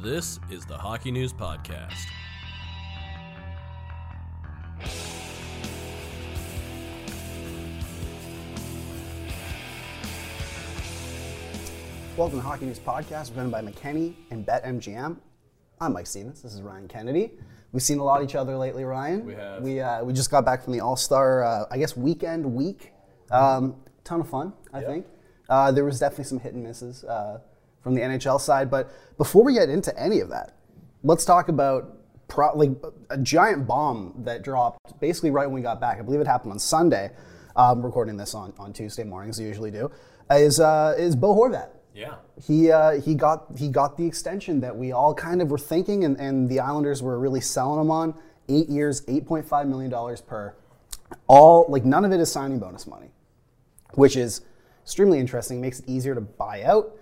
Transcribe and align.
This 0.00 0.38
is 0.50 0.64
the 0.64 0.76
Hockey 0.78 1.10
News 1.10 1.32
Podcast. 1.32 2.06
Welcome 12.16 12.38
to 12.38 12.44
Hockey 12.44 12.66
News 12.66 12.78
Podcast, 12.78 13.28
presented 13.28 13.50
by 13.50 13.62
McKenny 13.62 14.14
and 14.30 14.46
BetMGM. 14.46 15.16
I'm 15.80 15.92
Mike 15.92 16.06
Stephens. 16.06 16.42
This 16.42 16.52
is 16.54 16.60
Ryan 16.62 16.86
Kennedy. 16.86 17.32
We've 17.72 17.82
seen 17.82 17.98
a 17.98 18.04
lot 18.04 18.20
of 18.22 18.28
each 18.28 18.34
other 18.34 18.56
lately, 18.56 18.84
Ryan. 18.84 19.24
We 19.24 19.34
have. 19.34 19.62
We, 19.62 19.80
uh, 19.80 20.04
we 20.04 20.12
just 20.12 20.30
got 20.30 20.44
back 20.44 20.62
from 20.62 20.74
the 20.74 20.80
All 20.80 20.96
Star, 20.96 21.42
uh, 21.42 21.64
I 21.70 21.78
guess, 21.78 21.96
weekend 21.96 22.44
week. 22.44 22.92
Um, 23.30 23.76
ton 24.04 24.20
of 24.20 24.28
fun, 24.28 24.52
I 24.74 24.80
Yep. 24.80 24.88
think. 24.88 25.06
Uh, 25.48 25.72
there 25.72 25.84
was 25.84 25.98
definitely 25.98 26.24
some 26.24 26.38
hit 26.38 26.52
and 26.54 26.62
misses 26.62 27.02
uh, 27.04 27.40
from 27.82 27.94
the 27.94 28.00
NHL 28.00 28.40
side. 28.40 28.70
But 28.70 28.90
before 29.18 29.44
we 29.44 29.54
get 29.54 29.68
into 29.68 29.96
any 30.00 30.20
of 30.20 30.28
that, 30.30 30.56
let's 31.02 31.24
talk 31.24 31.48
about 31.48 31.96
pro- 32.28 32.56
like 32.56 32.70
a 33.10 33.18
giant 33.18 33.66
bomb 33.66 34.14
that 34.18 34.42
dropped 34.42 34.98
basically 35.00 35.30
right 35.30 35.46
when 35.46 35.54
we 35.54 35.62
got 35.62 35.80
back. 35.80 35.98
I 35.98 36.02
believe 36.02 36.20
it 36.20 36.26
happened 36.26 36.52
on 36.52 36.58
Sunday. 36.58 37.10
Um, 37.54 37.84
recording 37.84 38.16
this 38.16 38.34
on, 38.34 38.54
on 38.58 38.72
Tuesday 38.72 39.04
mornings, 39.04 39.38
we 39.38 39.44
usually 39.44 39.70
do. 39.70 39.90
Is 40.30 40.58
uh, 40.60 40.94
is 40.96 41.14
Bo 41.14 41.34
Horvat? 41.34 41.68
Yeah. 41.94 42.14
he 42.42 42.70
uh, 42.70 43.00
he 43.00 43.14
got 43.14 43.46
he 43.58 43.68
got 43.68 43.98
the 43.98 44.06
extension 44.06 44.60
that 44.60 44.74
we 44.74 44.92
all 44.92 45.12
kind 45.14 45.42
of 45.42 45.50
were 45.50 45.58
thinking, 45.58 46.04
and, 46.04 46.18
and 46.18 46.48
the 46.48 46.60
Islanders 46.60 47.02
were 47.02 47.18
really 47.18 47.42
selling 47.42 47.80
him 47.80 47.90
on. 47.90 48.14
Eight 48.48 48.68
years, 48.70 49.02
eight 49.08 49.26
point 49.26 49.46
five 49.46 49.68
million 49.68 49.90
dollars 49.90 50.22
per. 50.22 50.54
All 51.26 51.66
like 51.68 51.84
none 51.84 52.06
of 52.06 52.12
it 52.12 52.20
is 52.20 52.32
signing 52.32 52.58
bonus 52.58 52.86
money, 52.86 53.10
which 53.94 54.16
is 54.16 54.40
extremely 54.82 55.18
interesting. 55.18 55.60
Makes 55.60 55.80
it 55.80 55.88
easier 55.88 56.14
to 56.14 56.22
buy 56.22 56.62
out, 56.62 56.96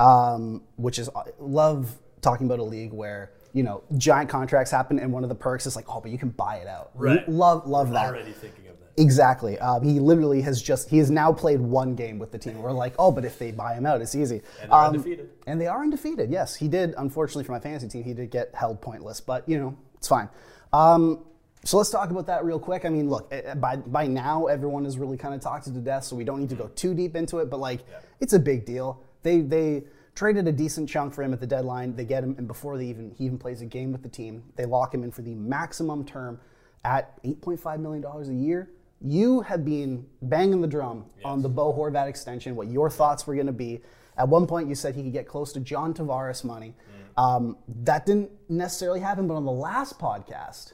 um, 0.00 0.62
which 0.76 0.98
is 0.98 1.08
love 1.38 1.96
talking 2.20 2.46
about 2.46 2.58
a 2.58 2.64
league 2.64 2.92
where 2.92 3.32
you 3.52 3.62
know 3.62 3.82
giant 3.96 4.28
contracts 4.28 4.70
happen, 4.70 4.98
and 4.98 5.12
one 5.12 5.22
of 5.22 5.28
the 5.28 5.34
perks 5.34 5.66
is 5.66 5.76
like, 5.76 5.86
oh, 5.88 6.00
but 6.00 6.10
you 6.10 6.18
can 6.18 6.30
buy 6.30 6.56
it 6.56 6.66
out. 6.66 6.90
Right. 6.94 7.28
Love 7.28 7.66
love 7.66 7.90
that. 7.92 8.06
Already 8.10 8.32
thinking 8.32 8.66
of 8.68 8.78
that. 8.80 9.00
Exactly. 9.02 9.58
Um, 9.58 9.82
he 9.84 10.00
literally 10.00 10.40
has 10.42 10.62
just 10.62 10.88
he 10.88 10.98
has 10.98 11.10
now 11.10 11.32
played 11.32 11.60
one 11.60 11.94
game 11.94 12.18
with 12.18 12.32
the 12.32 12.38
team. 12.38 12.60
We're 12.60 12.72
like, 12.72 12.94
oh, 12.98 13.10
but 13.12 13.24
if 13.24 13.38
they 13.38 13.50
buy 13.50 13.74
him 13.74 13.86
out, 13.86 14.00
it's 14.00 14.14
easy. 14.14 14.42
And 14.62 14.70
they're 14.70 14.78
Um, 14.78 14.86
undefeated. 14.86 15.30
And 15.46 15.60
they 15.60 15.66
are 15.66 15.82
undefeated. 15.82 16.30
Yes, 16.30 16.54
he 16.56 16.68
did. 16.68 16.94
Unfortunately 16.96 17.44
for 17.44 17.52
my 17.52 17.60
fantasy 17.60 17.88
team, 17.88 18.04
he 18.04 18.14
did 18.14 18.30
get 18.30 18.54
held 18.54 18.80
pointless, 18.80 19.20
but 19.20 19.48
you 19.48 19.58
know 19.58 19.76
it's 19.96 20.08
fine. 20.08 20.28
Um, 20.72 21.24
so 21.64 21.78
let's 21.78 21.88
talk 21.90 22.10
about 22.10 22.26
that 22.26 22.44
real 22.44 22.58
quick. 22.58 22.84
I 22.84 22.88
mean, 22.90 23.08
look, 23.08 23.28
eh, 23.32 23.54
by 23.54 23.76
by 23.76 24.06
now 24.06 24.46
everyone 24.46 24.84
has 24.84 24.98
really 24.98 25.16
kind 25.16 25.34
of 25.34 25.40
talked 25.40 25.64
to 25.64 25.70
death, 25.70 26.04
so 26.04 26.14
we 26.16 26.24
don't 26.24 26.40
need 26.40 26.50
to 26.50 26.56
go 26.56 26.68
too 26.74 26.92
deep 26.94 27.16
into 27.16 27.38
it. 27.38 27.48
But 27.50 27.58
like, 27.60 27.80
it's 28.20 28.32
a 28.32 28.38
big 28.38 28.64
deal. 28.66 29.00
They 29.24 29.40
they 29.40 29.82
traded 30.14 30.46
a 30.46 30.52
decent 30.52 30.88
chunk 30.88 31.12
for 31.12 31.24
him 31.24 31.32
at 31.32 31.40
the 31.40 31.46
deadline. 31.46 31.96
They 31.96 32.04
get 32.04 32.22
him, 32.22 32.36
and 32.38 32.46
before 32.46 32.78
they 32.78 32.86
even 32.86 33.10
he 33.10 33.24
even 33.24 33.38
plays 33.38 33.60
a 33.60 33.66
game 33.66 33.90
with 33.90 34.04
the 34.04 34.08
team, 34.08 34.44
they 34.54 34.64
lock 34.64 34.94
him 34.94 35.02
in 35.02 35.10
for 35.10 35.22
the 35.22 35.34
maximum 35.34 36.04
term 36.04 36.38
at 36.84 37.18
eight 37.24 37.42
point 37.42 37.58
five 37.58 37.80
million 37.80 38.02
dollars 38.02 38.28
a 38.28 38.34
year. 38.34 38.70
You 39.00 39.40
have 39.40 39.64
been 39.64 40.06
banging 40.22 40.60
the 40.60 40.68
drum 40.68 41.06
on 41.24 41.42
the 41.42 41.48
Bo 41.48 41.74
Horvat 41.74 42.08
extension. 42.08 42.54
What 42.54 42.68
your 42.68 42.88
thoughts 42.88 43.26
were 43.26 43.34
going 43.34 43.48
to 43.48 43.52
be? 43.52 43.82
At 44.16 44.28
one 44.28 44.46
point, 44.46 44.68
you 44.68 44.74
said 44.76 44.94
he 44.94 45.02
could 45.02 45.12
get 45.12 45.26
close 45.26 45.52
to 45.54 45.60
John 45.60 45.92
Tavares 45.92 46.44
money. 46.44 46.74
Um, 47.16 47.56
that 47.82 48.06
didn't 48.06 48.30
necessarily 48.48 49.00
happen, 49.00 49.28
but 49.28 49.34
on 49.34 49.44
the 49.44 49.52
last 49.52 49.98
podcast, 49.98 50.72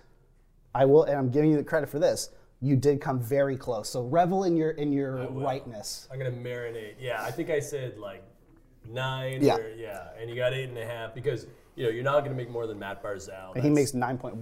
I 0.74 0.84
will, 0.84 1.04
and 1.04 1.18
I'm 1.18 1.30
giving 1.30 1.50
you 1.50 1.56
the 1.56 1.64
credit 1.64 1.88
for 1.88 1.98
this. 1.98 2.30
You 2.60 2.76
did 2.76 3.00
come 3.00 3.20
very 3.20 3.56
close. 3.56 3.88
So 3.88 4.02
revel 4.04 4.44
in 4.44 4.56
your 4.56 4.70
in 4.72 4.92
your 4.92 5.26
rightness. 5.30 6.08
I'm 6.12 6.18
gonna 6.18 6.30
marinate. 6.30 6.94
Yeah, 7.00 7.22
I 7.22 7.30
think 7.30 7.50
I 7.50 7.58
said 7.60 7.98
like 7.98 8.22
nine. 8.88 9.42
Yeah. 9.42 9.56
Or, 9.56 9.74
yeah, 9.74 10.08
and 10.18 10.28
you 10.30 10.36
got 10.36 10.52
eight 10.52 10.68
and 10.68 10.78
a 10.78 10.86
half 10.86 11.14
because 11.14 11.46
you 11.76 11.84
know 11.84 11.90
you're 11.90 12.04
not 12.04 12.24
gonna 12.24 12.36
make 12.36 12.50
more 12.50 12.66
than 12.66 12.78
Mat 12.78 13.02
Barzal. 13.02 13.56
he 13.60 13.70
makes 13.70 13.92
9.15. 13.92 14.34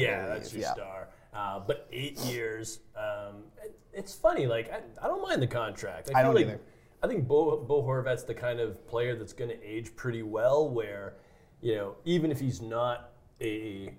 Yeah, 0.00 0.24
believe. 0.24 0.28
that's 0.28 0.52
your 0.52 0.62
yeah. 0.62 0.72
star. 0.74 1.08
Uh, 1.32 1.60
but 1.60 1.86
eight 1.92 2.18
years. 2.20 2.80
Um, 2.96 3.44
it- 3.62 3.78
it's 3.96 4.14
funny. 4.14 4.46
Like 4.46 4.70
I, 4.70 4.80
I 5.02 5.08
don't 5.08 5.22
mind 5.22 5.42
the 5.42 5.46
contract. 5.46 6.10
I 6.10 6.20
feel 6.20 6.32
don't 6.32 6.34
like, 6.36 6.46
either. 6.46 6.60
I 7.02 7.08
think 7.08 7.26
Bo, 7.26 7.56
Bo 7.58 7.82
Horvat's 7.82 8.24
the 8.24 8.34
kind 8.34 8.60
of 8.60 8.86
player 8.86 9.16
that's 9.16 9.32
going 9.32 9.50
to 9.50 9.62
age 9.64 9.96
pretty 9.96 10.22
well. 10.22 10.68
Where, 10.68 11.14
you 11.60 11.74
know, 11.74 11.96
even 12.04 12.30
if 12.30 12.38
he's 12.38 12.60
not 12.60 13.10
a 13.40 13.94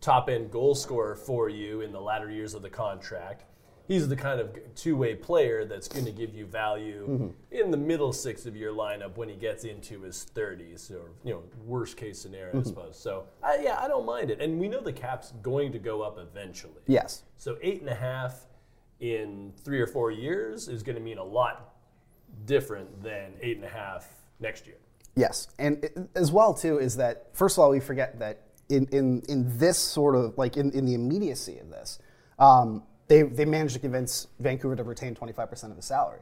top 0.00 0.28
end 0.30 0.50
goal 0.50 0.74
scorer 0.74 1.14
for 1.14 1.48
you 1.48 1.82
in 1.82 1.92
the 1.92 2.00
latter 2.00 2.30
years 2.30 2.54
of 2.54 2.62
the 2.62 2.70
contract, 2.70 3.44
he's 3.90 4.06
the 4.08 4.14
kind 4.14 4.38
of 4.40 4.56
two 4.76 4.96
way 4.96 5.16
player 5.16 5.64
that's 5.64 5.88
going 5.88 6.04
to 6.04 6.12
give 6.12 6.32
you 6.32 6.46
value 6.46 7.06
Mm-hmm. 7.08 7.28
in 7.50 7.70
the 7.72 7.76
middle 7.76 8.12
six 8.12 8.46
of 8.46 8.54
your 8.54 8.72
lineup 8.72 9.16
when 9.16 9.28
he 9.28 9.34
gets 9.34 9.64
into 9.64 10.02
his 10.02 10.26
30s, 10.34 10.90
or 10.92 11.10
you 11.24 11.32
know, 11.34 11.42
worst 11.66 11.96
case 11.96 12.18
scenario, 12.20 12.50
Mm-hmm. 12.50 12.58
I 12.60 12.62
suppose. 12.62 12.98
So, 12.98 13.24
I, 13.42 13.58
yeah, 13.62 13.78
I 13.80 13.88
don't 13.88 14.06
mind 14.06 14.30
it, 14.30 14.40
and 14.40 14.60
we 14.60 14.68
know 14.68 14.80
the 14.80 14.92
cap's 14.92 15.32
going 15.42 15.72
to 15.72 15.78
go 15.80 16.02
up 16.02 16.18
eventually. 16.18 16.82
Yes. 16.86 17.24
So 17.36 17.56
eight 17.62 17.80
and 17.80 17.90
a 17.90 17.94
half 17.94 18.46
in 19.00 19.52
three 19.64 19.80
or 19.80 19.86
four 19.88 20.10
years 20.12 20.68
is 20.68 20.82
going 20.84 20.96
to 20.96 21.02
mean 21.02 21.18
a 21.18 21.24
lot 21.24 21.74
different 22.46 23.02
than 23.02 23.32
eight 23.42 23.56
and 23.56 23.64
a 23.64 23.68
half 23.68 24.06
next 24.38 24.66
year. 24.68 24.76
Yes, 25.16 25.48
and 25.58 25.82
it- 25.84 25.98
as 26.14 26.30
well 26.30 26.54
too 26.54 26.78
is 26.78 26.96
that 26.96 27.30
first 27.32 27.56
of 27.58 27.64
all 27.64 27.70
we 27.70 27.80
forget 27.80 28.18
that 28.20 28.42
in 28.68 28.86
in, 28.92 29.20
in 29.28 29.58
this 29.58 29.78
sort 29.78 30.14
of 30.14 30.38
like 30.38 30.56
in, 30.56 30.70
in 30.70 30.84
the 30.86 30.94
immediacy 30.94 31.58
of 31.58 31.70
this, 31.70 31.98
um, 32.38 32.84
they 33.10 33.22
they 33.22 33.44
managed 33.44 33.74
to 33.74 33.80
convince 33.80 34.28
Vancouver 34.38 34.76
to 34.76 34.84
retain 34.84 35.14
25 35.14 35.50
percent 35.50 35.72
of 35.72 35.76
the 35.76 35.82
salary. 35.82 36.20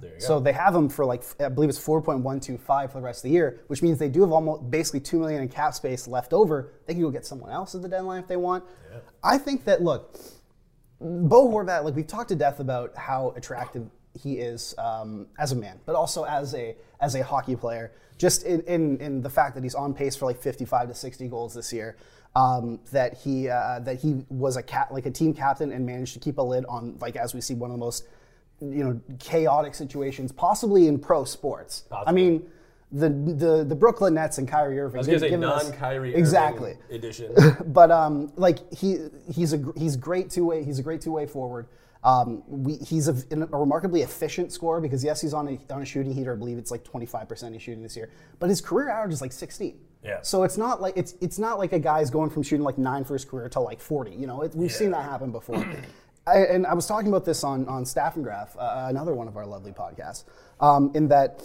There 0.00 0.14
you 0.14 0.20
go. 0.20 0.24
So 0.24 0.40
they 0.40 0.52
have 0.52 0.72
him 0.74 0.88
for 0.88 1.04
like 1.04 1.24
I 1.40 1.48
believe 1.48 1.68
it's 1.68 1.84
4.125 1.84 2.92
for 2.92 2.98
the 2.98 3.04
rest 3.04 3.18
of 3.18 3.22
the 3.24 3.30
year, 3.30 3.60
which 3.66 3.82
means 3.82 3.98
they 3.98 4.08
do 4.08 4.20
have 4.20 4.30
almost 4.30 4.70
basically 4.70 5.00
two 5.00 5.18
million 5.18 5.42
in 5.42 5.48
cap 5.48 5.74
space 5.74 6.06
left 6.06 6.32
over. 6.32 6.72
They 6.86 6.94
can 6.94 7.02
go 7.02 7.10
get 7.10 7.26
someone 7.26 7.50
else 7.50 7.74
at 7.74 7.82
the 7.82 7.88
deadline 7.88 8.22
if 8.22 8.28
they 8.28 8.36
want. 8.36 8.64
I 9.24 9.36
think 9.36 9.64
that 9.64 9.82
look, 9.82 10.16
Bo 11.00 11.48
Horvat, 11.48 11.82
like 11.82 11.96
we've 11.96 12.06
talked 12.06 12.28
to 12.28 12.36
death 12.36 12.60
about 12.60 12.96
how 12.96 13.34
attractive 13.36 13.90
he 14.14 14.34
is 14.34 14.76
um, 14.78 15.26
as 15.40 15.50
a 15.50 15.56
man, 15.56 15.80
but 15.86 15.96
also 15.96 16.22
as 16.22 16.54
a 16.54 16.76
as 17.00 17.16
a 17.16 17.24
hockey 17.24 17.56
player. 17.56 17.90
Just 18.16 18.44
in, 18.44 18.60
in 18.62 18.98
in 18.98 19.22
the 19.22 19.30
fact 19.30 19.56
that 19.56 19.64
he's 19.64 19.74
on 19.74 19.92
pace 19.92 20.14
for 20.14 20.26
like 20.26 20.40
55 20.40 20.88
to 20.88 20.94
60 20.94 21.26
goals 21.26 21.54
this 21.54 21.72
year. 21.72 21.96
Um, 22.38 22.78
that 22.92 23.14
he 23.14 23.48
uh, 23.48 23.80
that 23.80 23.98
he 23.98 24.24
was 24.28 24.56
a 24.56 24.62
cat 24.62 24.92
like 24.92 25.06
a 25.06 25.10
team 25.10 25.34
captain 25.34 25.72
and 25.72 25.84
managed 25.84 26.12
to 26.14 26.20
keep 26.20 26.38
a 26.38 26.42
lid 26.42 26.64
on 26.66 26.96
like 27.00 27.16
as 27.16 27.34
we 27.34 27.40
see 27.40 27.54
one 27.54 27.70
of 27.70 27.74
the 27.74 27.84
most 27.84 28.06
you 28.60 28.84
know 28.84 29.00
chaotic 29.18 29.74
situations 29.74 30.30
possibly 30.30 30.86
in 30.86 30.98
pro 30.98 31.24
sports. 31.24 31.84
I 32.06 32.12
mean. 32.12 32.48
The, 32.90 33.10
the 33.10 33.64
the 33.68 33.74
Brooklyn 33.74 34.14
Nets 34.14 34.38
and 34.38 34.48
Kyrie 34.48 34.80
Irving. 34.80 34.96
I 34.96 35.00
was 35.00 35.06
going 35.06 35.20
to 35.20 35.28
say 35.28 35.34
us- 35.34 35.64
non-Kyrie 35.64 36.14
exactly 36.14 36.70
Irving 36.70 36.96
edition. 36.96 37.34
but 37.66 37.90
um, 37.90 38.32
like 38.36 38.60
he 38.72 38.96
he's 39.30 39.52
a 39.52 39.62
he's 39.76 39.94
great 39.94 40.30
two 40.30 40.46
way 40.46 40.64
he's 40.64 40.78
a 40.78 40.82
great 40.82 41.02
two 41.02 41.12
way 41.12 41.26
forward. 41.26 41.66
Um, 42.02 42.42
we, 42.46 42.76
he's 42.76 43.08
a, 43.08 43.16
a 43.30 43.58
remarkably 43.58 44.00
efficient 44.00 44.52
scorer 44.52 44.80
because 44.80 45.04
yes 45.04 45.20
he's 45.20 45.34
on 45.34 45.48
a, 45.48 45.74
on 45.74 45.82
a 45.82 45.84
shooting 45.84 46.14
heater 46.14 46.32
I 46.32 46.36
believe 46.36 46.56
it's 46.56 46.70
like 46.70 46.82
25 46.84 47.28
percent 47.28 47.52
he's 47.52 47.60
shooting 47.62 47.82
this 47.82 47.94
year 47.96 48.08
but 48.38 48.48
his 48.48 48.62
career 48.62 48.88
average 48.88 49.12
is 49.12 49.20
like 49.20 49.32
16. 49.32 49.78
Yeah. 50.02 50.20
So 50.22 50.44
it's 50.44 50.56
not 50.56 50.80
like 50.80 50.96
it's 50.96 51.14
it's 51.20 51.38
not 51.38 51.58
like 51.58 51.72
a 51.72 51.78
guy's 51.78 52.10
going 52.10 52.30
from 52.30 52.42
shooting 52.42 52.64
like 52.64 52.78
nine 52.78 53.04
for 53.04 53.14
his 53.14 53.24
career 53.24 53.48
to 53.50 53.60
like 53.60 53.80
40. 53.80 54.12
You 54.12 54.26
know 54.26 54.42
it, 54.42 54.54
we've 54.54 54.72
seen 54.72 54.90
that 54.92 55.02
happen 55.04 55.32
before. 55.32 55.64
I, 56.26 56.40
and 56.40 56.66
I 56.66 56.74
was 56.74 56.86
talking 56.86 57.08
about 57.08 57.24
this 57.24 57.42
on 57.42 57.66
on 57.68 57.84
Staff 57.86 58.16
and 58.16 58.24
Graph, 58.24 58.56
uh, 58.58 58.86
another 58.88 59.14
one 59.14 59.28
of 59.28 59.36
our 59.36 59.46
lovely 59.46 59.72
podcasts, 59.72 60.24
um, 60.60 60.90
in 60.94 61.08
that 61.08 61.42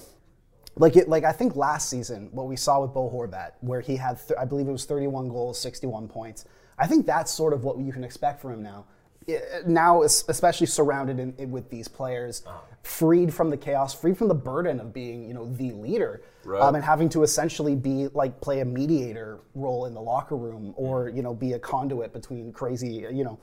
like 0.75 0.95
it, 0.97 1.07
like 1.07 1.23
I 1.23 1.31
think 1.31 1.55
last 1.55 1.89
season 1.89 2.29
what 2.31 2.47
we 2.47 2.55
saw 2.55 2.81
with 2.81 2.93
Bo 2.93 3.09
Horvat, 3.09 3.51
where 3.61 3.81
he 3.81 3.95
had 3.95 4.17
th- 4.27 4.37
I 4.39 4.45
believe 4.45 4.67
it 4.67 4.71
was 4.71 4.85
31 4.85 5.29
goals, 5.29 5.59
61 5.59 6.07
points. 6.07 6.45
I 6.77 6.87
think 6.87 7.05
that's 7.05 7.31
sort 7.31 7.53
of 7.53 7.63
what 7.63 7.77
you 7.77 7.91
can 7.93 8.03
expect 8.03 8.41
from 8.41 8.53
him 8.53 8.63
now. 8.63 8.85
I- 9.29 9.39
now, 9.65 10.01
especially 10.03 10.67
surrounded 10.67 11.17
in, 11.19 11.33
in- 11.37 11.51
with 11.51 11.69
these 11.69 11.87
players, 11.87 12.43
freed 12.81 13.33
from 13.33 13.49
the 13.51 13.57
chaos, 13.57 13.93
freed 13.93 14.17
from 14.17 14.27
the 14.27 14.35
burden 14.35 14.79
of 14.81 14.93
being 14.93 15.27
you 15.27 15.33
know 15.33 15.45
the 15.53 15.71
leader, 15.71 16.23
Right. 16.45 16.61
um, 16.61 16.75
and 16.75 16.83
having 16.83 17.07
to 17.09 17.23
essentially 17.23 17.75
be 17.75 18.09
like 18.13 18.41
play 18.41 18.59
a 18.59 18.65
mediator 18.65 19.39
role 19.55 19.85
in 19.85 19.93
the 19.93 20.01
locker 20.01 20.35
room 20.35 20.73
or 20.75 21.07
you 21.09 21.21
know 21.21 21.33
be 21.33 21.53
a 21.53 21.59
conduit 21.59 22.11
between 22.11 22.51
crazy 22.51 23.07
you 23.11 23.23
know 23.23 23.39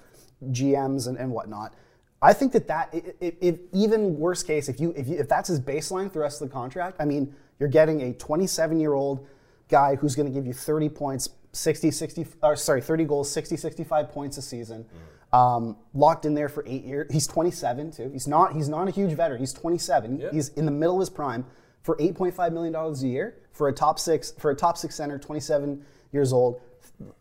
GMs 0.49 1.09
and, 1.09 1.19
and 1.19 1.31
whatnot. 1.31 1.75
I 2.23 2.33
think 2.33 2.53
that 2.53 2.69
that 2.69 2.91
if, 2.93 3.59
even 3.73 4.19
worst 4.19 4.47
case, 4.47 4.69
if 4.69 4.79
you, 4.79 4.93
if 4.97 5.09
you 5.09 5.19
if 5.19 5.29
that's 5.29 5.49
his 5.49 5.61
baseline 5.61 6.09
for 6.09 6.15
the 6.15 6.19
rest 6.21 6.43
of 6.43 6.49
the 6.49 6.53
contract, 6.53 6.97
I 7.01 7.07
mean, 7.07 7.35
you're 7.59 7.69
getting 7.69 8.03
a 8.03 8.13
27 8.13 8.79
year 8.79 8.93
old 8.93 9.27
guy 9.69 9.97
who's 9.97 10.15
going 10.15 10.27
to 10.27 10.33
give 10.33 10.47
you 10.47 10.53
30 10.53 10.89
points, 10.91 11.31
60, 11.53 11.91
60, 11.91 12.27
or 12.43 12.57
sorry, 12.57 12.83
30 12.83 13.05
goals, 13.05 13.31
60, 13.31 13.57
65 13.57 14.11
points 14.11 14.37
a 14.37 14.43
season, 14.43 14.85
um, 15.33 15.77
locked 15.95 16.27
in 16.27 16.35
there 16.35 16.51
for 16.51 16.63
eight 16.67 16.85
years. 16.85 17.11
He's 17.11 17.27
27 17.27 17.93
too. 17.93 18.11
He's 18.13 18.29
not 18.29 18.53
he's 18.53 18.69
not 18.69 18.87
a 18.87 18.91
huge 18.91 19.13
veteran. 19.13 19.41
He's 19.41 19.55
27. 19.55 20.19
Yeah. 20.19 20.29
He's 20.31 20.51
in 20.51 20.67
the 20.67 20.73
middle 20.73 20.97
of 20.97 21.01
his 21.01 21.11
prime 21.11 21.47
for 21.83 21.97
8.5 21.97 22.53
million 22.53 22.73
dollars 22.73 23.03
a 23.03 23.09
year 23.09 23.37
for 23.53 23.69
a 23.69 23.73
top 23.73 23.99
six 23.99 24.33
for 24.39 24.51
a 24.51 24.57
top 24.57 24.77
six 24.77 24.95
center, 24.95 25.19
27 25.19 25.85
years 26.13 26.33
old. 26.33 26.61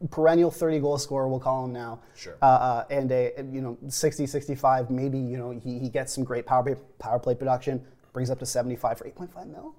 Perennial 0.10 0.52
30 0.52 0.80
goal 0.80 0.98
scorer, 0.98 1.28
we'll 1.30 1.40
call 1.40 1.64
him 1.66 1.72
now. 1.72 2.02
Sure. 2.16 2.38
Uh, 2.42 2.46
uh, 2.46 2.86
and 2.90 3.12
a 3.12 3.34
you 3.52 3.62
know 3.62 3.78
60, 3.88 4.28
65, 4.28 4.90
maybe 4.90 5.18
you 5.18 5.38
know 5.38 5.52
he, 5.52 5.80
he 5.80 5.90
gets 5.90 6.14
some 6.14 6.24
great 6.24 6.46
power 6.46 6.64
play, 6.64 6.76
power 6.98 7.20
play 7.20 7.36
production, 7.36 7.86
brings 8.12 8.30
up 8.30 8.40
to 8.40 8.46
75 8.46 8.98
for 8.98 9.06
8.5 9.06 9.48
mil. 9.48 9.76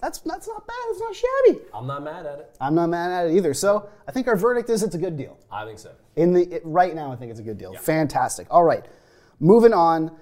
That's 0.00 0.18
that's 0.20 0.48
not 0.48 0.66
bad. 0.66 0.76
It's 0.88 1.00
not 1.00 1.14
shabby. 1.14 1.60
I'm 1.74 1.86
not 1.86 2.02
mad 2.02 2.26
at 2.26 2.38
it. 2.38 2.56
I'm 2.60 2.74
not 2.74 2.88
mad 2.88 3.10
at 3.10 3.30
it 3.30 3.36
either. 3.36 3.52
So 3.52 3.88
I 4.08 4.12
think 4.12 4.26
our 4.28 4.36
verdict 4.36 4.70
is 4.70 4.82
it's 4.82 4.94
a 4.94 4.98
good 4.98 5.16
deal. 5.16 5.38
I 5.50 5.64
think 5.64 5.78
so. 5.78 5.92
In 6.16 6.32
the 6.32 6.42
it, 6.56 6.62
right 6.64 6.94
now, 6.94 7.12
I 7.12 7.16
think 7.16 7.30
it's 7.30 7.40
a 7.40 7.42
good 7.44 7.58
deal. 7.58 7.74
Fantastic. 7.74 8.46
All 8.50 8.64
right, 8.64 8.84
moving 9.38 9.74
on. 9.74 10.16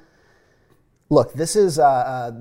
Look, 1.10 1.32
this 1.32 1.56
is 1.56 1.78
uh, 1.78 1.84
uh, 1.84 2.32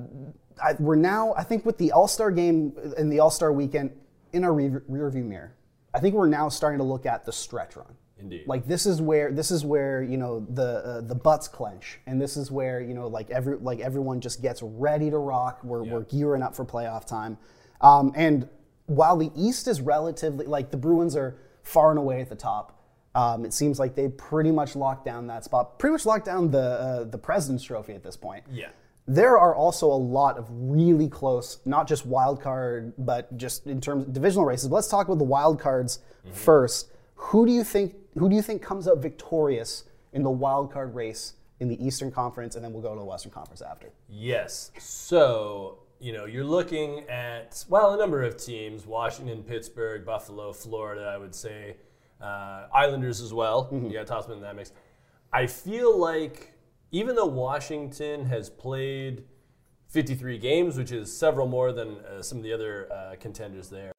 I, 0.64 0.76
we're 0.80 0.96
now. 0.96 1.34
I 1.36 1.44
think 1.44 1.66
with 1.66 1.78
the 1.78 1.92
All 1.92 2.08
Star 2.08 2.32
game 2.32 2.74
and 2.98 3.12
the 3.12 3.20
All 3.20 3.30
Star 3.30 3.52
weekend 3.52 3.92
in 4.34 4.44
our 4.44 4.54
re- 4.54 4.72
rear 4.88 5.10
view 5.10 5.24
mirror, 5.24 5.56
I 5.94 6.00
think 6.00 6.16
we're 6.16 6.28
now 6.28 6.50
starting 6.50 6.80
to 6.80 6.84
look 6.84 7.06
at 7.06 7.26
the 7.26 7.32
stretch 7.32 7.76
run. 7.76 7.96
Indeed. 8.20 8.44
Like 8.48 8.68
this 8.68 8.86
is 8.86 9.02
where 9.02 9.32
this 9.32 9.52
is 9.52 9.64
where 9.64 10.02
you 10.02 10.18
know 10.18 10.46
the 10.50 10.86
uh, 10.86 11.02
the 11.02 11.16
butts 11.16 11.48
clench, 11.48 12.00
and 12.08 12.20
this 12.20 12.36
is 12.36 12.50
where 12.52 12.82
you 12.82 12.94
know 12.94 13.08
like 13.08 13.30
every 13.30 13.58
like 13.58 13.80
everyone 13.80 14.22
just 14.22 14.42
gets 14.42 14.62
ready 14.64 15.10
to 15.10 15.18
rock. 15.18 15.64
We're, 15.64 15.84
we're 15.84 16.04
gearing 16.04 16.42
up 16.42 16.56
for 16.56 16.66
playoff 16.66 17.06
time, 17.06 17.38
um, 17.82 18.12
and 18.16 18.50
while 18.88 19.18
the 19.18 19.32
East 19.36 19.68
is 19.68 19.82
relatively 19.82 20.46
like 20.46 20.72
the 20.72 20.78
Bruins 20.78 21.16
are 21.16 21.38
far 21.64 21.92
and 21.92 22.00
away 22.00 22.22
at 22.22 22.30
the 22.30 22.36
top, 22.36 22.82
um, 23.14 23.46
it 23.46 23.54
seems 23.54 23.78
like 23.80 23.96
they 23.96 24.08
pretty 24.08 24.52
much 24.52 24.76
locked 24.76 25.06
down 25.06 25.28
that 25.28 25.44
spot. 25.44 25.78
Pretty 25.78 25.92
much 25.92 26.06
locked 26.06 26.26
down 26.26 26.50
the 26.50 26.60
uh, 26.60 27.04
the 27.04 27.18
President's 27.18 27.64
Trophy 27.64 27.94
at 27.94 28.04
this 28.04 28.18
point. 28.18 28.44
Yeah. 28.52 28.70
There 29.08 29.38
are 29.38 29.56
also 29.56 29.88
a 29.88 29.96
lot 29.96 30.38
of 30.38 30.48
really 30.50 31.08
close, 31.08 31.60
not 31.66 31.88
just 31.88 32.06
wild 32.06 32.42
card, 32.42 32.94
but 32.98 33.36
just 33.38 33.66
in 33.66 33.80
terms 33.80 34.04
of 34.06 34.14
divisional 34.14 34.46
races. 34.46 34.68
But 34.68 34.76
let's 34.76 34.90
talk 34.90 35.08
about 35.08 35.18
the 35.18 35.24
wild 35.24 35.60
cards 35.60 36.00
first. 36.32 36.92
Who 37.16 37.46
do 37.46 37.52
you 37.52 37.64
think 37.64 37.96
who 38.18 38.30
do 38.30 38.36
you 38.36 38.42
think 38.42 38.62
comes 38.62 38.88
out 38.88 38.98
victorious 38.98 39.86
in 40.12 40.24
the 40.24 40.32
wild 40.32 40.72
card 40.74 40.94
race 40.96 41.34
in 41.60 41.68
the 41.68 41.86
Eastern 41.86 42.12
Conference, 42.12 42.56
and 42.56 42.64
then 42.64 42.74
we'll 42.74 42.82
go 42.82 42.94
to 42.94 43.00
the 43.00 43.06
Western 43.06 43.32
Conference 43.32 43.62
after? 43.62 43.90
Yes. 44.10 44.72
So, 44.78 45.80
you 46.00 46.14
know, 46.14 46.26
you're 46.26 46.44
looking 46.44 47.08
at, 47.10 47.64
well, 47.70 47.94
a 47.94 47.98
number 47.98 48.24
of 48.24 48.38
teams 48.38 48.86
Washington, 48.86 49.44
Pittsburgh, 49.44 50.06
Buffalo, 50.06 50.54
Florida, 50.54 51.12
I 51.14 51.18
would 51.18 51.34
say, 51.34 51.78
uh, 52.22 52.68
Islanders 52.74 53.22
as 53.22 53.34
well. 53.34 53.70
You 53.72 53.94
got 53.94 54.08
toss 54.08 54.26
them 54.26 54.38
in 54.38 54.42
that 54.42 54.56
mix. 54.56 54.72
I 55.32 55.48
feel 55.48 55.98
like 55.98 56.54
even 56.92 57.16
though 57.16 57.26
Washington 57.26 58.26
has 58.26 58.50
played 58.50 59.24
53 59.90 60.38
games, 60.38 60.78
which 60.78 60.92
is 60.92 61.16
several 61.16 61.48
more 61.48 61.72
than 61.72 61.98
uh, 62.00 62.22
some 62.22 62.38
of 62.38 62.44
the 62.44 62.54
other 62.54 62.92
uh, 62.92 63.16
contenders 63.20 63.70
there, 63.70 63.92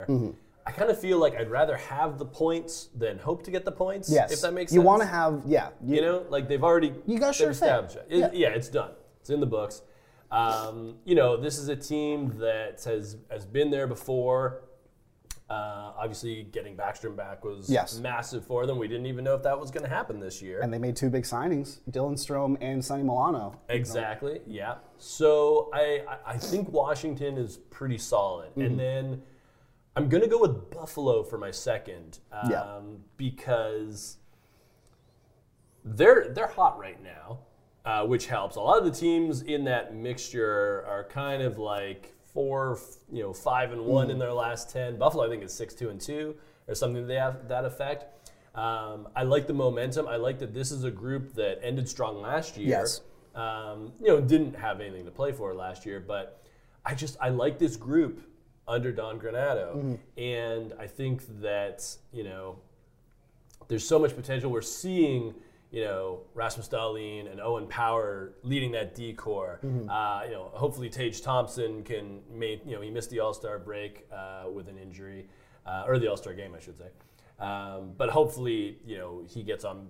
I 0.66 0.70
kind 0.72 0.90
of 0.90 1.00
feel 1.00 1.18
like 1.18 1.34
I'd 1.34 1.50
rather 1.50 1.76
have 1.76 2.18
the 2.18 2.26
points 2.26 2.90
than 2.94 3.18
hope 3.18 3.42
to 3.44 3.50
get 3.50 3.64
the 3.64 3.72
points. 3.72 4.10
Yes, 4.10 4.32
If 4.32 4.42
that 4.42 4.52
makes 4.52 4.70
you 4.70 4.76
sense. 4.76 4.82
You 4.82 4.86
want 4.86 5.02
to 5.02 5.08
have 5.08 5.42
yeah. 5.46 5.70
You 5.84 6.02
know, 6.02 6.26
like 6.28 6.46
they've 6.48 6.62
already 6.62 6.92
You 7.06 7.18
got 7.18 7.34
sure 7.34 7.50
established 7.50 7.96
it. 7.96 8.06
It- 8.10 8.34
yeah. 8.34 8.48
it's 8.50 8.68
done. 8.68 8.90
It's 9.20 9.30
in 9.30 9.40
the 9.40 9.46
books. 9.46 9.82
Um, 10.30 10.96
you 11.06 11.14
know, 11.14 11.38
this 11.38 11.56
is 11.56 11.68
a 11.68 11.76
team 11.76 12.38
that 12.38 12.84
has 12.84 13.16
has 13.30 13.46
been 13.46 13.70
there 13.70 13.86
before. 13.86 14.62
Uh, 15.50 15.92
obviously, 15.96 16.42
getting 16.52 16.76
Backstrom 16.76 17.16
back 17.16 17.42
was 17.42 17.70
Yes. 17.70 17.98
massive 17.98 18.44
for 18.44 18.66
them. 18.66 18.76
We 18.78 18.86
didn't 18.86 19.06
even 19.06 19.24
know 19.24 19.34
if 19.34 19.42
that 19.44 19.58
was 19.58 19.70
going 19.70 19.82
to 19.84 19.88
happen 19.88 20.20
this 20.20 20.42
year. 20.42 20.60
and 20.60 20.70
they 20.72 20.78
made 20.78 20.94
two 20.94 21.08
big 21.08 21.24
signings: 21.24 21.80
Dylan 21.90 22.14
Strome 22.18 22.58
and 22.60 22.84
Sonny 22.84 23.02
Milano. 23.02 23.58
Exactly. 23.70 24.42
Yeah. 24.46 24.76
So 24.98 25.70
I 25.72 26.04
I- 26.26 26.36
think 26.36 26.70
Washington 26.70 27.38
is 27.38 27.56
pretty 27.70 27.96
solid, 27.98 28.50
Mm-hmm. 28.50 28.60
and 28.60 28.78
then 28.78 29.22
I'm 29.96 30.08
gonna 30.10 30.26
go 30.28 30.38
with 30.38 30.70
Buffalo 30.70 31.22
for 31.22 31.38
my 31.38 31.50
second, 31.50 32.18
um, 32.30 32.50
Yeah. 32.50 32.80
because 33.16 34.18
they're 35.84 36.28
they're 36.28 36.46
hot 36.48 36.78
right 36.78 37.02
now, 37.02 37.38
uh, 37.84 38.06
which 38.06 38.26
helps. 38.26 38.56
A 38.56 38.60
lot 38.60 38.78
of 38.78 38.84
the 38.84 38.90
teams 38.90 39.42
in 39.42 39.64
that 39.64 39.94
mixture 39.94 40.84
are 40.86 41.04
kind 41.10 41.42
of 41.42 41.58
like 41.58 42.14
four, 42.42 42.78
you 43.10 43.20
know, 43.20 43.32
five 43.32 43.72
and 43.72 43.84
one 43.84 44.06
Mm. 44.06 44.10
in 44.12 44.18
their 44.20 44.32
last 44.32 44.70
ten. 44.70 44.96
Buffalo, 44.96 45.26
I 45.26 45.28
think, 45.28 45.42
is 45.42 45.52
six 45.52 45.74
two 45.74 45.88
and 45.88 46.00
two 46.00 46.36
or 46.68 46.74
something 46.76 47.02
to 47.02 47.06
that 47.08 47.48
that 47.48 47.64
effect. 47.64 48.04
Um, 48.54 49.08
I 49.16 49.24
like 49.24 49.48
the 49.48 49.54
momentum. 49.54 50.06
I 50.06 50.14
like 50.16 50.38
that 50.38 50.54
this 50.54 50.70
is 50.70 50.84
a 50.84 50.90
group 50.92 51.34
that 51.34 51.58
ended 51.64 51.88
strong 51.88 52.22
last 52.22 52.56
year 52.56 52.68
Yes. 52.68 53.00
um, 53.34 53.92
you 54.00 54.06
know, 54.06 54.20
didn't 54.20 54.54
have 54.54 54.80
anything 54.80 55.04
to 55.04 55.10
play 55.10 55.32
for 55.32 55.52
last 55.52 55.84
year, 55.84 55.98
but 55.98 56.40
I 56.86 56.94
just 56.94 57.16
I 57.20 57.30
like 57.30 57.58
this 57.58 57.74
group 57.76 58.22
under 58.68 58.92
Don 58.92 59.18
Granato, 59.18 59.98
and 60.16 60.72
I 60.78 60.86
think 60.86 61.22
that 61.40 61.96
you 62.12 62.22
know 62.22 62.60
there's 63.66 63.86
so 63.86 63.98
much 63.98 64.14
potential. 64.14 64.48
We're 64.52 64.62
seeing 64.62 65.34
you 65.70 65.84
know 65.84 66.20
Rasmus 66.34 66.68
Dahlin 66.68 67.30
and 67.30 67.40
Owen 67.40 67.66
Power 67.66 68.32
leading 68.42 68.72
that 68.72 68.94
D 68.94 69.12
corps. 69.12 69.60
Uh, 69.88 70.22
you 70.24 70.32
know, 70.32 70.50
hopefully 70.52 70.88
Tage 70.88 71.20
Thompson 71.22 71.82
can 71.82 72.20
make 72.32 72.62
you 72.64 72.74
know 72.74 72.80
he 72.80 72.90
missed 72.90 73.10
the 73.10 73.20
All 73.20 73.34
Star 73.34 73.58
break 73.58 74.06
uh, 74.12 74.44
with 74.50 74.68
an 74.68 74.78
injury 74.78 75.28
uh, 75.66 75.84
or 75.86 75.98
the 75.98 76.08
All 76.08 76.16
Star 76.16 76.32
game, 76.34 76.54
I 76.54 76.60
should 76.60 76.78
say. 76.78 76.88
Um, 77.38 77.92
but 77.96 78.10
hopefully, 78.10 78.78
you 78.84 78.98
know, 78.98 79.22
he 79.28 79.42
gets 79.42 79.64
on 79.64 79.88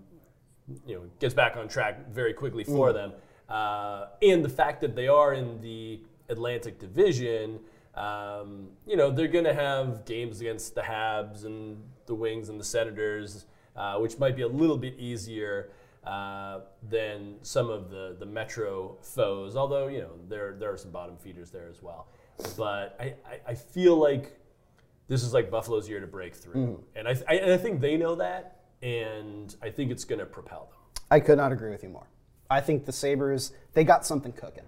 you 0.87 0.95
know 0.97 1.03
gets 1.21 1.35
back 1.35 1.57
on 1.57 1.69
track 1.69 2.11
very 2.11 2.33
quickly 2.33 2.65
for 2.65 2.93
them. 2.93 3.13
Uh, 3.49 4.07
and 4.21 4.45
the 4.45 4.49
fact 4.49 4.81
that 4.83 4.95
they 4.95 5.09
are 5.09 5.33
in 5.33 5.61
the 5.63 6.03
Atlantic 6.29 6.79
Division, 6.79 7.61
um, 7.95 8.69
you 8.87 8.97
know, 8.97 9.11
they're 9.11 9.29
going 9.29 9.45
to 9.45 9.55
have 9.55 10.05
games 10.05 10.41
against 10.41 10.75
the 10.75 10.83
Habs 10.83 11.45
and 11.45 11.83
the 12.07 12.15
Wings 12.15 12.49
and 12.51 12.61
the 12.61 12.65
Senators, 12.65 13.47
uh, 13.79 13.99
which 13.99 14.19
might 14.19 14.37
be 14.37 14.43
a 14.43 14.49
little 14.49 14.77
bit 14.77 14.99
easier 14.99 15.71
uh, 16.05 16.61
than 16.91 17.37
some 17.43 17.71
of 17.71 17.91
the 17.91 18.17
the 18.19 18.27
Metro 18.27 18.97
foes. 19.03 19.57
Although 19.57 19.87
you 19.89 20.01
know 20.01 20.11
there 20.29 20.55
there 20.59 20.73
are 20.73 20.77
some 20.77 20.91
bottom 20.91 21.17
feeders 21.17 21.51
there 21.51 21.69
as 21.69 21.83
well. 21.83 22.09
But 22.57 22.97
I, 23.01 23.15
I, 23.27 23.41
I 23.49 23.55
feel 23.55 23.97
like 23.97 24.39
this 25.09 25.23
is 25.23 25.33
like 25.33 25.51
Buffalo's 25.51 25.89
year 25.89 26.01
to 26.01 26.07
break 26.07 26.35
through, 26.35 26.83
and 26.95 27.09
I, 27.09 27.17
I 27.29 27.35
and 27.35 27.53
I 27.53 27.57
think 27.57 27.81
they 27.81 27.97
know 27.97 28.15
that, 28.17 28.61
and 28.83 29.55
I 29.63 29.71
think 29.71 29.91
it's 29.91 30.05
going 30.05 30.19
to 30.21 30.27
propel 30.27 30.69
them. 30.71 31.03
I 31.11 31.21
could 31.21 31.39
not 31.39 31.53
agree 31.53 31.71
with 31.71 31.83
you 31.83 31.89
more. 31.89 32.07
I 32.51 32.61
think 32.63 32.87
the 32.87 32.93
Sabres, 32.93 33.53
they 33.75 33.85
got 33.85 34.07
something 34.07 34.33
cooking. 34.33 34.65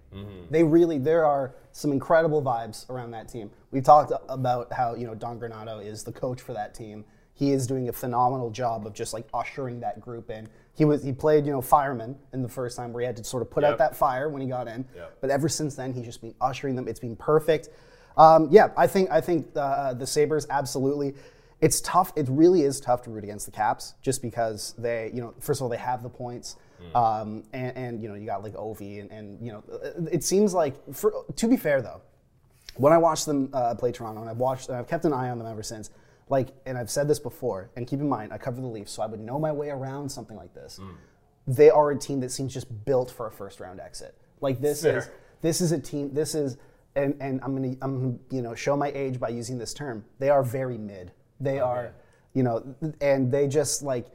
They 0.50 0.62
really, 0.62 0.98
there 0.98 1.24
are 1.24 1.54
some 1.72 1.92
incredible 1.92 2.42
vibes 2.42 2.88
around 2.90 3.12
that 3.12 3.28
team. 3.28 3.50
We've 3.70 3.84
talked 3.84 4.12
about 4.28 4.70
how, 4.72 4.94
you 4.94 5.06
know, 5.06 5.14
Don 5.14 5.40
Granato 5.40 5.82
is 5.84 6.04
the 6.04 6.12
coach 6.12 6.42
for 6.42 6.52
that 6.52 6.74
team. 6.74 7.04
He 7.40 7.52
is 7.52 7.66
doing 7.66 7.88
a 7.88 7.92
phenomenal 7.92 8.50
job 8.50 8.86
of 8.86 8.92
just 8.92 9.14
like 9.14 9.26
ushering 9.32 9.80
that 9.80 9.98
group 9.98 10.28
in. 10.28 10.46
He 10.74 10.84
was 10.84 11.02
he 11.02 11.10
played, 11.10 11.46
you 11.46 11.52
know, 11.52 11.62
fireman 11.62 12.18
in 12.34 12.42
the 12.42 12.50
first 12.50 12.76
time 12.76 12.92
where 12.92 13.00
he 13.00 13.06
had 13.06 13.16
to 13.16 13.24
sort 13.24 13.40
of 13.42 13.50
put 13.50 13.64
out 13.64 13.78
that 13.78 13.96
fire 13.96 14.28
when 14.28 14.42
he 14.42 14.46
got 14.46 14.68
in. 14.68 14.84
Yep. 14.94 15.16
But 15.22 15.30
ever 15.30 15.48
since 15.48 15.74
then, 15.74 15.94
he's 15.94 16.04
just 16.04 16.20
been 16.20 16.34
ushering 16.38 16.76
them. 16.76 16.86
It's 16.86 17.00
been 17.00 17.16
perfect. 17.16 17.70
Um, 18.18 18.48
yeah, 18.50 18.68
I 18.76 18.86
think 18.86 19.10
I 19.10 19.22
think 19.22 19.56
uh, 19.56 19.94
the 19.94 20.06
Sabres 20.06 20.46
absolutely. 20.50 21.14
It's 21.62 21.80
tough. 21.80 22.12
It 22.14 22.26
really 22.28 22.60
is 22.60 22.78
tough 22.78 23.00
to 23.04 23.10
root 23.10 23.24
against 23.24 23.46
the 23.46 23.52
Caps, 23.52 23.94
just 24.02 24.20
because 24.20 24.74
they, 24.76 25.10
you 25.14 25.22
know, 25.22 25.32
first 25.40 25.60
of 25.60 25.62
all 25.62 25.70
they 25.70 25.78
have 25.78 26.02
the 26.02 26.10
points, 26.10 26.56
um, 26.94 27.42
and, 27.54 27.74
and 27.74 28.02
you 28.02 28.10
know 28.10 28.16
you 28.16 28.26
got 28.26 28.42
like 28.42 28.52
Ovi, 28.52 29.00
and, 29.00 29.10
and 29.10 29.40
you 29.40 29.50
know 29.50 29.64
it 30.12 30.24
seems 30.24 30.52
like. 30.52 30.74
For, 30.94 31.24
to 31.36 31.48
be 31.48 31.56
fair 31.56 31.80
though, 31.80 32.02
when 32.76 32.92
I 32.92 32.98
watched 32.98 33.24
them 33.24 33.48
uh, 33.54 33.74
play 33.76 33.92
Toronto, 33.92 34.20
and 34.20 34.28
I've 34.28 34.36
watched, 34.36 34.68
and 34.68 34.76
I've 34.76 34.88
kept 34.88 35.06
an 35.06 35.14
eye 35.14 35.30
on 35.30 35.38
them 35.38 35.46
ever 35.46 35.62
since. 35.62 35.88
Like, 36.30 36.50
and 36.64 36.78
I've 36.78 36.90
said 36.90 37.08
this 37.08 37.18
before, 37.18 37.70
and 37.76 37.86
keep 37.86 38.00
in 38.00 38.08
mind, 38.08 38.32
I 38.32 38.38
cover 38.38 38.60
the 38.60 38.66
Leafs, 38.66 38.92
so 38.92 39.02
I 39.02 39.06
would 39.06 39.20
know 39.20 39.38
my 39.38 39.50
way 39.52 39.68
around 39.68 40.08
something 40.08 40.36
like 40.36 40.54
this. 40.54 40.78
They 41.46 41.70
are 41.70 41.90
a 41.90 41.98
team 41.98 42.20
that 42.20 42.30
seems 42.30 42.54
just 42.54 42.84
built 42.84 43.10
for 43.10 43.26
a 43.26 43.32
first 43.32 43.58
round 43.58 43.80
exit. 43.80 44.14
Like 44.40 44.60
this 44.60 44.82
Fair. 44.82 44.98
is 44.98 45.10
this 45.42 45.60
is 45.60 45.72
a 45.72 45.78
team. 45.78 46.14
This 46.14 46.34
is, 46.34 46.56
and 46.94 47.16
and 47.20 47.40
I'm 47.42 47.54
gonna 47.54 47.76
I'm 47.82 48.20
you 48.30 48.42
know 48.42 48.54
show 48.54 48.76
my 48.76 48.92
age 48.94 49.18
by 49.18 49.30
using 49.30 49.58
this 49.58 49.74
term. 49.74 50.04
They 50.18 50.30
are 50.30 50.44
very 50.44 50.78
mid. 50.78 51.12
They 51.40 51.58
are, 51.58 51.92
you 52.32 52.42
know, 52.42 52.74
and 53.00 53.32
they 53.32 53.48
just 53.48 53.82
like 53.82 54.06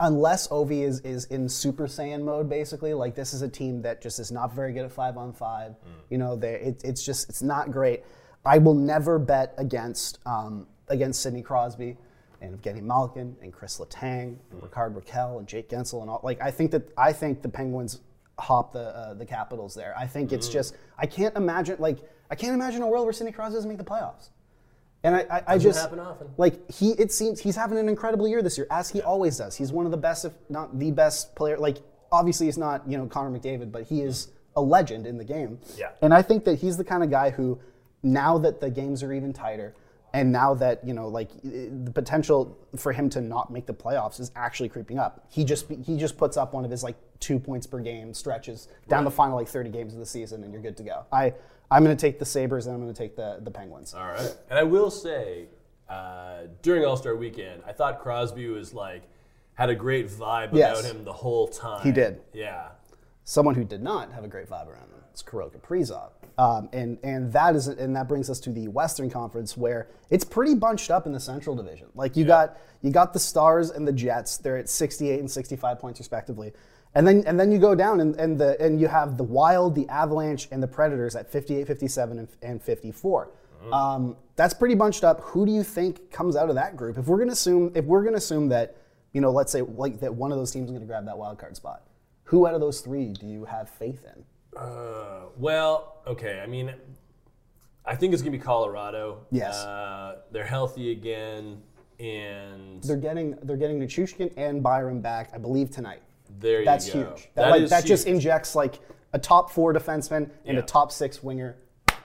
unless 0.00 0.48
Ovi 0.48 0.82
is, 0.82 1.00
is 1.00 1.26
in 1.26 1.48
Super 1.48 1.86
Saiyan 1.86 2.22
mode, 2.22 2.48
basically, 2.48 2.94
like 2.94 3.14
this 3.14 3.34
is 3.34 3.42
a 3.42 3.48
team 3.48 3.82
that 3.82 4.00
just 4.00 4.18
is 4.18 4.30
not 4.30 4.54
very 4.54 4.72
good 4.72 4.84
at 4.84 4.92
five 4.92 5.16
on 5.16 5.32
five. 5.32 5.74
You 6.08 6.18
know, 6.18 6.36
they 6.36 6.54
it, 6.54 6.82
it's 6.84 7.04
just 7.04 7.28
it's 7.28 7.42
not 7.42 7.70
great. 7.70 8.04
I 8.44 8.58
will 8.58 8.74
never 8.74 9.18
bet 9.18 9.54
against 9.58 10.18
um, 10.24 10.66
against 10.90 11.22
Sidney 11.22 11.42
Crosby 11.42 11.96
and 12.42 12.60
Evgeny 12.60 12.82
Malkin 12.82 13.36
and 13.42 13.52
Chris 13.52 13.78
Letang 13.78 14.36
and 14.50 14.62
Rickard 14.62 14.94
Rakell 14.94 15.38
and 15.38 15.46
Jake 15.46 15.68
Guentzel 15.70 16.02
and 16.02 16.10
all. 16.10 16.20
Like 16.22 16.40
I 16.42 16.50
think 16.50 16.70
that 16.72 16.90
I 16.98 17.12
think 17.12 17.42
the 17.42 17.48
Penguins 17.48 18.00
hop 18.38 18.72
the 18.72 18.80
uh, 18.96 19.14
the 19.14 19.26
Capitals 19.26 19.74
there. 19.74 19.94
I 19.98 20.06
think 20.06 20.32
it's 20.32 20.48
just 20.48 20.74
I 20.98 21.06
can't 21.06 21.36
imagine 21.36 21.76
like 21.78 21.98
I 22.30 22.34
can't 22.34 22.54
imagine 22.54 22.82
a 22.82 22.86
world 22.86 23.04
where 23.04 23.12
Sidney 23.12 23.32
Crosby 23.32 23.54
doesn't 23.54 23.68
make 23.68 23.78
the 23.78 23.84
playoffs. 23.84 24.30
And 25.02 25.16
I, 25.16 25.20
I, 25.20 25.36
I 25.36 25.40
Doesn't 25.54 25.60
just 25.70 25.80
happen 25.80 25.98
often. 25.98 26.28
like 26.36 26.70
he 26.70 26.90
it 26.92 27.10
seems 27.10 27.40
he's 27.40 27.56
having 27.56 27.78
an 27.78 27.88
incredible 27.88 28.28
year 28.28 28.42
this 28.42 28.58
year 28.58 28.66
as 28.70 28.90
he 28.90 29.00
always 29.00 29.38
does 29.38 29.56
he's 29.56 29.72
one 29.72 29.86
of 29.86 29.90
the 29.92 29.96
best 29.96 30.26
if 30.26 30.32
not 30.50 30.78
the 30.78 30.90
best 30.90 31.34
player 31.34 31.56
like 31.56 31.78
obviously 32.12 32.44
he's 32.48 32.58
not 32.58 32.82
you 32.86 32.98
know 32.98 33.06
connor 33.06 33.30
mcdavid 33.30 33.72
but 33.72 33.84
he 33.84 34.02
is 34.02 34.28
a 34.56 34.60
legend 34.60 35.06
in 35.06 35.16
the 35.16 35.24
game 35.24 35.58
Yeah. 35.78 35.92
and 36.02 36.12
i 36.12 36.20
think 36.20 36.44
that 36.44 36.58
he's 36.58 36.76
the 36.76 36.84
kind 36.84 37.02
of 37.02 37.08
guy 37.10 37.30
who 37.30 37.58
now 38.02 38.36
that 38.38 38.60
the 38.60 38.68
games 38.68 39.02
are 39.02 39.10
even 39.14 39.32
tighter 39.32 39.74
and 40.12 40.32
now 40.32 40.54
that 40.54 40.86
you 40.86 40.94
know 40.94 41.08
like 41.08 41.30
the 41.42 41.92
potential 41.94 42.58
for 42.76 42.92
him 42.92 43.08
to 43.10 43.20
not 43.20 43.52
make 43.52 43.66
the 43.66 43.74
playoffs 43.74 44.20
is 44.20 44.30
actually 44.36 44.68
creeping 44.68 44.98
up 44.98 45.24
he 45.28 45.44
just 45.44 45.66
he 45.84 45.96
just 45.96 46.16
puts 46.16 46.36
up 46.36 46.52
one 46.52 46.64
of 46.64 46.70
his 46.70 46.82
like 46.82 46.96
two 47.20 47.38
points 47.38 47.66
per 47.66 47.78
game 47.78 48.12
stretches 48.14 48.68
down 48.88 49.04
the 49.04 49.10
final 49.10 49.36
like 49.36 49.48
30 49.48 49.70
games 49.70 49.92
of 49.92 49.98
the 49.98 50.06
season 50.06 50.42
and 50.42 50.52
you're 50.52 50.62
good 50.62 50.76
to 50.76 50.82
go 50.82 51.04
i 51.12 51.32
I'm 51.70 51.84
going 51.84 51.96
to 51.96 52.00
take 52.00 52.18
the 52.18 52.24
Sabres 52.24 52.66
and 52.66 52.74
I'm 52.74 52.82
going 52.82 52.92
to 52.92 52.98
take 52.98 53.14
the, 53.14 53.38
the 53.42 53.50
Penguins. 53.50 53.94
All 53.94 54.04
right. 54.06 54.36
And 54.48 54.58
I 54.58 54.64
will 54.64 54.90
say, 54.90 55.46
uh, 55.88 56.42
during 56.62 56.84
All 56.84 56.96
Star 56.96 57.14
Weekend, 57.14 57.62
I 57.66 57.72
thought 57.72 58.00
Crosby 58.00 58.48
was 58.48 58.74
like 58.74 59.02
had 59.54 59.70
a 59.70 59.74
great 59.74 60.08
vibe 60.08 60.50
Yes. 60.52 60.80
about 60.80 60.90
him 60.90 61.04
the 61.04 61.12
whole 61.12 61.46
time. 61.46 61.82
He 61.84 61.92
did. 61.92 62.20
Yeah. 62.32 62.68
Someone 63.24 63.54
who 63.54 63.64
did 63.64 63.82
not 63.82 64.10
have 64.12 64.24
a 64.24 64.28
great 64.28 64.48
vibe 64.48 64.66
around 64.66 64.88
him 64.90 65.04
is 65.14 65.22
Kirill 65.22 65.50
Kaprizov. 65.50 66.10
Um, 66.40 66.70
and 66.72 66.96
and 67.02 67.30
that 67.34 67.54
is 67.54 67.68
and 67.68 67.94
that 67.94 68.08
brings 68.08 68.30
us 68.30 68.40
to 68.40 68.50
the 68.50 68.66
Western 68.68 69.10
Conference 69.10 69.58
where 69.58 69.88
it's 70.08 70.24
pretty 70.24 70.54
bunched 70.54 70.90
up 70.90 71.04
in 71.04 71.12
the 71.12 71.20
Central 71.20 71.54
Division. 71.54 71.88
Like 71.94 72.16
you 72.16 72.24
got 72.24 72.58
you 72.80 72.90
got 72.90 73.12
the 73.12 73.18
Stars 73.18 73.70
and 73.70 73.86
the 73.86 73.92
Jets. 73.92 74.38
They're 74.38 74.56
at 74.56 74.70
68 74.70 75.20
and 75.20 75.30
65 75.30 75.78
points 75.78 76.00
respectively. 76.00 76.52
And 76.94 77.06
then 77.06 77.24
and 77.26 77.38
then 77.38 77.52
you 77.52 77.58
go 77.58 77.74
down 77.74 78.00
and, 78.00 78.16
and 78.16 78.40
the 78.40 78.58
and 78.58 78.80
you 78.80 78.88
have 78.88 79.18
the 79.18 79.22
Wild, 79.22 79.74
the 79.74 79.86
Avalanche, 79.90 80.48
and 80.50 80.62
the 80.62 80.66
Predators 80.66 81.14
at 81.14 81.30
58, 81.30 81.66
57, 81.66 82.18
and, 82.18 82.28
and 82.40 82.62
54. 82.62 83.30
Um, 83.70 84.16
that's 84.36 84.54
pretty 84.54 84.74
bunched 84.74 85.04
up. 85.04 85.20
Who 85.20 85.44
do 85.44 85.52
you 85.52 85.62
think 85.62 86.10
comes 86.10 86.36
out 86.36 86.48
of 86.48 86.54
that 86.54 86.74
group? 86.74 86.96
If 86.96 87.06
we're 87.06 87.18
gonna 87.18 87.32
assume 87.32 87.70
if 87.74 87.84
we're 87.84 88.02
gonna 88.02 88.16
assume 88.16 88.48
that 88.48 88.78
you 89.12 89.20
know, 89.20 89.30
let's 89.30 89.52
say 89.52 89.60
like 89.60 90.00
that 90.00 90.14
one 90.14 90.32
of 90.32 90.38
those 90.38 90.50
teams 90.50 90.70
is 90.70 90.72
gonna 90.72 90.86
grab 90.86 91.04
that 91.04 91.18
wild 91.18 91.38
card 91.38 91.54
spot. 91.54 91.82
Who 92.24 92.46
out 92.46 92.54
of 92.54 92.62
those 92.62 92.80
three 92.80 93.12
do 93.12 93.26
you 93.26 93.44
have 93.44 93.68
faith 93.68 94.06
in? 94.06 94.24
Uh, 94.56 95.20
well, 95.36 96.02
okay. 96.06 96.40
I 96.42 96.46
mean, 96.46 96.74
I 97.84 97.94
think 97.96 98.12
it's 98.12 98.22
gonna 98.22 98.32
be 98.32 98.38
Colorado. 98.38 99.24
Yes. 99.30 99.56
Uh, 99.56 100.16
they're 100.32 100.44
healthy 100.44 100.92
again, 100.92 101.62
and 101.98 102.82
They're 102.82 102.96
getting 102.96 103.36
they're 103.42 103.56
getting 103.56 103.80
Nichushkin 103.80 104.32
and 104.36 104.62
Byram 104.62 105.00
back, 105.00 105.30
I 105.34 105.38
believe 105.38 105.70
tonight. 105.70 106.02
there 106.40 106.64
That's 106.64 106.86
you 106.88 106.94
go. 106.94 107.00
That's 107.10 107.20
huge. 107.22 107.30
That, 107.34 107.50
like, 107.50 107.62
is 107.62 107.70
that 107.70 107.84
just 107.84 108.06
injects 108.06 108.54
like 108.54 108.80
a 109.12 109.18
top 109.18 109.50
four 109.50 109.72
defenseman 109.74 110.30
and 110.44 110.56
Yeah. 110.56 110.60
a 110.60 110.62
top 110.62 110.92
six 110.92 111.22
winger. 111.22 111.56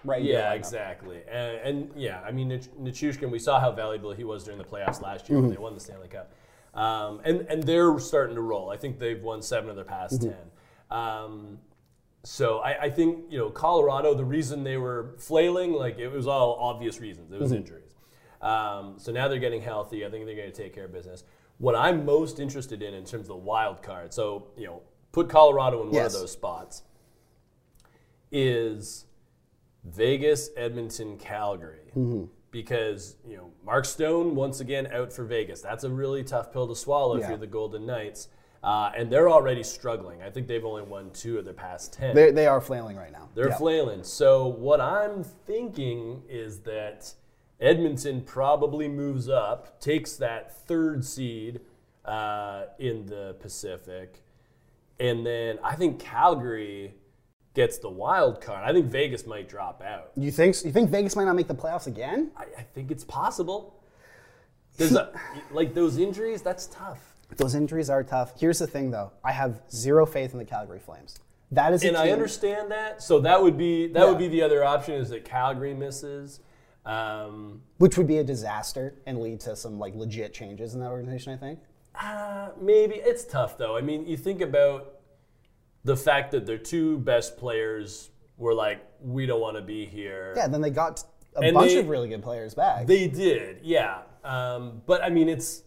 Right. 0.04 0.22
Yeah, 0.24 0.54
exactly. 0.54 1.22
And, 1.30 1.58
and 1.58 1.92
yeah, 1.96 2.22
I 2.24 2.32
mean, 2.32 2.50
Nich- 2.50 2.70
Nichushkin, 2.80 3.32
we 3.32 3.40
saw 3.40 3.60
how 3.60 3.72
valuable 3.72 4.12
he 4.14 4.24
was 4.24 4.44
during 4.44 4.60
the 4.60 4.64
playoffs 4.64 5.02
last 5.02 5.28
year 5.30 5.40
when 5.40 5.46
Mm-hmm. 5.50 5.56
they 5.56 5.62
won 5.62 5.74
the 5.74 5.80
Stanley 5.80 6.08
Cup. 6.10 6.32
Um, 6.76 7.22
and, 7.24 7.42
and 7.50 7.64
they're 7.64 7.98
starting 8.00 8.36
to 8.36 8.42
roll. 8.42 8.70
I 8.70 8.78
think 8.78 9.00
they've 9.00 9.22
won 9.22 9.42
seven 9.42 9.70
of 9.70 9.76
their 9.76 9.86
past 9.86 10.22
Mm-hmm. 10.22 10.30
10. 10.92 11.00
Um, 11.00 11.58
so 12.26 12.58
I, 12.60 12.84
I 12.86 12.90
think, 12.90 13.26
you 13.30 13.38
know, 13.38 13.50
Colorado, 13.50 14.14
the 14.14 14.26
reason 14.26 14.64
they 14.64 14.78
were 14.78 15.16
flailing, 15.18 15.72
like 15.74 15.98
it 16.00 16.10
was 16.10 16.28
all 16.28 16.58
obvious 16.60 17.00
reasons. 17.00 17.32
It 17.32 17.40
was 17.40 17.52
Mm-hmm. 17.52 17.62
injuries. 17.62 17.96
Um, 18.42 18.96
so 18.98 19.12
now 19.12 19.28
they're 19.28 19.40
getting 19.40 19.62
healthy. 19.62 20.06
I 20.06 20.10
think 20.10 20.26
they're 20.26 20.36
going 20.36 20.52
to 20.52 20.56
take 20.64 20.74
care 20.76 20.86
of 20.86 20.92
business. 20.94 21.24
What 21.58 21.76
I'm 21.76 22.06
most 22.06 22.40
interested 22.40 22.82
in 22.82 22.94
in 22.94 23.06
terms 23.06 23.24
of 23.24 23.28
the 23.28 23.36
wild 23.38 23.82
card, 23.82 24.14
so, 24.14 24.48
you 24.58 24.68
know, 24.68 24.82
put 25.14 25.30
Colorado 25.30 25.82
in 25.84 25.92
one 25.92 26.06
of 26.06 26.12
those 26.12 26.32
spots, 26.32 26.84
is 28.32 29.06
Vegas, 29.84 30.50
Edmonton, 30.58 31.18
Calgary. 31.18 31.92
Mm-hmm. 31.96 32.26
Because, 32.52 33.18
you 33.28 33.36
know, 33.36 33.52
Mark 33.66 33.84
Stone, 33.86 34.34
once 34.36 34.62
again, 34.62 34.88
out 34.94 35.12
for 35.12 35.26
Vegas. 35.26 35.62
That's 35.62 35.84
a 35.84 35.90
really 35.90 36.24
tough 36.24 36.54
pill 36.54 36.68
to 36.68 36.76
swallow 36.76 37.18
if 37.18 37.28
you're 37.28 37.38
the 37.38 37.48
Golden 37.48 37.86
Knights. 37.86 38.30
Uh, 38.66 38.92
and 38.98 39.12
they're 39.12 39.30
already 39.30 39.62
struggling. 39.62 40.24
I 40.24 40.32
think 40.32 40.48
they've 40.48 40.66
only 40.66 40.82
won 40.82 41.12
two 41.12 41.38
of 41.38 41.46
their 41.46 41.54
past 41.54 41.94
10. 41.94 42.16
They, 42.16 42.32
they 42.32 42.48
are 42.48 42.60
flailing 42.60 42.98
right 42.98 43.12
now. 43.12 43.30
They're 43.36 43.50
Yeah. 43.50 43.58
flailing. 43.58 44.04
So 44.04 44.48
what 44.48 44.82
I'm 44.82 45.24
thinking 45.24 46.24
is 46.28 46.62
that 46.62 47.14
Edmonton 47.62 48.22
probably 48.22 48.88
moves 48.88 49.30
up, 49.30 49.80
takes 49.80 50.16
that 50.16 50.58
third 50.66 51.06
seed 51.06 51.62
uh, 52.06 52.64
in 52.80 53.06
the 53.06 53.36
Pacific, 53.40 54.24
and 55.00 55.24
then 55.26 55.60
I 55.64 55.76
think 55.76 56.00
Calgary 56.00 56.96
gets 57.54 57.78
the 57.78 57.90
wild 57.90 58.42
card. 58.42 58.64
I 58.68 58.74
think 58.74 58.88
Vegas 58.88 59.28
might 59.28 59.48
drop 59.48 59.82
out. 59.84 60.12
You 60.18 60.32
think 60.32 60.56
you 60.66 60.72
think 60.72 60.90
Vegas 60.90 61.16
might 61.16 61.26
not 61.26 61.36
make 61.36 61.48
the 61.48 61.56
playoffs 61.56 61.86
again? 61.88 62.32
I, 62.36 62.46
I 62.58 62.62
think 62.74 62.90
it's 62.92 63.04
possible. 63.04 63.80
There's 64.78 64.94
a, 64.96 65.12
like 65.52 65.74
those 65.74 65.98
injuries. 65.98 66.42
That's 66.42 66.66
tough. 66.68 67.15
Those 67.38 67.56
injuries 67.56 67.90
are 67.90 68.04
tough. 68.04 68.40
Here's 68.40 68.60
the 68.60 68.68
thing 68.68 68.92
though. 68.92 69.12
I 69.24 69.32
have 69.32 69.62
zero 69.72 70.06
faith 70.06 70.32
in 70.34 70.40
the 70.40 70.46
Calgary 70.46 70.80
Flames. 70.80 71.18
That 71.52 71.74
is 71.74 71.84
And 71.84 71.96
I 71.98 72.10
understand 72.12 72.72
that. 72.72 73.02
So 73.02 73.20
that 73.20 73.42
would 73.42 73.58
be 73.58 73.88
that 73.88 74.00
Yeah. 74.04 74.10
would 74.10 74.18
be 74.18 74.28
the 74.28 74.42
other 74.42 74.64
option 74.64 74.96
is 74.96 75.10
that 75.10 75.26
Calgary 75.26 75.74
misses. 75.74 76.40
Um, 76.86 77.64
which 77.80 77.98
would 77.98 78.06
be 78.08 78.20
a 78.20 78.24
disaster 78.24 78.94
and 79.08 79.20
lead 79.20 79.40
to 79.42 79.56
some 79.56 79.80
like 79.80 79.96
legit 79.96 80.34
changes 80.34 80.76
in 80.76 80.82
that 80.82 80.92
organization, 80.92 81.34
I 81.34 81.38
think. 81.38 81.60
Uh, 82.00 82.50
maybe 82.62 82.96
it's 82.96 83.26
tough 83.26 83.58
though. 83.58 83.76
I 83.76 83.82
mean, 83.82 84.06
you 84.06 84.18
think 84.18 84.42
about 84.42 85.00
the 85.84 85.96
fact 85.98 86.32
that 86.32 86.46
their 86.46 86.58
two 86.60 87.00
best 87.00 87.38
players 87.38 88.12
were 88.38 88.54
like, 88.54 88.86
"We 89.02 89.26
don't 89.26 89.42
want 89.42 89.56
to 89.56 89.62
be 89.64 89.86
here." 89.86 90.34
Yeah, 90.36 90.48
then 90.48 90.62
they 90.62 90.70
got 90.70 91.04
a 91.36 91.40
And 91.42 91.54
bunch 91.56 91.72
they- 91.72 91.80
of 91.80 91.90
really 91.90 92.08
good 92.10 92.22
players 92.24 92.54
back. 92.54 92.86
They 92.86 93.08
did, 93.08 93.60
yeah. 93.64 94.02
Um, 94.24 94.82
but 94.86 95.04
I 95.04 95.10
mean, 95.10 95.28
it's 95.30 95.64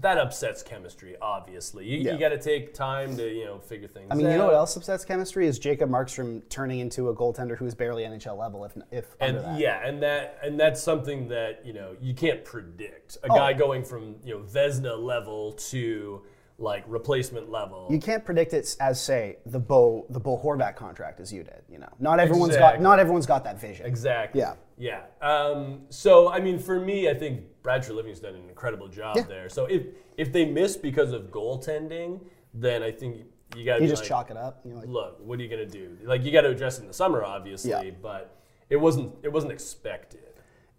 that 0.00 0.18
upsets 0.18 0.62
chemistry. 0.62 1.16
Obviously, 1.22 1.84
you, 1.86 1.98
Yeah. 1.98 2.12
you 2.12 2.18
got 2.18 2.30
to 2.30 2.38
take 2.38 2.74
time 2.74 3.16
to 3.16 3.28
you 3.32 3.44
know 3.44 3.58
figure 3.58 3.86
things. 3.88 4.06
Out. 4.10 4.14
I 4.14 4.16
mean, 4.16 4.30
you 4.30 4.36
know 4.38 4.46
what 4.46 4.54
else 4.54 4.76
upsets 4.76 5.04
chemistry 5.04 5.46
is 5.46 5.58
Jacob 5.58 5.88
Markstrom 5.90 6.42
turning 6.48 6.80
into 6.80 7.08
a 7.08 7.14
goaltender 7.14 7.56
who's 7.56 7.74
barely 7.74 8.02
NHL 8.04 8.36
level, 8.38 8.64
if 8.64 8.76
if 8.90 9.14
And 9.20 9.36
under 9.38 9.48
that. 9.52 9.60
yeah, 9.60 9.86
and 9.86 10.02
that 10.02 10.38
and 10.42 10.58
that's 10.58 10.82
something 10.82 11.28
that 11.28 11.64
you 11.64 11.72
know 11.72 11.94
you 12.00 12.14
can't 12.14 12.44
predict. 12.44 13.16
A 13.22 13.28
Oh. 13.30 13.36
guy 13.36 13.52
going 13.52 13.84
from 13.84 14.16
you 14.24 14.34
know 14.34 14.40
Vezina 14.40 14.98
level 14.98 15.52
to 15.52 16.22
like 16.60 16.84
replacement 16.86 17.50
level. 17.50 17.86
You 17.90 17.98
can't 17.98 18.24
predict 18.24 18.52
it 18.52 18.76
as 18.80 19.00
say 19.00 19.38
the 19.46 19.58
Bo 19.58 20.06
the 20.10 20.20
Bo 20.20 20.38
Horvat 20.38 20.76
contract 20.76 21.18
as 21.18 21.32
you 21.32 21.42
did. 21.42 21.62
You 21.70 21.78
know, 21.78 21.88
not 21.98 22.20
everyone's 22.20 22.54
Exactly. 22.54 22.76
got 22.78 22.82
not 22.82 22.98
everyone's 23.00 23.26
got 23.26 23.42
that 23.44 23.58
vision. 23.60 23.86
Exactly. 23.86 24.40
Yeah. 24.40 24.54
Yeah. 24.76 25.02
Um, 25.26 25.82
so 25.88 26.30
I 26.30 26.38
mean, 26.40 26.58
for 26.58 26.78
me, 26.78 27.08
I 27.08 27.14
think 27.14 27.44
Brad 27.62 27.82
Treliving's 27.82 28.20
done 28.20 28.34
an 28.34 28.48
incredible 28.48 28.88
job 28.88 29.16
Yeah. 29.16 29.22
there. 29.22 29.48
So 29.48 29.64
if 29.66 29.86
if 30.18 30.32
they 30.32 30.44
miss 30.44 30.76
because 30.76 31.12
of 31.12 31.30
goaltending, 31.30 32.20
then 32.52 32.82
I 32.82 32.92
think 32.92 33.24
you 33.56 33.64
got 33.64 33.78
to 33.78 33.86
just 33.88 34.02
like, 34.02 34.08
chalk 34.08 34.30
it 34.30 34.36
up. 34.36 34.60
You 34.64 34.72
know, 34.72 34.80
like, 34.80 34.88
look, 34.88 35.18
what 35.24 35.38
are 35.38 35.42
you 35.42 35.48
gonna 35.48 35.66
do? 35.66 35.96
Like 36.04 36.22
you 36.24 36.30
got 36.30 36.42
to 36.42 36.50
address 36.50 36.78
it 36.78 36.82
in 36.82 36.88
the 36.88 36.94
summer, 36.94 37.24
obviously, 37.24 37.70
Yeah. 37.70 37.90
but 38.02 38.36
it 38.68 38.76
wasn't 38.76 39.14
it 39.22 39.32
wasn't 39.32 39.52
expected. 39.52 40.20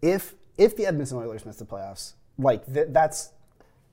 if 0.01 0.35
if 0.57 0.75
the 0.77 0.85
Edmonton 0.85 1.17
Oilers 1.17 1.43
miss 1.45 1.55
the 1.57 1.65
playoffs, 1.65 2.13
like 2.37 2.71
th- 2.71 2.87
that's 2.91 3.33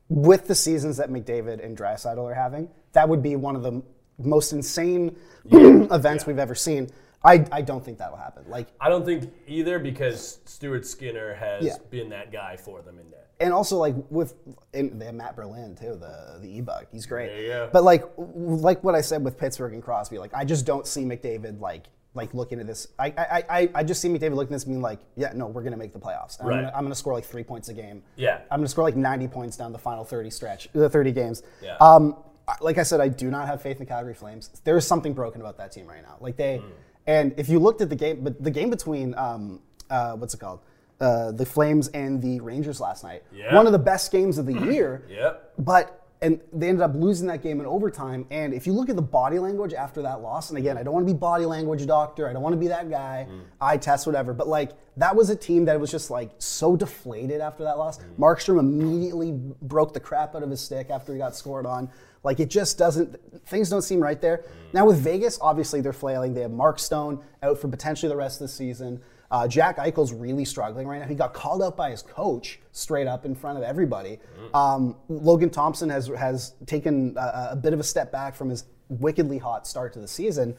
with 0.08 0.46
the 0.46 0.54
seasons 0.54 0.96
that 0.96 1.10
McDavid 1.10 1.64
and 1.64 1.76
Draisaitl 1.76 2.18
are 2.24 2.34
having, 2.34 2.68
that 2.92 3.08
would 3.08 3.22
be 3.22 3.36
one 3.36 3.56
of 3.56 3.62
the 3.62 3.82
most 4.18 4.52
insane 4.52 5.16
events 5.50 6.26
we've 6.26 6.38
ever 6.38 6.54
seen. 6.54 6.88
I, 7.22 7.44
I 7.50 7.62
don't 7.62 7.84
think 7.84 7.98
that'll 7.98 8.16
happen. 8.16 8.44
Like, 8.48 8.68
I 8.80 8.88
don't 8.88 9.04
think 9.04 9.32
either 9.48 9.78
because 9.78 10.38
Stuart 10.44 10.86
Skinner 10.86 11.34
has 11.34 11.64
Yeah. 11.64 11.76
been 11.90 12.08
that 12.10 12.30
guy 12.32 12.56
for 12.56 12.80
them 12.80 12.98
in 12.98 13.10
net. 13.10 13.28
and 13.40 13.52
also 13.52 13.76
like 13.76 13.94
with 14.10 14.34
and 14.72 14.98
Matt 15.16 15.34
Berlin 15.36 15.76
too, 15.76 15.96
the 16.00 16.38
the 16.40 16.48
e-bug. 16.58 16.86
He's 16.92 17.06
great. 17.06 17.50
But 17.72 17.82
like 17.84 18.04
like 18.16 18.82
what 18.84 18.94
I 18.94 19.00
said 19.00 19.22
with 19.24 19.36
Pittsburgh 19.36 19.74
and 19.74 19.82
Crosby, 19.82 20.18
like 20.18 20.32
I 20.34 20.44
just 20.44 20.64
don't 20.64 20.86
see 20.86 21.02
McDavid 21.04 21.60
like 21.60 21.86
like 22.18 22.34
looking 22.34 22.60
at 22.60 22.66
this. 22.66 22.88
I 22.98 23.06
I, 23.16 23.44
I, 23.48 23.70
I 23.76 23.82
just 23.84 24.02
see 24.02 24.08
McDavid 24.10 24.34
looking 24.34 24.52
at 24.52 24.56
this 24.56 24.64
and 24.64 24.72
being 24.74 24.82
like, 24.82 24.98
yeah, 25.16 25.32
no, 25.34 25.46
we're 25.46 25.62
gonna 25.62 25.76
make 25.78 25.94
the 25.94 25.98
playoffs. 25.98 26.36
I'm, 26.40 26.46
Right. 26.48 26.56
gonna, 26.56 26.72
I'm 26.76 26.82
gonna 26.84 26.94
score 26.94 27.14
like 27.14 27.24
three 27.24 27.42
points 27.44 27.68
a 27.70 27.74
game. 27.74 28.02
Yeah. 28.16 28.40
I'm 28.50 28.58
gonna 28.60 28.68
score 28.68 28.84
like 28.84 28.96
90 28.96 29.28
points 29.28 29.56
down 29.56 29.72
the 29.72 29.78
final 29.78 30.04
30 30.04 30.28
stretch, 30.28 30.68
the 30.74 30.90
30 30.90 31.12
games. 31.12 31.42
Yeah. 31.62 31.76
Um, 31.80 32.16
like 32.60 32.76
I 32.78 32.82
said, 32.82 33.00
I 33.00 33.08
do 33.08 33.30
not 33.30 33.46
have 33.46 33.62
faith 33.62 33.76
in 33.76 33.80
the 33.80 33.86
Calgary 33.86 34.14
Flames. 34.14 34.48
There 34.64 34.76
is 34.76 34.86
something 34.86 35.14
broken 35.14 35.40
about 35.40 35.56
that 35.58 35.72
team 35.72 35.86
right 35.86 36.02
now. 36.02 36.16
Like 36.20 36.36
they, 36.36 36.58
Mm. 36.58 36.70
and 37.06 37.34
if 37.38 37.48
you 37.48 37.58
looked 37.58 37.80
at 37.80 37.88
the 37.88 37.96
game, 37.96 38.20
but 38.22 38.42
the 38.42 38.50
game 38.50 38.68
between 38.70 39.14
um, 39.16 39.60
uh, 39.90 40.12
what's 40.16 40.34
it 40.34 40.40
called, 40.40 40.60
uh, 41.00 41.30
the 41.32 41.46
Flames 41.46 41.88
and 41.88 42.20
the 42.20 42.40
Rangers 42.40 42.80
last 42.80 43.04
night, 43.04 43.22
Yeah. 43.32 43.54
one 43.54 43.66
of 43.66 43.72
the 43.72 43.78
best 43.78 44.10
games 44.10 44.36
of 44.38 44.46
the 44.46 44.52
year. 44.72 45.04
Yep. 45.08 45.52
But 45.58 46.07
and 46.20 46.40
they 46.52 46.68
ended 46.68 46.82
up 46.82 46.94
losing 46.94 47.28
that 47.28 47.42
game 47.42 47.60
in 47.60 47.66
overtime. 47.66 48.26
And 48.30 48.52
if 48.52 48.66
you 48.66 48.72
look 48.72 48.88
at 48.88 48.96
the 48.96 49.02
body 49.02 49.38
language 49.38 49.72
after 49.72 50.02
that 50.02 50.20
loss, 50.20 50.50
and 50.50 50.58
again, 50.58 50.76
I 50.76 50.82
don't 50.82 50.92
want 50.92 51.06
to 51.06 51.12
be 51.12 51.16
body 51.16 51.46
language 51.46 51.86
doctor, 51.86 52.28
I 52.28 52.32
don't 52.32 52.42
want 52.42 52.54
to 52.54 52.58
be 52.58 52.68
that 52.68 52.90
guy, 52.90 53.26
mm. 53.30 53.42
eye 53.60 53.76
test, 53.76 54.06
whatever. 54.06 54.34
But 54.34 54.48
like 54.48 54.72
that 54.96 55.14
was 55.14 55.30
a 55.30 55.36
team 55.36 55.66
that 55.66 55.78
was 55.78 55.90
just 55.90 56.10
like 56.10 56.30
so 56.38 56.76
deflated 56.76 57.40
after 57.40 57.62
that 57.64 57.78
loss. 57.78 57.98
Mm. 57.98 58.16
Markstrom 58.18 58.58
immediately 58.58 59.32
broke 59.32 59.94
the 59.94 60.00
crap 60.00 60.34
out 60.34 60.42
of 60.42 60.50
his 60.50 60.60
stick 60.60 60.90
after 60.90 61.12
he 61.12 61.18
got 61.18 61.36
scored 61.36 61.66
on. 61.66 61.88
Like 62.24 62.40
it 62.40 62.50
just 62.50 62.78
doesn't. 62.78 63.16
Things 63.46 63.70
don't 63.70 63.82
seem 63.82 64.00
right 64.00 64.20
there. 64.20 64.38
Mm. 64.38 64.74
Now 64.74 64.86
with 64.86 64.98
Vegas, 64.98 65.38
obviously 65.40 65.80
they're 65.80 65.92
flailing. 65.92 66.34
They 66.34 66.42
have 66.42 66.50
Mark 66.50 66.80
Stone 66.80 67.22
out 67.44 67.58
for 67.58 67.68
potentially 67.68 68.08
the 68.08 68.16
rest 68.16 68.40
of 68.40 68.48
the 68.48 68.52
season. 68.52 69.00
Uh, 69.30 69.46
Jack 69.46 69.76
Eichel's 69.76 70.12
really 70.12 70.44
struggling 70.44 70.86
right 70.86 71.00
now. 71.00 71.06
He 71.06 71.14
got 71.14 71.34
called 71.34 71.62
out 71.62 71.76
by 71.76 71.90
his 71.90 72.02
coach 72.02 72.60
straight 72.72 73.06
up 73.06 73.26
in 73.26 73.34
front 73.34 73.58
of 73.58 73.64
everybody. 73.64 74.18
Um, 74.54 74.96
Logan 75.08 75.50
Thompson 75.50 75.90
has 75.90 76.06
has 76.08 76.54
taken 76.66 77.14
a, 77.16 77.48
a 77.50 77.56
bit 77.56 77.72
of 77.74 77.80
a 77.80 77.82
step 77.82 78.10
back 78.10 78.34
from 78.34 78.48
his 78.48 78.64
wickedly 78.88 79.36
hot 79.36 79.66
start 79.66 79.92
to 79.92 79.98
the 79.98 80.08
season. 80.08 80.56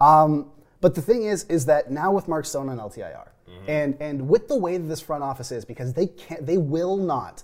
Um, 0.00 0.50
but 0.80 0.94
the 0.94 1.02
thing 1.02 1.24
is, 1.24 1.44
is 1.44 1.66
that 1.66 1.90
now 1.90 2.12
with 2.12 2.28
Mark 2.28 2.44
Stone 2.44 2.68
on 2.68 2.78
LTIR, 2.78 3.28
and 3.68 3.96
and 4.00 4.28
with 4.28 4.46
the 4.48 4.56
way 4.56 4.76
that 4.76 4.86
this 4.86 5.00
front 5.00 5.24
office 5.24 5.50
is, 5.50 5.64
because 5.64 5.92
they 5.92 6.06
can't, 6.06 6.46
they 6.46 6.58
will 6.58 6.96
not, 6.96 7.42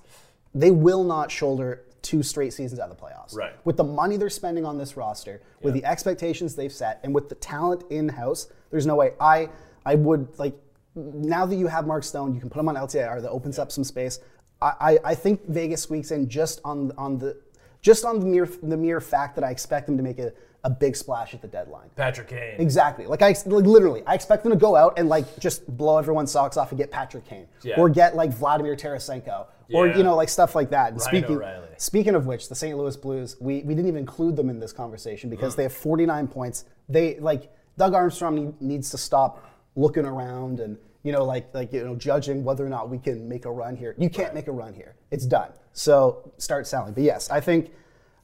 they 0.54 0.70
will 0.70 1.02
not 1.02 1.30
shoulder 1.30 1.84
two 2.02 2.22
straight 2.22 2.52
seasons 2.52 2.80
out 2.80 2.88
of 2.88 2.96
the 2.96 3.02
playoffs. 3.02 3.34
Right. 3.34 3.52
With 3.64 3.76
the 3.76 3.84
money 3.84 4.16
they're 4.16 4.30
spending 4.30 4.64
on 4.64 4.78
this 4.78 4.96
roster, 4.96 5.42
with 5.60 5.74
the 5.74 5.84
expectations 5.84 6.54
they've 6.54 6.72
set, 6.72 7.00
and 7.02 7.12
with 7.12 7.28
the 7.28 7.34
talent 7.34 7.82
in 7.90 8.08
house, 8.08 8.48
there's 8.70 8.86
no 8.86 8.94
way. 8.94 9.14
I 9.20 9.50
I 9.84 9.96
would 9.96 10.38
like 10.38 10.54
now 10.98 11.46
that 11.46 11.56
you 11.56 11.66
have 11.66 11.86
Mark 11.86 12.04
Stone, 12.04 12.34
you 12.34 12.40
can 12.40 12.50
put 12.50 12.60
him 12.60 12.68
on 12.68 12.74
LTIR. 12.74 13.22
That 13.22 13.30
opens 13.30 13.58
up 13.58 13.70
some 13.72 13.84
space. 13.84 14.20
I, 14.60 14.72
I, 14.80 14.98
I 15.04 15.14
think 15.14 15.46
Vegas 15.48 15.82
squeaks 15.82 16.10
in 16.10 16.28
just 16.28 16.60
on 16.64 16.92
on 16.98 17.18
the 17.18 17.36
just 17.80 18.04
on 18.04 18.20
the 18.20 18.26
mere 18.26 18.46
the 18.62 18.76
mere 18.76 19.00
fact 19.00 19.34
that 19.36 19.44
I 19.44 19.50
expect 19.50 19.86
them 19.86 19.96
to 19.96 20.02
make 20.02 20.18
a, 20.18 20.32
a 20.64 20.70
big 20.70 20.96
splash 20.96 21.32
at 21.34 21.40
the 21.42 21.46
deadline. 21.48 21.88
Patrick 21.94 22.28
Kane. 22.28 22.56
Exactly. 22.60 23.06
Like 23.06 23.22
I 23.22 23.28
like, 23.46 23.64
literally, 23.64 24.02
I 24.06 24.14
expect 24.14 24.42
them 24.42 24.50
to 24.52 24.58
go 24.58 24.74
out 24.74 24.98
and 24.98 25.08
like 25.08 25.38
just 25.38 25.64
blow 25.76 25.98
everyone's 25.98 26.32
socks 26.32 26.56
off 26.56 26.72
and 26.72 26.78
get 26.78 26.90
Patrick 26.90 27.24
Kane, 27.24 27.46
Yeah. 27.62 27.76
or 27.78 27.88
get 27.88 28.16
like 28.16 28.30
Vladimir 28.32 28.74
Tarasenko, 28.74 29.46
or 29.72 29.86
Yeah. 29.86 29.96
you 29.98 30.02
know 30.02 30.16
like 30.16 30.28
stuff 30.28 30.56
like 30.56 30.70
that. 30.70 30.88
And 30.92 30.98
Ryan 31.00 31.08
speaking 31.08 31.36
O'Reilly. 31.36 31.68
speaking 31.76 32.14
of 32.16 32.26
which, 32.26 32.48
the 32.48 32.56
St. 32.56 32.76
Louis 32.76 32.96
Blues, 32.96 33.36
we, 33.40 33.62
we 33.62 33.74
didn't 33.76 33.86
even 33.86 34.00
include 34.00 34.34
them 34.34 34.50
in 34.50 34.58
this 34.58 34.72
conversation 34.72 35.30
because 35.30 35.54
they 35.54 35.62
have 35.62 35.72
49 35.72 36.26
points. 36.26 36.64
They 36.88 37.20
like 37.20 37.52
Doug 37.76 37.94
Armstrong 37.94 38.34
need, 38.34 38.60
needs 38.60 38.90
to 38.90 38.98
stop 38.98 39.44
looking 39.76 40.04
around 40.04 40.58
and 40.58 40.76
you 41.02 41.12
know 41.12 41.24
like 41.24 41.54
like 41.54 41.72
you 41.72 41.84
know 41.84 41.96
judging 41.96 42.44
whether 42.44 42.64
or 42.64 42.68
not 42.68 42.88
we 42.88 42.98
can 42.98 43.28
make 43.28 43.44
a 43.44 43.50
run 43.50 43.76
here. 43.76 43.94
You 43.98 44.10
can't 44.10 44.34
make 44.34 44.48
a 44.48 44.52
run 44.52 44.74
here. 44.74 44.96
It's 45.10 45.26
done. 45.26 45.50
So 45.72 46.32
start 46.38 46.66
selling. 46.66 46.92
But 46.94 47.04
yes, 47.04 47.30
I 47.30 47.40
think 47.40 47.70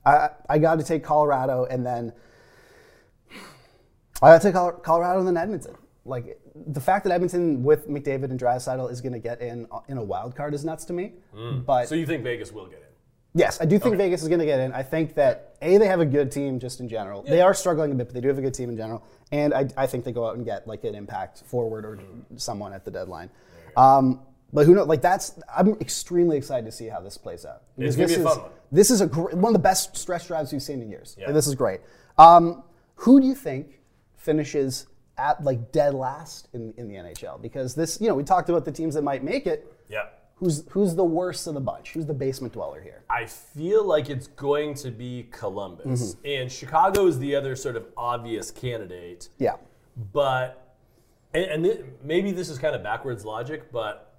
I 0.04 0.30
I 0.48 0.58
got 0.58 0.78
to 0.78 0.84
take 0.84 1.04
Colorado 1.04 1.66
and 1.66 1.84
then. 1.84 2.12
I 4.22 4.30
got 4.30 4.42
to 4.42 4.52
take 4.52 4.82
Colorado 4.82 5.18
and 5.18 5.26
then 5.26 5.36
Edmonton. 5.36 5.74
Like 6.04 6.38
the 6.54 6.80
fact 6.80 7.04
that 7.04 7.12
Edmonton 7.12 7.62
with 7.62 7.88
McDavid 7.88 8.30
and 8.30 8.38
Draisaitl 8.38 8.90
is 8.90 9.00
going 9.00 9.12
to 9.12 9.18
get 9.18 9.40
in 9.40 9.66
uh, 9.72 9.80
in 9.88 9.98
a 9.98 10.04
wild 10.04 10.36
card 10.36 10.54
is 10.54 10.64
nuts 10.64 10.84
to 10.86 10.92
me. 10.92 11.14
Mm. 11.34 11.64
But 11.64 11.88
So 11.88 11.94
you 11.94 12.06
think 12.06 12.22
Vegas 12.22 12.52
will 12.52 12.66
get 12.66 12.78
in? 12.78 12.93
Yes, 13.34 13.60
I 13.60 13.64
do 13.64 13.78
think 13.78 13.96
Vegas 13.96 14.22
is 14.22 14.28
going 14.28 14.40
to 14.40 14.46
get 14.46 14.60
in. 14.60 14.72
I 14.72 14.82
think 14.82 15.14
that 15.14 15.56
a 15.60 15.76
they 15.78 15.86
have 15.86 16.00
a 16.00 16.06
good 16.06 16.30
team 16.30 16.58
just 16.58 16.80
in 16.80 16.88
general. 16.88 17.22
They 17.22 17.40
are 17.40 17.54
struggling 17.54 17.92
a 17.92 17.94
bit, 17.94 18.08
but 18.08 18.14
they 18.14 18.20
do 18.20 18.28
have 18.28 18.38
a 18.38 18.42
good 18.42 18.54
team 18.54 18.70
in 18.70 18.76
general. 18.76 19.04
And 19.32 19.52
I, 19.52 19.68
I 19.76 19.86
think 19.86 20.04
they 20.04 20.12
go 20.12 20.26
out 20.26 20.36
and 20.36 20.44
get 20.44 20.66
like 20.66 20.84
an 20.84 20.94
impact 20.94 21.42
forward 21.46 21.84
or 21.84 21.98
someone 22.36 22.72
at 22.72 22.84
the 22.84 22.90
deadline. 22.90 23.30
Um, 23.76 24.20
but 24.52 24.66
who 24.66 24.74
knows? 24.74 24.86
Like 24.86 25.02
that's 25.02 25.38
I'm 25.54 25.74
extremely 25.80 26.36
excited 26.36 26.64
to 26.66 26.72
see 26.72 26.86
how 26.86 27.00
this 27.00 27.18
plays 27.18 27.44
out. 27.44 27.62
It's 27.76 27.96
gonna 27.96 28.06
this 28.06 28.16
be 28.16 28.22
a 28.22 28.28
is- 28.28 28.36
one. 28.38 28.50
This 28.70 28.90
is 28.90 29.00
a 29.00 29.06
gr- 29.06 29.30
one 29.34 29.46
of 29.46 29.52
the 29.52 29.58
best 29.58 29.96
stretch 29.96 30.26
drives 30.26 30.52
we've 30.52 30.62
seen 30.62 30.80
in 30.82 30.88
years. 30.90 31.16
Yeah. 31.18 31.30
This 31.32 31.46
is 31.46 31.54
great. 31.54 31.80
Um, 32.18 32.62
who 32.96 33.20
do 33.20 33.26
you 33.26 33.34
think 33.34 33.80
finishes 34.16 34.86
at 35.18 35.42
like 35.44 35.70
dead 35.72 35.94
last 35.94 36.48
in, 36.54 36.72
in 36.76 36.88
the 36.88 36.94
NHL? 36.94 37.40
Because 37.40 37.74
this, 37.74 38.00
you 38.00 38.08
know, 38.08 38.14
we 38.14 38.24
talked 38.24 38.48
about 38.48 38.64
the 38.64 38.72
teams 38.72 38.94
that 38.94 39.02
might 39.02 39.22
make 39.22 39.46
it. 39.46 39.72
Yeah. 39.88 40.06
Who's 40.36 40.64
who's 40.70 40.94
the 40.94 41.04
worst 41.04 41.46
of 41.46 41.54
the 41.54 41.60
bunch? 41.60 41.92
Who's 41.92 42.06
the 42.06 42.14
basement 42.14 42.54
dweller 42.54 42.80
here? 42.82 43.04
I 43.08 43.26
feel 43.26 43.84
like 43.84 44.10
it's 44.10 44.26
going 44.26 44.74
to 44.74 44.90
be 44.90 45.28
Columbus. 45.30 46.14
Mm-hmm. 46.16 46.26
And 46.26 46.52
Chicago 46.52 47.06
is 47.06 47.18
the 47.18 47.36
other 47.36 47.54
sort 47.54 47.76
of 47.76 47.86
obvious 47.96 48.50
candidate. 48.50 49.28
Yeah. 49.38 49.54
But 50.12 50.76
and, 51.32 51.44
and 51.44 51.64
thi- 51.64 51.84
maybe 52.02 52.32
this 52.32 52.48
is 52.48 52.58
kind 52.58 52.74
of 52.74 52.82
backwards 52.82 53.24
logic, 53.24 53.70
but 53.70 54.14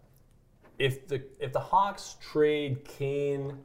if 0.80 1.08
the 1.08 1.22
if 1.40 1.52
the 1.52 1.60
Hawks 1.60 2.16
trade 2.22 2.86
Kane 2.86 3.58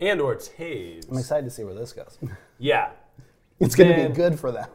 and 0.00 0.20
or 0.20 0.34
Toews, 0.36 1.10
I'm 1.10 1.18
excited 1.18 1.44
to 1.44 1.50
see 1.50 1.62
where 1.64 1.74
this 1.74 1.92
goes. 1.92 2.18
yeah, 2.58 2.90
It's 3.60 3.74
going 3.74 3.94
to 4.02 4.08
be 4.08 4.14
good 4.14 4.38
for 4.40 4.50
them. 4.50 4.68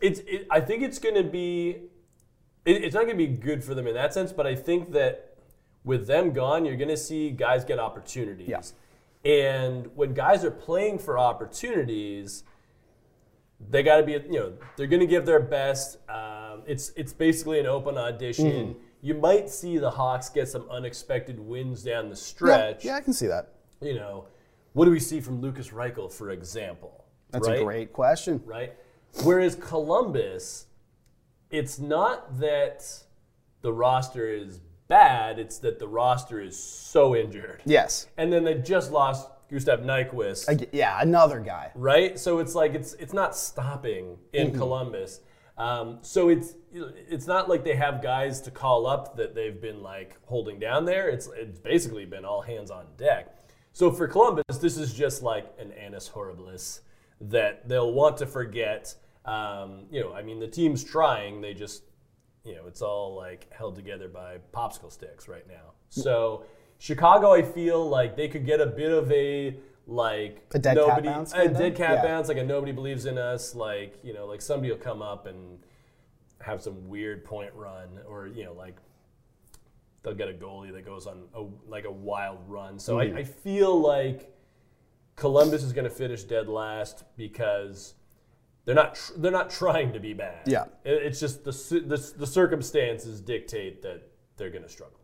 it's 0.00 0.20
it, 0.20 0.46
I 0.50 0.60
think 0.60 0.82
it's 0.82 0.98
going 0.98 1.14
to 1.14 1.22
be 1.22 1.76
it, 2.64 2.84
it's 2.84 2.94
not 2.94 3.04
going 3.04 3.16
to 3.18 3.26
be 3.26 3.28
good 3.28 3.62
for 3.62 3.74
them 3.74 3.86
in 3.86 3.94
that 3.94 4.12
sense, 4.14 4.32
but 4.32 4.46
I 4.46 4.54
think 4.54 4.92
that 4.92 5.29
with 5.84 6.06
them 6.06 6.32
gone, 6.32 6.64
you're 6.64 6.76
going 6.76 6.88
to 6.88 6.96
see 6.96 7.30
guys 7.30 7.64
get 7.64 7.78
opportunities. 7.78 8.48
Yeah. 8.48 8.60
And 9.24 9.88
when 9.94 10.14
guys 10.14 10.44
are 10.44 10.50
playing 10.50 10.98
for 10.98 11.18
opportunities, 11.18 12.44
they 13.68 13.82
got 13.82 13.98
to 13.98 14.02
be 14.02 14.12
you 14.12 14.38
know 14.40 14.52
they're 14.76 14.86
going 14.86 15.00
to 15.00 15.06
give 15.06 15.26
their 15.26 15.40
best. 15.40 15.98
Um, 16.08 16.62
it's 16.66 16.90
it's 16.96 17.12
basically 17.12 17.60
an 17.60 17.66
open 17.66 17.98
audition. 17.98 18.46
Mm-hmm. 18.46 18.78
You 19.02 19.14
might 19.14 19.48
see 19.48 19.78
the 19.78 19.90
Hawks 19.90 20.28
get 20.28 20.48
some 20.48 20.68
unexpected 20.70 21.38
wins 21.40 21.82
down 21.82 22.04
the 22.04 22.10
Yeah, 22.10 22.14
stretch. 22.14 22.84
yeah, 22.84 22.96
I 22.96 23.00
can 23.00 23.12
see 23.14 23.26
that. 23.26 23.52
You 23.80 23.94
know, 23.94 24.26
what 24.74 24.84
do 24.84 24.90
we 24.90 25.00
see 25.00 25.20
from 25.20 25.40
Lukas 25.40 25.68
Reichel, 25.70 26.12
for 26.12 26.30
example? 26.30 27.04
That's 27.30 27.48
right? 27.48 27.60
a 27.60 27.64
great 27.64 27.92
question. 27.92 28.42
right? 28.44 28.74
Whereas 29.24 29.54
Columbus, 29.54 30.66
it's 31.50 31.78
not 31.78 32.38
that 32.40 32.84
the 33.62 33.72
roster 33.72 34.28
is 34.28 34.60
bad, 34.90 35.38
it's 35.38 35.56
that 35.58 35.78
the 35.78 35.88
roster 35.88 36.40
is 36.42 36.62
so 36.62 37.16
injured. 37.16 37.62
Yes. 37.64 38.08
And 38.18 38.30
then 38.30 38.44
they 38.44 38.56
just 38.56 38.92
lost 38.92 39.30
Gustav 39.50 39.80
Nyquist, 39.80 40.68
yeah, 40.72 41.00
another 41.00 41.40
guy. 41.40 41.72
right? 41.74 42.18
So 42.18 42.38
it's 42.38 42.54
like 42.54 42.74
it's 42.74 42.92
it's 42.94 43.14
not 43.14 43.34
stopping 43.34 44.18
in 44.32 44.52
Columbus. 44.52 45.20
Um, 45.56 45.98
so 46.02 46.28
it's 46.28 46.54
it's 46.72 47.26
not 47.26 47.48
like 47.48 47.64
they 47.64 47.74
have 47.74 48.02
guys 48.02 48.40
to 48.42 48.50
call 48.50 48.86
up 48.86 49.16
that 49.16 49.34
they've 49.34 49.60
been 49.60 49.82
like 49.82 50.16
holding 50.26 50.58
down 50.58 50.84
there. 50.84 51.08
It's 51.08 51.28
it's 51.34 51.58
basically 51.58 52.04
been 52.04 52.24
all 52.24 52.42
hands 52.42 52.70
on 52.70 52.86
deck. 52.96 53.36
So 53.72 53.90
for 53.90 54.06
Columbus, 54.08 54.58
this 54.58 54.76
is 54.76 54.92
just 54.92 55.22
like 55.22 55.46
an 55.58 55.72
annus 55.72 56.08
horribilis 56.08 56.80
that 57.20 57.68
they'll 57.68 57.92
want 57.92 58.16
to 58.18 58.26
forget. 58.26 58.94
Um, 59.24 59.86
you 59.90 60.00
know, 60.00 60.14
I 60.14 60.22
mean, 60.22 60.40
the 60.40 60.48
team's 60.48 60.82
trying. 60.82 61.40
They 61.40 61.54
just, 61.54 61.82
you 62.44 62.54
know, 62.54 62.66
it's 62.66 62.82
all 62.82 63.14
like 63.14 63.52
held 63.52 63.76
together 63.76 64.08
by 64.08 64.38
popsicle 64.52 64.90
sticks 64.92 65.28
right 65.28 65.46
now. 65.48 65.72
So 65.88 66.44
Chicago, 66.78 67.32
I 67.32 67.42
feel 67.42 67.86
like 67.88 68.16
they 68.16 68.28
could 68.28 68.46
get 68.46 68.60
a 68.60 68.66
bit 68.66 68.90
of 68.90 69.10
a 69.12 69.56
like 69.86 70.46
A 70.54 70.58
dead 70.58 70.76
cat 70.78 71.02
bounce 71.04 71.32
a 71.32 71.36
kinda? 71.42 71.58
dead 71.58 71.74
cat 71.74 71.94
Yeah. 71.96 72.02
bounce, 72.02 72.28
like 72.28 72.38
a 72.38 72.44
nobody 72.44 72.72
believes 72.72 73.06
in 73.06 73.18
us. 73.18 73.54
Like 73.54 73.98
you 74.02 74.12
know, 74.14 74.26
like 74.26 74.40
somebody 74.40 74.70
will 74.70 74.78
come 74.78 75.02
up 75.02 75.26
and 75.26 75.58
have 76.40 76.62
some 76.62 76.88
weird 76.88 77.24
point 77.24 77.52
run, 77.54 77.88
or 78.08 78.26
you 78.28 78.44
know, 78.44 78.52
like 78.54 78.76
they'll 80.02 80.14
get 80.14 80.28
a 80.28 80.32
goalie 80.32 80.72
that 80.72 80.86
goes 80.86 81.06
on 81.06 81.24
a, 81.34 81.44
like 81.68 81.84
a 81.84 81.90
wild 81.90 82.38
run. 82.48 82.78
So 82.78 82.96
Mm-hmm. 82.96 83.16
I, 83.16 83.20
I 83.20 83.24
feel 83.24 83.78
like 83.78 84.34
Columbus 85.16 85.62
is 85.62 85.74
going 85.74 85.84
to 85.84 85.90
finish 85.94 86.22
dead 86.24 86.48
last 86.48 87.04
because 87.18 87.94
they're 88.64 88.74
not 88.74 88.94
tr- 88.94 89.12
they're 89.16 89.32
not 89.32 89.50
trying 89.50 89.92
to 89.92 90.00
be 90.00 90.12
bad. 90.12 90.40
Yeah. 90.46 90.66
It's 90.84 91.20
just 91.20 91.44
the 91.44 91.52
the, 91.52 92.12
the 92.18 92.26
circumstances 92.26 93.20
dictate 93.20 93.82
that 93.82 94.02
they're 94.36 94.50
going 94.50 94.64
to 94.64 94.68
struggle. 94.68 94.98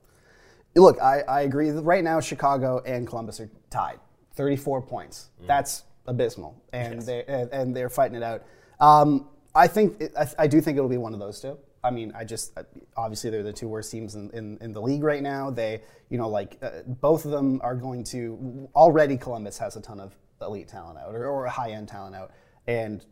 Look, 0.75 1.01
I, 1.01 1.21
I 1.23 1.41
agree. 1.43 1.71
Right 1.71 2.05
now, 2.05 2.21
Chicago 2.21 2.83
and 2.85 3.07
Columbus 3.07 3.41
are 3.41 3.51
tied, 3.71 3.99
34 4.35 4.83
points. 4.83 5.31
That's 5.47 5.85
abysmal, 6.07 6.63
and 6.73 7.01
they 7.03 7.25
and, 7.25 7.51
and 7.51 7.77
they're 7.77 7.89
fighting 7.89 8.17
it 8.17 8.23
out. 8.23 8.45
Um, 8.79 9.29
I 9.55 9.67
think 9.67 10.01
it, 10.01 10.13
I, 10.19 10.29
I 10.39 10.47
do 10.47 10.61
think 10.61 10.77
it'll 10.77 10.89
be 10.89 10.99
one 10.99 11.15
of 11.15 11.21
those 11.21 11.41
two. 11.41 11.59
I 11.83 11.91
mean, 11.91 12.13
I 12.17 12.25
just 12.25 12.59
obviously 12.97 13.31
they're 13.31 13.43
the 13.43 13.53
two 13.53 13.69
worst 13.69 13.91
teams 13.93 14.17
in, 14.17 14.31
in, 14.31 14.59
in 14.61 14.73
the 14.73 14.83
league 14.83 15.05
right 15.05 15.23
now. 15.23 15.51
They, 15.51 15.83
you 16.11 16.19
know, 16.19 16.29
like 16.29 16.59
uh, 16.61 16.83
both 16.87 17.25
of 17.25 17.31
them 17.31 17.61
are 17.63 17.77
going 17.77 18.03
to 18.05 18.69
already. 18.75 19.17
Columbus 19.17 19.57
has 19.59 19.77
a 19.77 19.81
ton 19.81 20.01
of 20.01 20.15
elite 20.43 20.69
talent 20.69 20.99
out, 20.99 21.15
or, 21.15 21.27
or 21.27 21.47
high 21.47 21.71
end 21.71 21.89
talent 21.89 22.15
out, 22.17 22.33
and 22.67 23.07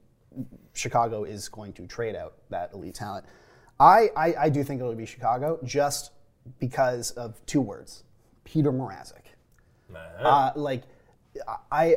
Chicago 0.73 1.25
is 1.25 1.49
going 1.49 1.73
to 1.75 1.87
trade 1.87 2.17
out 2.17 2.35
that 2.51 2.73
elite 2.73 2.95
talent. 2.95 3.25
I, 3.79 4.09
I, 4.17 4.35
I 4.39 4.49
do 4.49 4.63
think 4.63 4.81
it'll 4.81 4.95
be 4.95 5.07
Chicago 5.07 5.59
just 5.65 6.13
because 6.59 7.11
of 7.13 7.45
two 7.47 7.61
words 7.61 8.05
Petr 8.45 8.73
Mrazek. 8.73 9.25
Uh, 10.21 10.53
like, 10.57 10.83
I, 11.71 11.97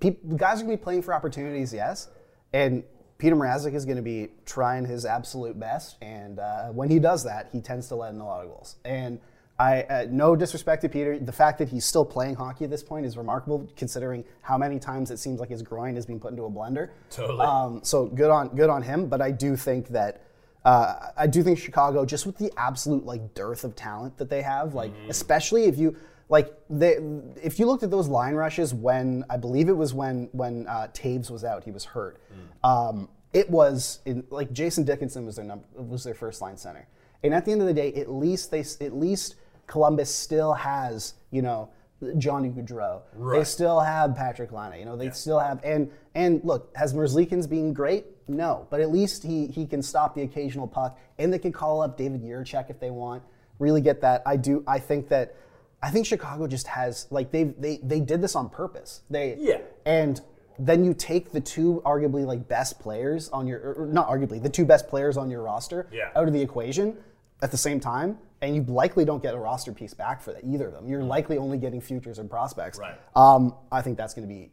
peop 0.00 0.20
guys 0.36 0.60
are 0.60 0.64
going 0.64 0.76
to 0.76 0.80
be 0.80 0.82
playing 0.82 1.02
for 1.02 1.14
opportunities, 1.14 1.72
yes. 1.72 2.08
And 2.52 2.84
Petr 3.18 3.32
Mrazek 3.32 3.74
is 3.74 3.84
going 3.84 3.96
to 3.96 4.02
be 4.02 4.28
trying 4.46 4.84
his 4.84 5.04
absolute 5.04 5.58
best. 5.58 5.96
And 6.00 6.38
uh, 6.38 6.68
when 6.68 6.88
he 6.88 6.98
does 6.98 7.24
that, 7.24 7.48
he 7.52 7.60
tends 7.60 7.88
to 7.88 7.96
let 7.96 8.14
in 8.14 8.20
a 8.20 8.26
lot 8.26 8.44
of 8.44 8.50
goals. 8.50 8.76
And 8.84 9.20
I, 9.58 9.82
uh, 9.82 10.06
no 10.08 10.36
disrespect 10.36 10.82
to 10.82 10.88
Peter, 10.88 11.18
the 11.18 11.32
fact 11.32 11.58
that 11.58 11.68
he's 11.68 11.84
still 11.84 12.04
playing 12.04 12.36
hockey 12.36 12.64
at 12.64 12.70
this 12.70 12.82
point 12.82 13.04
is 13.04 13.16
remarkable, 13.16 13.68
considering 13.76 14.24
how 14.40 14.56
many 14.56 14.78
times 14.78 15.10
it 15.10 15.18
seems 15.18 15.40
like 15.40 15.48
his 15.48 15.62
groin 15.62 15.96
is 15.96 16.06
being 16.06 16.20
put 16.20 16.30
into 16.30 16.44
a 16.44 16.50
blender. 16.50 16.90
Totally. 17.10 17.40
Um, 17.40 17.80
so 17.82 18.06
good 18.06 18.30
on 18.30 18.54
good 18.54 18.70
on 18.70 18.82
him. 18.82 19.08
But 19.08 19.20
I 19.20 19.32
do 19.32 19.56
think 19.56 19.88
that 19.88 20.22
uh, 20.64 21.10
I 21.16 21.26
do 21.26 21.42
think 21.42 21.58
Chicago, 21.58 22.04
just 22.04 22.24
with 22.24 22.38
the 22.38 22.52
absolute 22.56 23.04
like 23.04 23.34
dearth 23.34 23.64
of 23.64 23.74
talent 23.74 24.16
that 24.18 24.30
they 24.30 24.42
have, 24.42 24.74
like 24.74 24.92
especially 25.08 25.64
if 25.64 25.76
you 25.76 25.96
like 26.28 26.52
they 26.70 26.98
if 27.42 27.58
you 27.58 27.66
looked 27.66 27.82
at 27.82 27.90
those 27.90 28.06
line 28.06 28.34
rushes 28.34 28.72
when 28.72 29.24
I 29.28 29.38
believe 29.38 29.68
it 29.68 29.76
was 29.76 29.92
when 29.92 30.28
when 30.32 30.68
uh, 30.68 30.88
Toews 30.92 31.30
was 31.30 31.42
out, 31.42 31.64
he 31.64 31.72
was 31.72 31.84
hurt. 31.84 32.20
Um, 32.62 33.08
it 33.32 33.50
was 33.50 34.00
in, 34.04 34.24
like 34.30 34.52
Jason 34.52 34.84
Dickinson 34.84 35.26
was 35.26 35.36
their 35.36 35.44
number 35.44 35.66
was 35.74 36.04
their 36.04 36.14
first 36.14 36.40
line 36.40 36.56
center, 36.56 36.86
and 37.24 37.34
at 37.34 37.44
the 37.44 37.50
end 37.50 37.60
of 37.60 37.66
the 37.66 37.74
day, 37.74 37.92
at 37.94 38.08
least 38.08 38.52
they 38.52 38.60
at 38.60 38.94
least 38.94 39.34
Columbus 39.68 40.12
still 40.14 40.52
has 40.54 41.14
you 41.30 41.42
know. 41.42 41.68
Johnny 42.16 42.48
Gaudreau. 42.48 43.00
They 43.32 43.42
still 43.42 43.80
have 43.80 44.14
Patrick 44.14 44.52
Laine. 44.52 44.78
You 44.78 44.84
know, 44.84 44.94
they 44.96 45.10
still 45.10 45.40
have 45.40 45.58
and 45.64 45.90
and 46.14 46.40
look, 46.44 46.70
has 46.76 46.94
Merzlikins 46.94 47.48
been 47.48 47.72
great? 47.72 48.06
No, 48.28 48.68
but 48.70 48.80
at 48.80 48.92
least 48.92 49.24
he 49.24 49.48
he 49.48 49.66
can 49.66 49.82
stop 49.82 50.14
the 50.14 50.22
occasional 50.22 50.68
puck, 50.68 50.96
and 51.18 51.32
they 51.32 51.40
can 51.40 51.50
call 51.50 51.82
up 51.82 51.96
David 51.96 52.22
Yurchek 52.22 52.70
if 52.70 52.78
they 52.78 52.90
want. 52.90 53.24
Really 53.58 53.80
get 53.80 54.00
that. 54.02 54.22
I 54.24 54.36
do. 54.36 54.62
I 54.68 54.78
think 54.78 55.08
that 55.08 55.34
I 55.82 55.90
think 55.90 56.06
Chicago 56.06 56.46
just 56.46 56.68
has 56.68 57.08
like 57.10 57.32
they 57.32 57.42
they 57.42 57.78
they 57.82 57.98
did 57.98 58.22
this 58.22 58.36
on 58.36 58.48
purpose. 58.48 59.02
They 59.10 59.34
Yeah. 59.36 59.58
and 59.84 60.20
then 60.56 60.84
you 60.84 60.94
take 60.94 61.32
the 61.32 61.40
two 61.40 61.82
arguably 61.84 62.24
like 62.24 62.46
best 62.46 62.78
players 62.78 63.28
on 63.30 63.48
your, 63.48 63.74
or 63.76 63.86
not 63.88 64.08
arguably, 64.08 64.40
the 64.40 64.48
two 64.48 64.64
best 64.64 64.86
players 64.86 65.16
on 65.16 65.30
your 65.30 65.42
roster 65.42 65.88
Yeah. 65.92 66.10
out 66.14 66.28
of 66.28 66.32
the 66.32 66.40
equation 66.42 66.96
at 67.42 67.50
the 67.50 67.56
same 67.56 67.80
time, 67.80 68.18
and 68.40 68.54
you 68.54 68.62
likely 68.64 69.04
don't 69.04 69.22
get 69.22 69.34
a 69.34 69.38
roster 69.38 69.72
piece 69.72 69.94
back 69.94 70.22
for 70.22 70.32
that 70.32 70.44
either 70.44 70.68
of 70.68 70.72
them. 70.74 70.88
You're 70.88 71.02
likely 71.02 71.38
only 71.38 71.58
getting 71.58 71.80
futures 71.80 72.18
and 72.18 72.30
prospects. 72.30 72.78
Right. 72.78 72.94
Um, 73.16 73.54
I 73.72 73.82
think 73.82 73.96
that's 73.96 74.14
going 74.14 74.28
to 74.28 74.32
be 74.32 74.50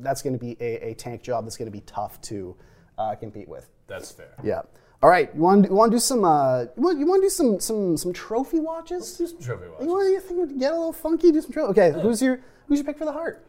that's 0.00 0.22
going 0.22 0.32
to 0.32 0.38
be 0.38 0.56
a, 0.60 0.90
a 0.90 0.94
tank 0.94 1.22
job 1.22 1.44
that's 1.44 1.56
going 1.56 1.70
to 1.70 1.76
be 1.76 1.82
tough 1.82 2.20
to 2.22 2.56
uh, 2.96 3.14
compete 3.14 3.48
with. 3.48 3.68
That's 3.86 4.10
fair. 4.10 4.34
Yeah. 4.42 4.62
All 5.02 5.10
right. 5.10 5.30
You 5.34 5.40
want 5.42 5.68
you 5.68 5.74
want 5.74 5.92
to 5.92 5.96
do 5.96 6.00
some 6.00 6.24
uh, 6.24 6.62
you 6.62 6.82
want 6.82 6.98
you 6.98 7.06
want 7.06 7.22
to 7.22 7.26
do 7.26 7.30
some 7.30 7.60
some 7.60 7.96
some 7.96 8.12
trophy 8.12 8.60
watches? 8.60 9.16
Do 9.16 9.26
some 9.26 9.40
trophy 9.40 9.64
You 9.66 9.72
watches. 9.72 9.86
want 9.86 10.10
you 10.10 10.20
think 10.20 10.50
we 10.50 10.58
get 10.58 10.72
a 10.72 10.76
little 10.76 10.92
funky? 10.92 11.30
Do 11.30 11.40
some 11.40 11.52
trophy. 11.52 11.70
Okay. 11.80 12.00
Who's 12.00 12.20
your 12.22 12.40
who's 12.66 12.78
your 12.78 12.84
pick 12.86 12.98
for 12.98 13.04
the 13.04 13.12
Hart? 13.12 13.44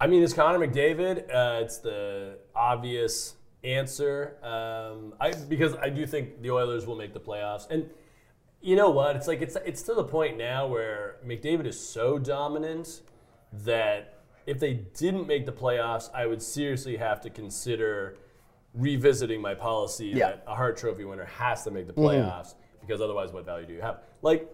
I 0.00 0.06
mean, 0.06 0.22
it's 0.22 0.32
Connor 0.32 0.64
McDavid. 0.64 1.24
Uh, 1.28 1.60
it's 1.64 1.78
the 1.78 2.38
obvious 2.54 3.34
answer. 3.64 4.36
Um, 4.42 5.12
I 5.20 5.32
because 5.32 5.74
I 5.74 5.88
do 5.90 6.06
think 6.06 6.40
the 6.40 6.50
Oilers 6.52 6.86
will 6.86 6.96
make 6.96 7.12
the 7.12 7.20
playoffs, 7.20 7.68
and 7.68 7.90
you 8.60 8.76
know 8.76 8.90
what? 8.90 9.16
It's 9.16 9.26
like 9.28 9.40
it's 9.40 9.56
it's 9.64 9.82
to 9.82 9.94
the 9.94 10.04
point 10.04 10.36
now 10.36 10.66
where 10.66 11.16
McDavid 11.26 11.66
is 11.66 11.78
so 11.78 12.18
dominant 12.18 13.02
that 13.64 14.14
if 14.46 14.58
they 14.58 14.74
didn't 14.74 15.26
make 15.26 15.46
the 15.46 15.52
playoffs, 15.52 16.10
I 16.14 16.26
would 16.26 16.42
seriously 16.42 16.96
have 16.96 17.20
to 17.22 17.30
consider 17.30 18.16
revisiting 18.74 19.40
my 19.40 19.54
policy 19.54 20.06
Yeah. 20.08 20.12
Mm-hmm. 20.30 20.38
that 20.38 20.44
a 20.46 20.54
Hart 20.54 20.76
Trophy 20.76 21.04
winner 21.04 21.24
has 21.24 21.64
to 21.64 21.70
make 21.70 21.86
the 21.86 21.92
playoffs 21.92 22.54
because 22.80 23.00
otherwise, 23.00 23.32
what 23.32 23.44
value 23.44 23.66
do 23.66 23.72
you 23.72 23.80
have? 23.80 24.02
Like, 24.22 24.48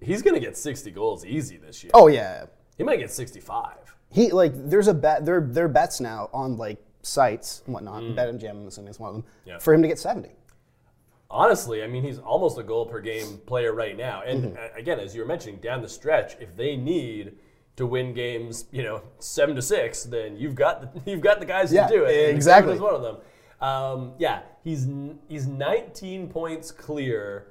he's 0.00 0.22
gonna 0.22 0.40
get 0.40 0.56
60 0.56 0.90
goals 0.90 1.24
easy 1.24 1.56
this 1.56 1.82
year. 1.84 1.90
Oh 1.94 2.08
yeah. 2.08 2.46
He 2.78 2.84
might 2.84 2.98
get 2.98 3.10
65. 3.10 3.74
He 4.10 4.32
like 4.32 4.52
there's 4.54 4.88
a 4.88 4.94
bet 4.94 5.24
there 5.24 5.46
there 5.48 5.66
are 5.66 5.68
bets 5.68 6.00
now 6.00 6.30
on 6.32 6.56
like 6.56 6.78
sites 7.02 7.62
and 7.66 7.74
whatnot. 7.74 8.02
BetMGM 8.02 8.50
I'm 8.50 8.66
assuming 8.66 8.90
is 8.90 8.98
one 8.98 9.08
of 9.10 9.14
them 9.16 9.24
Yeah. 9.44 9.58
for 9.58 9.72
him 9.72 9.82
to 9.82 9.88
get 9.88 9.98
70. 9.98 10.30
Honestly, 11.30 11.82
I 11.82 11.86
mean, 11.86 12.02
he's 12.02 12.18
almost 12.18 12.58
a 12.58 12.62
goal 12.62 12.86
per 12.86 13.00
game 13.00 13.38
player 13.46 13.72
right 13.72 13.96
now. 13.96 14.22
And 14.26 14.44
Mm-hmm. 14.44 14.56
uh, 14.56 14.78
again, 14.78 14.98
as 14.98 15.14
you 15.14 15.20
were 15.20 15.26
mentioning, 15.28 15.60
down 15.60 15.80
the 15.82 15.88
stretch, 15.88 16.36
if 16.40 16.56
they 16.56 16.76
need 16.76 17.36
to 17.76 17.86
win 17.86 18.12
games, 18.12 18.66
you 18.72 18.82
know, 18.82 19.02
seven 19.20 19.54
to 19.54 19.62
six, 19.62 20.02
then 20.04 20.36
you've 20.36 20.54
got 20.56 20.80
the, 20.82 21.00
you've 21.10 21.20
got 21.20 21.38
the 21.40 21.46
guys 21.46 21.72
Yeah, 21.72 21.86
to 21.86 21.92
do 21.94 22.04
it. 22.04 22.28
And 22.28 22.36
exactly. 22.36 22.74
Is 22.74 22.80
one 22.80 22.94
of 22.94 23.02
them. 23.02 23.16
Um, 23.60 24.12
yeah, 24.18 24.40
he's 24.64 24.88
he's 25.28 25.46
19 25.46 26.28
points 26.28 26.70
clear 26.72 27.46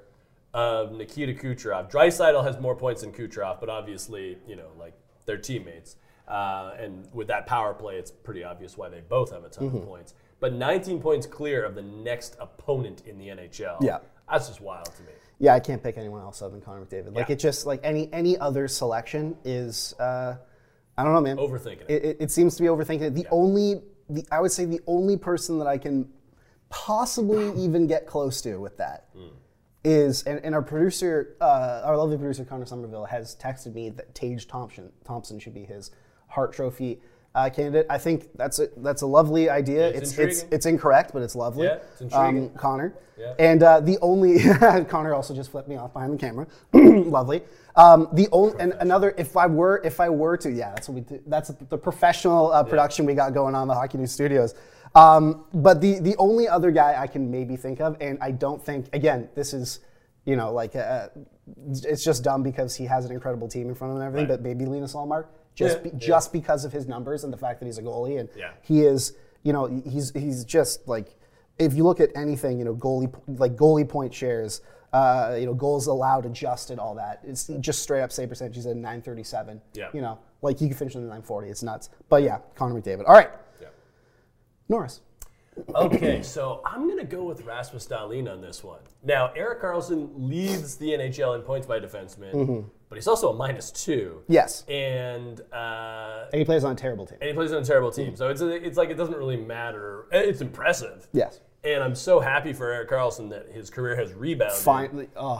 of 0.54 0.92
Nikita 0.92 1.34
Kucherov. 1.34 1.90
Draisaitl 1.92 2.44
has 2.44 2.60
more 2.60 2.76
points 2.76 3.02
than 3.02 3.12
Kucherov, 3.14 3.60
but 3.60 3.70
obviously, 3.70 4.38
you 4.48 4.56
know, 4.56 4.70
like 4.78 4.94
they're 5.26 5.38
teammates. 5.38 5.96
Uh, 6.28 6.72
and 6.80 7.08
with 7.14 7.28
that 7.28 7.46
power 7.48 7.74
play, 7.74 7.96
it's 7.96 8.12
pretty 8.12 8.44
obvious 8.44 8.78
why 8.78 8.90
they 8.90 9.02
both 9.02 9.32
have 9.32 9.44
a 9.44 9.50
ton 9.50 9.68
Mm-hmm. 9.68 9.78
of 9.78 9.86
points. 9.86 10.14
But 10.40 10.54
19 10.54 11.02
points 11.02 11.26
clear 11.28 11.64
of 11.66 11.76
the 11.76 11.82
next 11.82 12.36
opponent 12.40 13.04
in 13.06 13.18
the 13.18 13.28
NHL. 13.28 13.78
Yeah. 13.82 14.00
That's 14.30 14.48
just 14.48 14.62
wild 14.62 14.86
to 14.96 15.02
me. 15.04 15.10
Yeah, 15.40 15.54
I 15.54 15.60
can't 15.60 15.82
pick 15.82 15.98
anyone 15.98 16.22
else 16.22 16.42
other 16.42 16.52
than 16.52 16.62
Connor 16.62 16.86
McDavid. 16.86 17.16
Like 17.16 17.30
Yeah. 17.30 17.34
it 17.34 17.40
just 17.40 17.66
like 17.66 17.80
any 17.84 18.12
any 18.14 18.38
other 18.38 18.68
selection 18.68 19.38
is 19.44 19.94
uh, 20.00 20.36
I 20.98 21.04
don't 21.04 21.14
know, 21.14 21.22
man. 21.22 21.38
Overthinking 21.38 21.90
it. 21.90 22.04
It, 22.06 22.18
it, 22.20 22.32
seems 22.32 22.56
to 22.58 22.62
be 22.62 22.68
overthinking 22.68 23.02
it. 23.02 23.16
The 23.16 23.26
only 23.32 23.82
the 24.10 24.26
I 24.32 24.42
would 24.42 24.52
say 24.52 24.66
the 24.66 24.82
only 24.86 25.18
person 25.18 25.58
that 25.60 25.68
I 25.68 25.78
can 25.78 26.10
possibly 26.70 27.52
even 27.62 27.88
get 27.88 28.06
close 28.06 28.42
to 28.42 28.58
with 28.58 28.78
that 28.78 29.08
is 29.84 30.22
Hmm. 30.24 30.30
and, 30.30 30.46
and 30.46 30.56
our 30.56 30.62
producer, 30.62 31.36
uh, 31.42 31.82
our 31.86 31.98
lovely 31.98 32.18
producer 32.18 32.46
Connor 32.46 32.66
Somerville 32.66 33.06
has 33.06 33.36
texted 33.36 33.74
me 33.74 33.90
that 33.92 34.14
Tage 34.14 34.48
Thompson 34.48 34.92
Thompson 35.06 35.40
should 35.40 35.54
be 35.54 35.64
his 35.64 35.92
Hart 36.28 36.54
Trophy 36.54 37.02
uh, 37.36 37.50
candidate. 37.50 37.86
I 37.90 37.98
think 37.98 38.30
that's 38.36 38.60
a 38.60 38.70
that's 38.78 39.02
a 39.02 39.08
lovely 39.08 39.50
idea. 39.50 39.88
It's 39.88 40.18
it's 40.18 40.42
it's, 40.42 40.46
it's 40.52 40.66
incorrect, 40.66 41.12
but 41.14 41.22
it's 41.22 41.36
lovely. 41.36 41.68
Yeah, 41.68 41.80
it's 41.92 42.02
intriguing. 42.02 42.50
Um, 42.50 42.56
Connor. 42.56 42.94
Yeah. 43.18 43.34
And 43.38 43.64
uh, 43.64 43.80
the 43.82 43.98
only 44.02 44.40
Connor 44.86 45.14
also 45.14 45.36
just 45.36 45.52
flipped 45.52 45.68
me 45.68 45.76
off 45.76 45.94
behind 45.94 46.14
the 46.14 46.18
camera. 46.18 46.48
Lovely. 46.74 47.42
Um, 47.76 48.08
the 48.14 48.30
only 48.32 48.58
and 48.60 48.74
another 48.80 49.14
if 49.18 49.36
I 49.36 49.46
were 49.46 49.82
if 49.84 50.00
I 50.00 50.10
were 50.10 50.38
to 50.38 50.50
yeah 50.50 50.70
that's 50.70 50.88
what 50.88 50.96
we 50.96 51.02
do, 51.02 51.22
that's 51.28 51.50
the 51.50 51.78
professional 51.78 52.52
uh, 52.52 52.64
production 52.64 53.06
we 53.06 53.14
got 53.14 53.34
going 53.34 53.56
on 53.56 53.68
the 53.68 53.74
Hockey 53.74 53.98
News 53.98 54.12
Studios. 54.12 54.56
Um, 54.96 55.46
but 55.54 55.82
the 55.82 56.00
the 56.00 56.16
only 56.16 56.48
other 56.48 56.72
guy 56.72 56.96
I 56.98 57.08
can 57.08 57.30
maybe 57.30 57.58
think 57.58 57.82
of, 57.82 57.98
and 58.02 58.18
I 58.22 58.32
don't 58.32 58.64
think 58.64 58.88
again 58.94 59.30
this 59.36 59.54
is 59.54 59.82
you 60.26 60.36
know 60.36 60.54
like 60.54 60.76
uh, 60.76 61.10
it's 61.84 62.04
just 62.04 62.24
dumb 62.24 62.42
because 62.42 62.76
he 62.76 62.86
has 62.86 63.06
an 63.06 63.12
incredible 63.12 63.50
team 63.50 63.68
in 63.68 63.76
front 63.76 63.92
of 63.92 63.98
him 63.98 64.02
and 64.02 64.08
everything. 64.08 64.30
Right. 64.30 64.44
But 64.44 64.44
maybe 64.44 64.66
Linus 64.66 64.94
Ullmark 64.94 65.26
just 65.60 65.78
Yeah, 65.78 65.84
be, 65.84 65.90
yeah. 65.90 65.98
just 66.12 66.32
because 66.34 66.66
of 66.66 66.72
his 66.72 66.88
numbers 66.88 67.24
and 67.26 67.32
the 67.34 67.38
fact 67.46 67.60
that 67.60 67.66
he's 67.66 67.78
a 67.78 67.84
goalie 67.84 68.20
and 68.20 68.30
Yeah. 68.36 68.52
he 68.62 68.82
is 68.82 69.14
you 69.44 69.54
know 69.54 69.66
he's 69.86 70.12
he's 70.12 70.44
just 70.46 70.88
like 70.88 71.08
if 71.58 71.74
you 71.76 71.84
look 71.84 72.00
at 72.00 72.10
anything 72.16 72.58
you 72.60 72.66
know 72.66 72.76
goalie 72.76 73.14
like 73.46 73.56
goalie 73.56 73.88
point 73.88 74.14
shares 74.14 74.62
uh, 74.94 75.36
you 75.40 75.46
know 75.46 75.54
goals 75.54 75.86
allowed 75.88 76.26
adjusted 76.26 76.80
all 76.80 76.96
that 76.96 77.20
it's 77.24 77.44
just 77.60 77.84
straight 77.84 78.02
up 78.02 78.12
save 78.12 78.30
percentage 78.30 78.56
he's 78.56 78.66
at 78.66 78.76
937 78.76 79.62
Yeah. 79.74 79.90
you 79.94 80.02
know 80.02 80.18
like 80.42 80.58
he 80.58 80.68
could 80.70 80.78
finish 80.78 80.96
in 80.96 81.02
the 81.02 81.08
940 81.08 81.50
it's 81.50 81.62
nuts 81.64 81.90
but 82.10 82.24
yeah 82.24 82.40
Connor 82.56 82.80
McDavid 82.82 83.04
all 83.08 83.14
right 83.14 83.30
Yeah. 83.62 83.68
Norris 84.70 85.02
Okay, 85.76 86.22
so 86.24 86.62
I'm 86.66 86.86
going 86.88 87.00
to 87.00 87.04
go 87.18 87.24
with 87.24 87.44
Rasmus 87.44 87.86
Dahlin 87.88 88.32
on 88.32 88.40
this 88.40 88.64
one. 88.64 88.80
Now, 89.04 89.34
Erik 89.36 89.62
Karlsson 89.62 90.10
leads 90.16 90.78
the 90.78 90.92
NHL 90.92 91.36
in 91.36 91.42
points 91.42 91.68
by 91.68 91.82
defenseman, 91.82 92.34
Mm-hmm. 92.34 92.68
But 92.90 92.98
he's 92.98 93.08
also 93.08 93.32
a 93.32 93.36
minus 93.36 93.70
two. 93.72 94.24
yes 94.28 94.64
And 94.68 95.42
uh, 95.54 96.26
and 96.34 96.40
he 96.40 96.46
plays 96.46 96.64
on 96.64 96.72
a 96.72 96.76
terrible 96.76 97.06
team 97.06 97.20
and 97.22 97.30
he 97.30 97.34
plays 97.36 97.52
on 97.54 97.62
a 97.62 97.66
terrible 97.66 97.92
team. 97.92 98.16
So 98.16 98.30
it's, 98.30 98.42
it's 98.42 98.78
like 98.78 98.90
it 98.90 98.96
doesn't 98.96 99.16
really 99.16 99.38
matter. 99.38 100.08
It's 100.12 100.42
impressive. 100.42 101.08
yes 101.14 101.40
And 101.64 101.84
I'm 101.84 101.94
so 101.96 102.20
happy 102.20 102.52
for 102.52 102.72
Erik 102.72 102.90
Karlsson 102.90 103.30
that 103.30 103.50
his 103.52 103.70
career 103.70 103.96
has 103.96 104.14
rebounded. 104.14 104.58
finally 104.58 105.08
oh. 105.16 105.36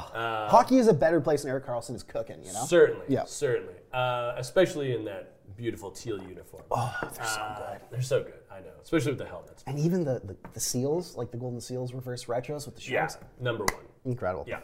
hockey 0.50 0.78
is 0.78 0.88
a 0.88 0.94
better 0.94 1.20
place 1.20 1.42
than 1.42 1.50
Erik 1.52 1.66
Karlsson 1.66 1.96
is 1.96 2.04
cooking 2.04 2.44
you 2.46 2.54
know 2.54 2.64
Certainly. 2.66 3.06
Yeah. 3.08 3.24
Certainly. 3.26 3.74
Uh, 3.92 4.34
especially 4.38 4.94
in 4.96 5.04
that 5.06 5.34
beautiful 5.58 5.90
teal 5.90 6.22
uniform. 6.22 6.64
oh 6.72 6.96
they're 7.02 7.26
so 7.26 7.42
Uh, 7.42 7.72
good 7.72 7.80
They're 7.92 8.02
so 8.04 8.24
good. 8.24 8.34
I 8.52 8.60
know. 8.60 8.74
Especially 8.84 9.12
with 9.12 9.20
the 9.20 9.26
helmets. 9.26 9.64
and 9.66 9.80
even 9.80 10.04
the, 10.06 10.22
the 10.24 10.36
the 10.54 10.60
seals 10.60 11.18
like 11.18 11.32
the 11.32 11.38
golden 11.38 11.60
seals 11.62 11.94
reverse 11.94 12.26
retros 12.26 12.68
with 12.68 12.76
the 12.76 12.82
Yeah. 12.84 13.08
sharks 13.08 13.18
Number 13.42 13.64
one. 13.74 13.86
incredible 14.06 14.46
Yeah. 14.48 14.60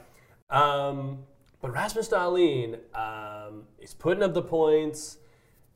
Um, 0.51 1.23
but 1.65 1.73
Rasmus 1.73 2.09
Dahlin 2.09 2.77
um, 2.93 3.63
is 3.79 3.95
putting 3.95 4.21
up 4.21 4.35
the 4.35 4.41
points, 4.43 5.17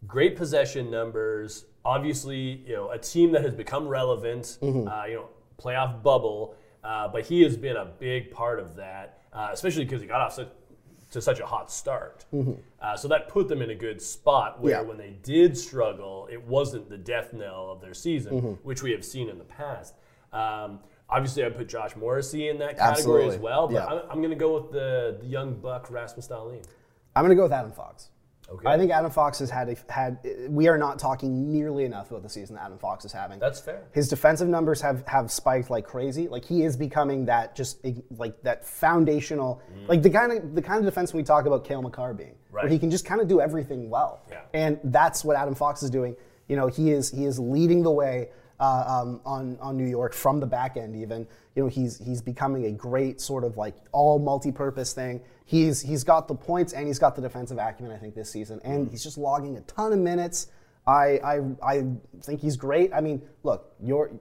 great 0.06 0.36
possession 0.36 0.92
numbers. 0.92 1.66
Obviously, 1.84 2.62
you 2.68 2.76
know, 2.76 2.92
a 2.92 3.00
team 3.00 3.32
that 3.32 3.42
has 3.42 3.56
become 3.56 3.88
relevant, 3.88 4.60
Mm-hmm. 4.62 4.88
uh, 4.88 5.06
you 5.06 5.16
know, 5.16 5.30
playoff 5.60 6.04
bubble, 6.04 6.54
uh, 6.84 7.08
but 7.08 7.26
he 7.26 7.42
has 7.42 7.58
been 7.58 7.76
a 7.76 7.86
big 7.86 8.30
part 8.30 8.60
of 8.60 8.76
that, 8.76 9.24
uh, 9.34 9.50
especially 9.52 9.84
because 9.84 10.00
he 10.00 10.06
got 10.08 10.22
off 10.22 10.34
such, 10.34 10.50
to 11.12 11.20
such 11.24 11.40
a 11.40 11.46
hot 11.48 11.72
start. 11.72 12.24
Uh, 12.80 12.96
so 12.96 13.08
that 13.08 13.28
put 13.28 13.48
them 13.48 13.64
in 13.64 13.72
a 13.72 13.76
good 13.76 14.00
spot 14.00 14.62
where 14.62 14.76
Mm-hmm. 14.76 14.84
Yeah. 14.84 14.88
when 14.88 14.98
they 15.00 15.16
did 15.24 15.58
struggle, 15.58 16.28
it 16.32 16.42
wasn't 16.44 16.88
the 16.88 17.00
death 17.00 17.34
knell 17.34 17.72
of 17.72 17.82
their 17.82 17.96
season, 17.96 18.34
Mm-hmm. 18.34 18.52
which 18.62 18.84
we 18.84 18.92
have 18.92 19.04
seen 19.04 19.28
in 19.28 19.40
the 19.40 19.44
past. 19.44 19.96
Um, 20.32 20.82
obviously, 21.10 21.44
I 21.46 21.50
put 21.50 21.68
Josh 21.68 21.96
Morrissey 21.96 22.50
in 22.50 22.60
that 22.60 22.78
category 22.78 23.24
Absolutely. 23.24 23.36
as 23.36 23.42
well, 23.42 23.68
but 23.68 23.74
Yeah. 23.76 23.86
I'm, 23.86 24.02
I'm 24.12 24.18
going 24.20 24.30
to 24.30 24.36
go 24.36 24.60
with 24.60 24.72
the, 24.72 25.18
the 25.20 25.28
young 25.28 25.56
buck 25.56 25.90
Rasmus 25.90 26.28
Dahlin. 26.28 26.64
I'm 27.16 27.24
going 27.24 27.30
to 27.30 27.36
go 27.36 27.44
with 27.44 27.52
Adam 27.52 27.72
Fox. 27.72 28.10
Okay. 28.52 28.68
I 28.68 28.78
think 28.80 28.92
Adam 28.92 29.12
Fox 29.12 29.38
has 29.40 29.50
had 29.52 29.70
a, 29.70 29.76
had. 29.92 30.18
We 30.50 30.68
are 30.70 30.78
not 30.78 30.98
talking 30.98 31.52
nearly 31.52 31.86
enough 31.86 32.10
about 32.10 32.24
the 32.24 32.30
season 32.30 32.56
that 32.56 32.64
Adam 32.64 32.80
Fox 32.80 33.06
is 33.06 33.12
having. 33.12 33.38
That's 33.38 33.60
fair. 33.60 33.84
His 33.94 34.10
defensive 34.10 34.48
numbers 34.48 34.82
have 34.82 35.08
have 35.08 35.32
spiked 35.32 35.70
like 35.70 35.86
crazy. 35.86 36.28
Like 36.28 36.46
he 36.46 36.64
is 36.64 36.76
becoming 36.76 37.26
that 37.26 37.56
just 37.56 37.86
like 38.18 38.42
that 38.42 38.66
foundational, 38.66 39.62
mm. 39.72 39.88
like 39.88 40.02
the 40.02 40.10
kind 40.10 40.32
of 40.32 40.56
the 40.56 40.64
kind 40.64 40.80
of 40.80 40.86
defense 40.86 41.14
we 41.14 41.22
talk 41.22 41.46
about 41.46 41.64
Cale 41.64 41.84
Makar 41.84 42.16
being, 42.16 42.34
where 42.50 42.64
Right. 42.64 42.72
he 42.72 42.80
can 42.80 42.90
just 42.90 43.06
kind 43.06 43.22
of 43.22 43.28
do 43.28 43.40
everything 43.40 43.88
well. 43.88 44.24
Yeah. 44.32 44.42
And 44.56 44.80
that's 44.86 45.24
what 45.24 45.36
Adam 45.36 45.54
Fox 45.54 45.84
is 45.84 45.92
doing. 45.92 46.16
You 46.48 46.56
know, 46.56 46.66
he 46.66 46.90
is 46.90 47.12
he 47.12 47.26
is 47.26 47.38
leading 47.38 47.84
the 47.84 47.92
way 47.92 48.30
uh, 48.60 49.02
um, 49.04 49.22
on 49.26 49.58
on 49.62 49.78
New 49.78 49.88
York 49.88 50.14
from 50.14 50.40
the 50.40 50.46
back 50.46 50.78
end. 50.78 50.96
Even 50.96 51.28
you 51.56 51.64
know 51.64 51.70
he's 51.70 51.98
he's 52.00 52.22
becoming 52.22 52.66
a 52.66 52.72
great 52.72 53.22
sort 53.22 53.44
of 53.44 53.58
like 53.58 53.76
all 53.92 54.20
multi-purpose 54.20 54.94
thing. 54.94 55.22
He's 55.46 55.82
he's 55.82 56.04
got 56.04 56.28
the 56.28 56.36
points 56.36 56.74
and 56.74 56.88
he's 56.88 57.00
got 57.00 57.16
the 57.16 57.22
defensive 57.22 57.58
acumen. 57.58 57.92
I 57.96 57.98
think 57.98 58.16
this 58.16 58.30
season, 58.30 58.60
and 58.64 58.90
he's 58.90 59.04
just 59.04 59.18
logging 59.18 59.58
a 59.58 59.62
ton 59.62 59.94
of 59.94 60.00
minutes. 60.00 60.48
I 60.86 61.20
I, 61.24 61.40
I 61.64 61.84
think 62.22 62.42
he's 62.42 62.58
great. 62.58 62.92
I 62.94 63.02
mean, 63.02 63.22
look, 63.44 63.74
your 63.82 64.12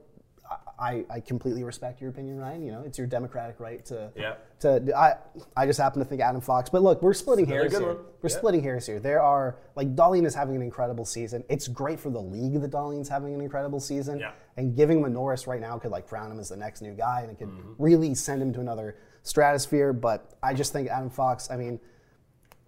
I, 0.79 1.03
I 1.09 1.19
completely 1.19 1.63
respect 1.63 1.99
your 1.99 2.09
opinion, 2.09 2.37
Ryan. 2.39 2.61
You 2.63 2.71
know, 2.71 2.83
it's 2.85 2.97
your 2.97 3.05
democratic 3.07 3.59
right 3.59 3.83
to. 3.87 4.11
Yeah. 4.15 4.35
To 4.61 4.81
I 4.97 5.15
I 5.57 5.65
just 5.65 5.79
happen 5.79 5.99
to 5.99 6.05
think 6.05 6.21
Adam 6.21 6.41
Fox, 6.41 6.69
but 6.69 6.81
look, 6.81 7.01
we're 7.01 7.13
splitting 7.13 7.45
hairs 7.45 7.71
here. 7.77 7.85
one. 7.85 7.97
We're 8.21 8.29
Yeah. 8.29 8.37
splitting 8.37 8.63
hairs 8.63 8.85
here. 8.87 8.99
There 8.99 9.21
are 9.21 9.57
like 9.75 9.93
Dahlin 9.95 10.25
is 10.25 10.33
having 10.33 10.55
an 10.55 10.61
incredible 10.61 11.05
season. 11.05 11.43
It's 11.49 11.67
great 11.67 11.99
for 11.99 12.09
the 12.09 12.21
league 12.21 12.61
that 12.61 12.71
Dahlin's 12.71 13.09
having 13.09 13.33
an 13.33 13.41
incredible 13.41 13.79
season. 13.79 14.19
Yeah. 14.19 14.31
And 14.57 14.75
giving 14.75 14.99
him 14.99 15.05
a 15.05 15.09
Norris 15.09 15.47
right 15.47 15.59
now 15.61 15.77
could 15.77 15.91
like 15.91 16.07
crown 16.07 16.31
him 16.31 16.39
as 16.39 16.49
the 16.49 16.57
next 16.57 16.81
new 16.81 16.93
guy, 16.93 17.21
and 17.21 17.31
it 17.31 17.37
could 17.39 17.49
Mm-hmm. 17.49 17.73
really 17.77 18.15
send 18.15 18.41
him 18.41 18.53
to 18.53 18.59
another 18.61 18.95
stratosphere. 19.23 19.91
But 19.93 20.33
I 20.41 20.53
just 20.53 20.71
think 20.73 20.87
Adam 20.89 21.09
Fox. 21.09 21.49
I 21.51 21.57
mean, 21.57 21.79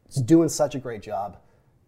he's 0.07 0.21
doing 0.21 0.49
such 0.49 0.75
a 0.75 0.79
great 0.79 1.01
job. 1.01 1.37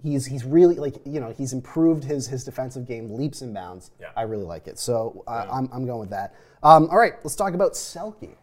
He's 0.04 0.26
he's 0.26 0.44
really 0.44 0.76
like 0.76 0.96
you 1.06 1.20
know 1.20 1.34
he's 1.36 1.54
improved 1.54 2.04
his 2.04 2.28
his 2.28 2.44
defensive 2.44 2.86
game 2.86 3.16
leaps 3.16 3.42
and 3.42 3.54
bounds. 3.54 3.92
Yeah. 4.00 4.08
I 4.16 4.24
really 4.24 4.44
like 4.44 4.68
it. 4.68 4.78
So 4.78 5.24
uh, 5.28 5.48
I'm 5.50 5.70
I'm 5.72 5.86
going 5.86 6.02
with 6.02 6.10
that. 6.10 6.36
Um, 6.62 6.90
all 6.92 6.98
right, 6.98 7.14
let's 7.24 7.36
talk 7.36 7.54
about 7.54 7.74
Selke. 7.74 8.36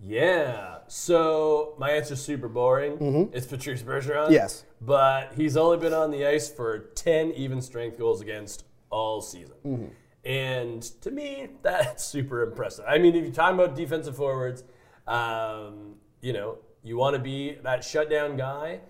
Yeah. 0.00 0.78
So 0.88 1.74
my 1.78 1.90
answer's 1.90 2.22
super 2.22 2.48
boring. 2.48 3.30
It's 3.32 3.46
Patrice 3.46 3.82
Bergeron. 3.82 4.24
Mm-hmm. 4.24 4.32
Yes. 4.32 4.64
But 4.80 5.32
he's 5.36 5.56
only 5.56 5.78
been 5.78 5.94
on 5.94 6.10
the 6.10 6.26
ice 6.26 6.48
for 6.48 6.78
10 6.94 7.32
even 7.32 7.60
strength 7.60 7.98
goals 7.98 8.20
against 8.20 8.64
all 8.90 9.20
season. 9.20 9.56
Mm-hmm. 9.64 9.86
And 10.24 10.82
to 11.02 11.10
me, 11.10 11.48
that's 11.62 12.04
super 12.12 12.42
impressive. 12.42 12.84
I 12.86 12.98
mean, 12.98 13.14
if 13.14 13.24
you're 13.24 13.32
talking 13.32 13.58
about 13.58 13.74
defensive 13.74 14.16
forwards, 14.16 14.64
um, 15.06 15.94
you 16.20 16.32
know, 16.32 16.58
you 16.82 16.96
want 16.96 17.14
to 17.16 17.22
be 17.22 17.56
that 17.62 17.84
shutdown 17.84 18.36
guy. 18.36 18.80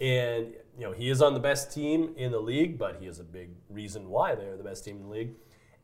And, 0.00 0.54
you 0.78 0.84
know, 0.84 0.92
he 0.92 1.08
is 1.10 1.22
on 1.22 1.34
the 1.34 1.40
best 1.40 1.72
team 1.72 2.12
in 2.16 2.30
the 2.32 2.38
league, 2.40 2.78
but 2.78 2.96
he 3.00 3.06
is 3.06 3.18
a 3.18 3.24
big 3.24 3.50
reason 3.70 4.08
why 4.08 4.34
they're 4.34 4.56
the 4.56 4.64
best 4.64 4.84
team 4.84 4.96
in 4.96 5.02
the 5.02 5.08
league. 5.08 5.30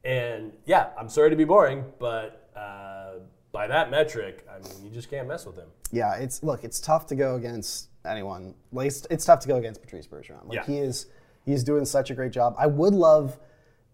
And 0.05 0.52
yeah, 0.66 0.90
I'm 0.98 1.09
sorry 1.09 1.31
to 1.31 1.37
be 1.37 1.44
boring, 1.44 1.85
but 1.98 2.50
uh, 2.57 3.20
by 3.52 3.66
that 3.68 3.90
metric, 3.90 4.46
I 4.50 4.59
mean, 4.59 4.85
you 4.85 4.90
just 4.90 5.09
can't 5.09 5.28
mess 5.28 5.46
with 5.46 5.57
him. 5.57 5.68
Yeah, 5.92 6.14
it's 6.16 6.42
look, 6.42 6.64
it's 6.64 6.81
tough 6.81 7.07
to 7.09 7.14
go 7.14 7.37
against 7.37 7.88
anyone. 8.05 8.55
Like 8.72 8.88
it's, 8.88 9.07
it's 9.11 9.24
tough 9.24 9.40
to 9.40 9.48
go 9.48 9.57
against 9.57 9.81
Patrice 9.81 10.07
Bergeron. 10.07 10.46
Like 10.46 10.57
Yeah. 10.57 10.64
he 10.66 10.78
is 10.78 11.07
he's 11.44 11.62
doing 11.62 11.85
such 11.85 12.11
a 12.11 12.14
great 12.14 12.33
job. 12.33 12.55
I 12.59 12.66
would 12.66 12.94
love 12.94 13.38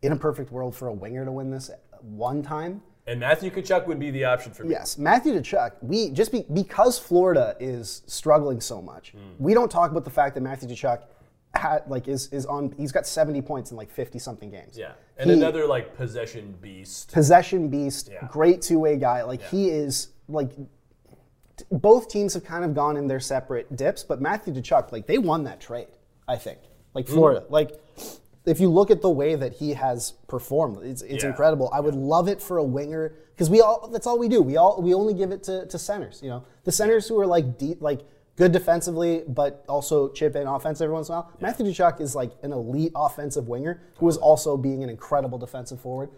in 0.03 0.13
a 0.13 0.17
perfect 0.17 0.51
world 0.51 0.75
for 0.75 0.89
a 0.89 0.93
winger 0.93 1.25
to 1.25 1.33
win 1.33 1.51
this 1.51 1.71
one 2.01 2.43
time. 2.43 2.83
And 3.09 3.19
Matthew 3.21 3.51
Tkachuk 3.51 3.87
would 3.87 3.99
be 3.99 4.11
the 4.11 4.25
option 4.25 4.53
for 4.53 4.65
me. 4.65 4.71
Yes, 4.71 4.99
Matthew 4.99 5.33
Tkachuk. 5.33 5.73
We 5.81 6.11
just 6.11 6.31
be, 6.31 6.45
because 6.53 6.99
Florida 6.99 7.57
is 7.59 8.03
struggling 8.07 8.61
so 8.61 8.83
much. 8.83 9.13
Hmm. 9.13 9.19
We 9.43 9.55
don't 9.55 9.71
talk 9.71 9.91
about 9.91 10.05
the 10.05 10.11
fact 10.11 10.35
that 10.35 10.43
Matthew 10.43 10.69
Tkachuk 10.69 11.03
had 11.55 11.85
like 11.89 12.07
is 12.07 12.29
is 12.33 12.45
on. 12.45 12.75
He's 12.77 12.93
got 12.93 13.07
seventy 13.07 13.41
points 13.41 13.71
in 13.71 13.77
like 13.79 13.91
fifty 13.91 14.19
something 14.19 14.51
games. 14.51 14.77
Yeah. 14.79 14.93
And 15.17 15.31
He- 15.31 15.37
another 15.37 15.67
like 15.67 15.97
possession 15.97 16.55
beast. 16.61 17.11
possession 17.13 17.69
beast, 17.69 18.11
Yeah. 18.13 18.29
great 18.31 18.61
two 18.61 18.79
way 18.79 18.97
guy. 18.99 19.23
Like 19.23 19.43
he 19.43 19.71
is 19.71 20.09
like. 20.29 20.51
t- 20.55 21.65
Both 21.73 22.09
teams 22.09 22.35
have 22.35 22.45
kind 22.45 22.65
of 22.65 22.75
gone 22.75 22.97
in 22.99 23.09
their 23.09 23.19
separate 23.21 23.75
dips, 23.75 24.05
but 24.05 24.21
Matthew 24.21 24.53
Tkachuk, 24.55 24.93
like 24.93 25.07
they 25.07 25.19
won 25.19 25.45
that 25.45 25.59
trade. 25.61 25.89
I 26.29 26.37
think, 26.37 26.59
like 26.95 27.07
Mm. 27.07 27.15
Florida, 27.15 27.45
like 27.49 27.71
if 28.49 28.61
you 28.61 28.69
look 28.71 28.91
at 28.91 29.03
the 29.03 29.11
way 29.11 29.35
that 29.35 29.53
he 29.55 29.75
has 29.75 30.13
performed, 30.27 30.79
it's, 30.85 31.03
it's 31.03 31.23
Yeah. 31.23 31.31
incredible. 31.31 31.69
I 31.73 31.81
would 31.81 31.95
love 31.95 32.29
it 32.29 32.41
for 32.41 32.59
a 32.59 32.65
winger 32.65 33.13
because 33.35 33.51
we 33.51 33.61
all 33.61 33.89
that's 33.89 34.07
all 34.07 34.19
we 34.19 34.29
do. 34.29 34.43
We 34.43 34.57
all 34.57 34.81
we 34.83 34.95
only 34.95 35.15
give 35.15 35.31
it 35.31 35.43
to, 35.45 35.67
to 35.67 35.79
centers. 35.79 36.21
You 36.23 36.31
know, 36.31 36.45
the 36.65 36.73
centers 36.73 37.07
who 37.09 37.19
are 37.21 37.27
like 37.27 37.59
deep, 37.59 37.81
like 37.83 38.01
good 38.37 38.53
defensively, 38.53 39.25
but 39.27 39.65
also 39.69 40.09
chip 40.11 40.37
in 40.37 40.47
offense 40.47 40.81
every 40.81 40.95
once 40.95 41.09
in 41.09 41.15
a 41.15 41.19
while. 41.19 41.33
Matthew 41.41 41.67
Tkachuk 41.67 42.01
is 42.01 42.15
like 42.15 42.31
an 42.43 42.53
elite 42.53 42.93
offensive 42.95 43.49
winger 43.49 43.83
who 43.97 44.09
is 44.09 44.17
also 44.17 44.57
being 44.57 44.83
an 44.85 44.89
incredible 44.91 45.39
defensive 45.39 45.81
forward. 45.81 46.11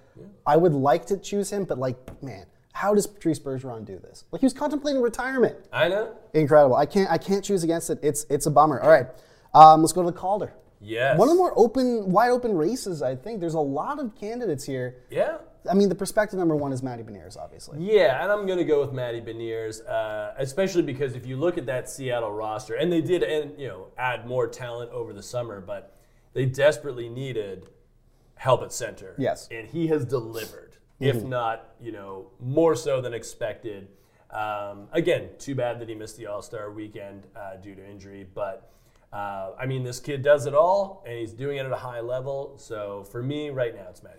I 0.46 0.56
would 0.56 0.74
like 0.74 1.06
to 1.06 1.16
choose 1.16 1.50
him, 1.50 1.64
but 1.64 1.78
like, 1.78 1.96
man, 2.22 2.44
how 2.72 2.94
does 2.94 3.06
Patrice 3.06 3.38
Bergeron 3.38 3.84
do 3.86 3.98
this? 3.98 4.24
Like 4.30 4.40
he 4.40 4.46
was 4.46 4.52
contemplating 4.52 5.00
retirement. 5.02 5.56
I 5.72 5.88
know. 5.88 6.14
Incredible. 6.34 6.76
I 6.76 6.86
can't 6.86 7.10
I 7.10 7.18
can't 7.18 7.42
choose 7.44 7.64
against 7.64 7.90
it. 7.90 7.98
It's 8.02 8.24
it's 8.30 8.46
a 8.46 8.50
bummer. 8.50 8.80
All 8.80 8.90
right, 8.90 9.06
um, 9.54 9.80
let's 9.80 9.92
go 9.92 10.02
to 10.02 10.10
the 10.10 10.16
Calder. 10.16 10.52
Yes. 10.80 11.18
One 11.18 11.28
of 11.28 11.34
the 11.34 11.38
more 11.38 11.52
open, 11.56 12.10
wide 12.10 12.30
open 12.30 12.56
races. 12.56 13.02
I 13.02 13.14
think 13.14 13.40
there's 13.40 13.54
a 13.54 13.60
lot 13.60 13.98
of 14.00 14.14
candidates 14.18 14.64
here. 14.64 14.96
Yeah. 15.10 15.38
I 15.70 15.74
mean, 15.74 15.90
the 15.90 15.94
perspective 15.94 16.38
number 16.38 16.56
one 16.56 16.72
is 16.72 16.82
Matty 16.82 17.02
Beniers, 17.02 17.36
obviously. 17.36 17.78
Yeah, 17.80 18.22
and 18.22 18.32
I'm 18.32 18.46
going 18.46 18.58
to 18.58 18.64
go 18.64 18.80
with 18.80 18.92
Matty 18.92 19.20
Beniers, 19.20 19.86
uh, 19.86 20.32
especially 20.38 20.82
because 20.82 21.14
if 21.14 21.26
you 21.26 21.36
look 21.36 21.58
at 21.58 21.66
that 21.66 21.90
Seattle 21.90 22.32
roster, 22.32 22.74
and 22.74 22.90
they 22.90 23.02
did, 23.02 23.22
and 23.22 23.58
you 23.60 23.68
know, 23.68 23.86
add 23.98 24.26
more 24.26 24.46
talent 24.48 24.90
over 24.90 25.12
the 25.12 25.22
summer, 25.22 25.60
but 25.60 25.94
they 26.32 26.46
desperately 26.46 27.10
needed 27.10 27.68
help 28.36 28.62
at 28.62 28.72
center. 28.72 29.14
Yes. 29.18 29.48
and 29.50 29.68
he 29.68 29.88
has 29.88 30.06
delivered, 30.06 30.78
if 30.98 31.22
not, 31.22 31.74
you 31.78 31.92
know, 31.92 32.30
more 32.40 32.74
so 32.74 33.02
than 33.02 33.12
expected. 33.12 33.88
Um, 34.30 34.88
again, 34.92 35.28
too 35.38 35.54
bad 35.54 35.78
that 35.80 35.90
he 35.90 35.94
missed 35.94 36.16
the 36.16 36.26
All 36.26 36.40
Star 36.40 36.70
weekend 36.70 37.26
uh, 37.36 37.56
due 37.56 37.74
to 37.74 37.86
injury, 37.86 38.26
but. 38.34 38.66
Uh, 39.12 39.52
I 39.58 39.66
mean, 39.66 39.82
this 39.82 39.98
kid 40.00 40.22
does 40.22 40.46
it 40.46 40.54
all, 40.54 41.02
and 41.06 41.18
he's 41.18 41.32
doing 41.32 41.56
it 41.58 41.66
at 41.66 41.72
a 41.72 41.76
high 41.76 42.00
level. 42.00 42.54
So 42.58 43.04
for 43.10 43.22
me, 43.22 43.50
right 43.50 43.74
now, 43.74 43.86
it's 43.90 44.02
Matty. 44.02 44.16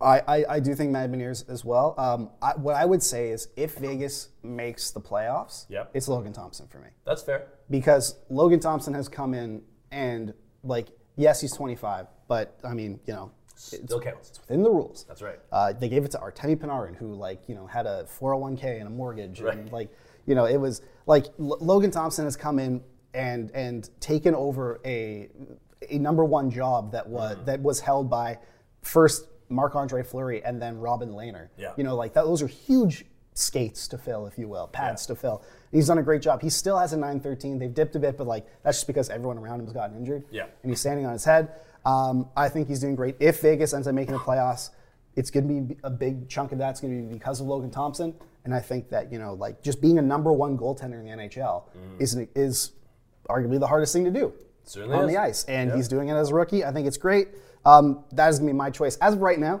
I, 0.00 0.20
I, 0.26 0.44
I 0.56 0.60
do 0.60 0.74
think 0.74 0.90
Matty 0.90 1.12
Beniers 1.12 1.48
as 1.48 1.64
well. 1.64 1.94
Um, 1.96 2.30
I, 2.40 2.52
what 2.56 2.74
I 2.74 2.84
would 2.84 3.02
say 3.02 3.28
is 3.30 3.48
if 3.54 3.76
Vegas 3.76 4.30
makes 4.42 4.90
the 4.90 5.00
playoffs, 5.00 5.66
Yep. 5.68 5.90
it's 5.94 6.08
Logan 6.08 6.32
Thompson 6.32 6.66
for 6.66 6.78
me. 6.78 6.88
That's 7.04 7.22
fair. 7.22 7.46
Because 7.70 8.16
Logan 8.28 8.58
Thompson 8.58 8.94
has 8.94 9.08
come 9.08 9.32
in 9.34 9.62
and, 9.92 10.34
like, 10.64 10.88
yes, 11.16 11.40
he's 11.40 11.52
25, 11.52 12.06
but 12.26 12.58
I 12.64 12.74
mean, 12.74 12.98
you 13.06 13.12
know, 13.12 13.30
it's 13.54 13.76
Still 13.76 14.00
counts. 14.00 14.40
within 14.40 14.64
the 14.64 14.70
rules. 14.70 15.04
That's 15.06 15.22
right. 15.22 15.38
Uh, 15.52 15.72
they 15.72 15.88
gave 15.88 16.04
it 16.04 16.10
to 16.12 16.18
Artemi 16.18 16.56
Panarin, 16.56 16.96
who 16.96 17.14
like 17.14 17.48
you 17.48 17.54
know 17.54 17.66
had 17.68 17.86
a 17.86 18.04
401k 18.20 18.78
and 18.80 18.88
a 18.88 18.90
mortgage, 18.90 19.38
and 19.40 19.70
like 19.70 19.88
you 20.26 20.34
know 20.34 20.46
it 20.46 20.56
was 20.56 20.82
like 21.06 21.26
L- 21.38 21.58
Logan 21.60 21.92
Thompson 21.92 22.24
has 22.24 22.34
come 22.34 22.58
in 22.58 22.82
and 23.14 23.50
and 23.52 23.88
taken 24.00 24.34
over 24.34 24.80
a 24.84 25.28
a 25.90 25.98
number 25.98 26.24
one 26.24 26.50
job 26.50 26.92
that 26.92 27.08
was 27.08 27.34
Mm-hmm. 27.36 27.44
that 27.46 27.62
was 27.62 27.80
held 27.80 28.08
by 28.10 28.38
first 28.82 29.26
Marc 29.48 29.74
Andre 29.74 30.02
Fleury 30.02 30.42
and 30.44 30.60
then 30.62 30.78
Robin 30.78 31.10
Lehner. 31.10 31.48
Yeah. 31.58 31.72
You 31.76 31.84
know 31.84 31.96
like 31.96 32.14
that, 32.14 32.24
those 32.24 32.42
are 32.42 32.46
huge 32.46 33.04
skates 33.34 33.88
to 33.88 33.96
fill, 33.98 34.26
if 34.26 34.36
you 34.38 34.46
will, 34.48 34.66
pads 34.68 35.06
to 35.06 35.14
fill. 35.14 35.42
He's 35.70 35.86
done 35.86 35.98
a 35.98 36.02
great 36.02 36.20
job. 36.22 36.42
He 36.42 36.50
still 36.50 36.78
has 36.78 36.92
a 36.92 36.96
913. 36.96 37.58
They've 37.58 37.72
dipped 37.72 37.96
a 37.96 37.98
bit, 37.98 38.16
but 38.18 38.26
like 38.26 38.46
that's 38.62 38.78
just 38.78 38.86
because 38.86 39.08
everyone 39.10 39.38
around 39.38 39.60
him 39.60 39.66
has 39.66 39.74
gotten 39.74 39.96
injured. 39.96 40.24
Yeah. 40.30 40.46
And 40.62 40.70
he's 40.70 40.80
standing 40.80 41.06
on 41.06 41.12
his 41.12 41.24
head. 41.24 41.50
Um, 41.84 42.28
I 42.36 42.48
think 42.48 42.68
he's 42.68 42.80
doing 42.80 42.94
great. 42.94 43.16
If 43.20 43.40
Vegas 43.40 43.74
ends 43.74 43.88
up 43.88 43.94
making 43.94 44.12
the 44.12 44.20
playoffs, 44.20 44.70
it's 45.16 45.30
going 45.30 45.48
to 45.48 45.74
be 45.74 45.80
a 45.82 45.90
big 45.90 46.28
chunk 46.28 46.52
of 46.52 46.58
that's 46.58 46.80
going 46.80 46.94
to 46.96 47.08
be 47.08 47.14
because 47.14 47.40
of 47.40 47.46
Logan 47.46 47.70
Thompson. 47.70 48.14
And 48.44 48.54
I 48.54 48.60
think 48.60 48.88
that 48.90 49.10
you 49.12 49.18
know, 49.18 49.34
like 49.34 49.62
just 49.62 49.80
being 49.80 49.98
a 49.98 50.02
number 50.02 50.32
one 50.32 50.56
goaltender 50.56 51.00
in 51.00 51.04
the 51.06 51.24
NHL 51.28 51.64
is 51.98 52.16
is 52.34 52.72
arguably 53.32 53.58
the 53.58 53.66
hardest 53.66 53.92
thing 53.92 54.04
to 54.04 54.10
do 54.10 54.32
Certainly 54.64 54.96
on 54.96 55.04
is. 55.04 55.10
the 55.14 55.20
ice, 55.20 55.44
and 55.46 55.70
Yeah. 55.70 55.76
he's 55.76 55.88
doing 55.88 56.08
it 56.08 56.14
as 56.14 56.30
a 56.30 56.34
rookie. 56.34 56.64
I 56.64 56.72
think 56.72 56.86
it's 56.86 56.96
great. 56.96 57.28
Um, 57.64 58.04
that 58.12 58.28
is 58.28 58.38
going 58.38 58.48
to 58.48 58.52
be 58.52 58.56
my 58.56 58.70
choice 58.70 58.96
as 58.98 59.14
of 59.14 59.20
right 59.20 59.38
now. 59.38 59.60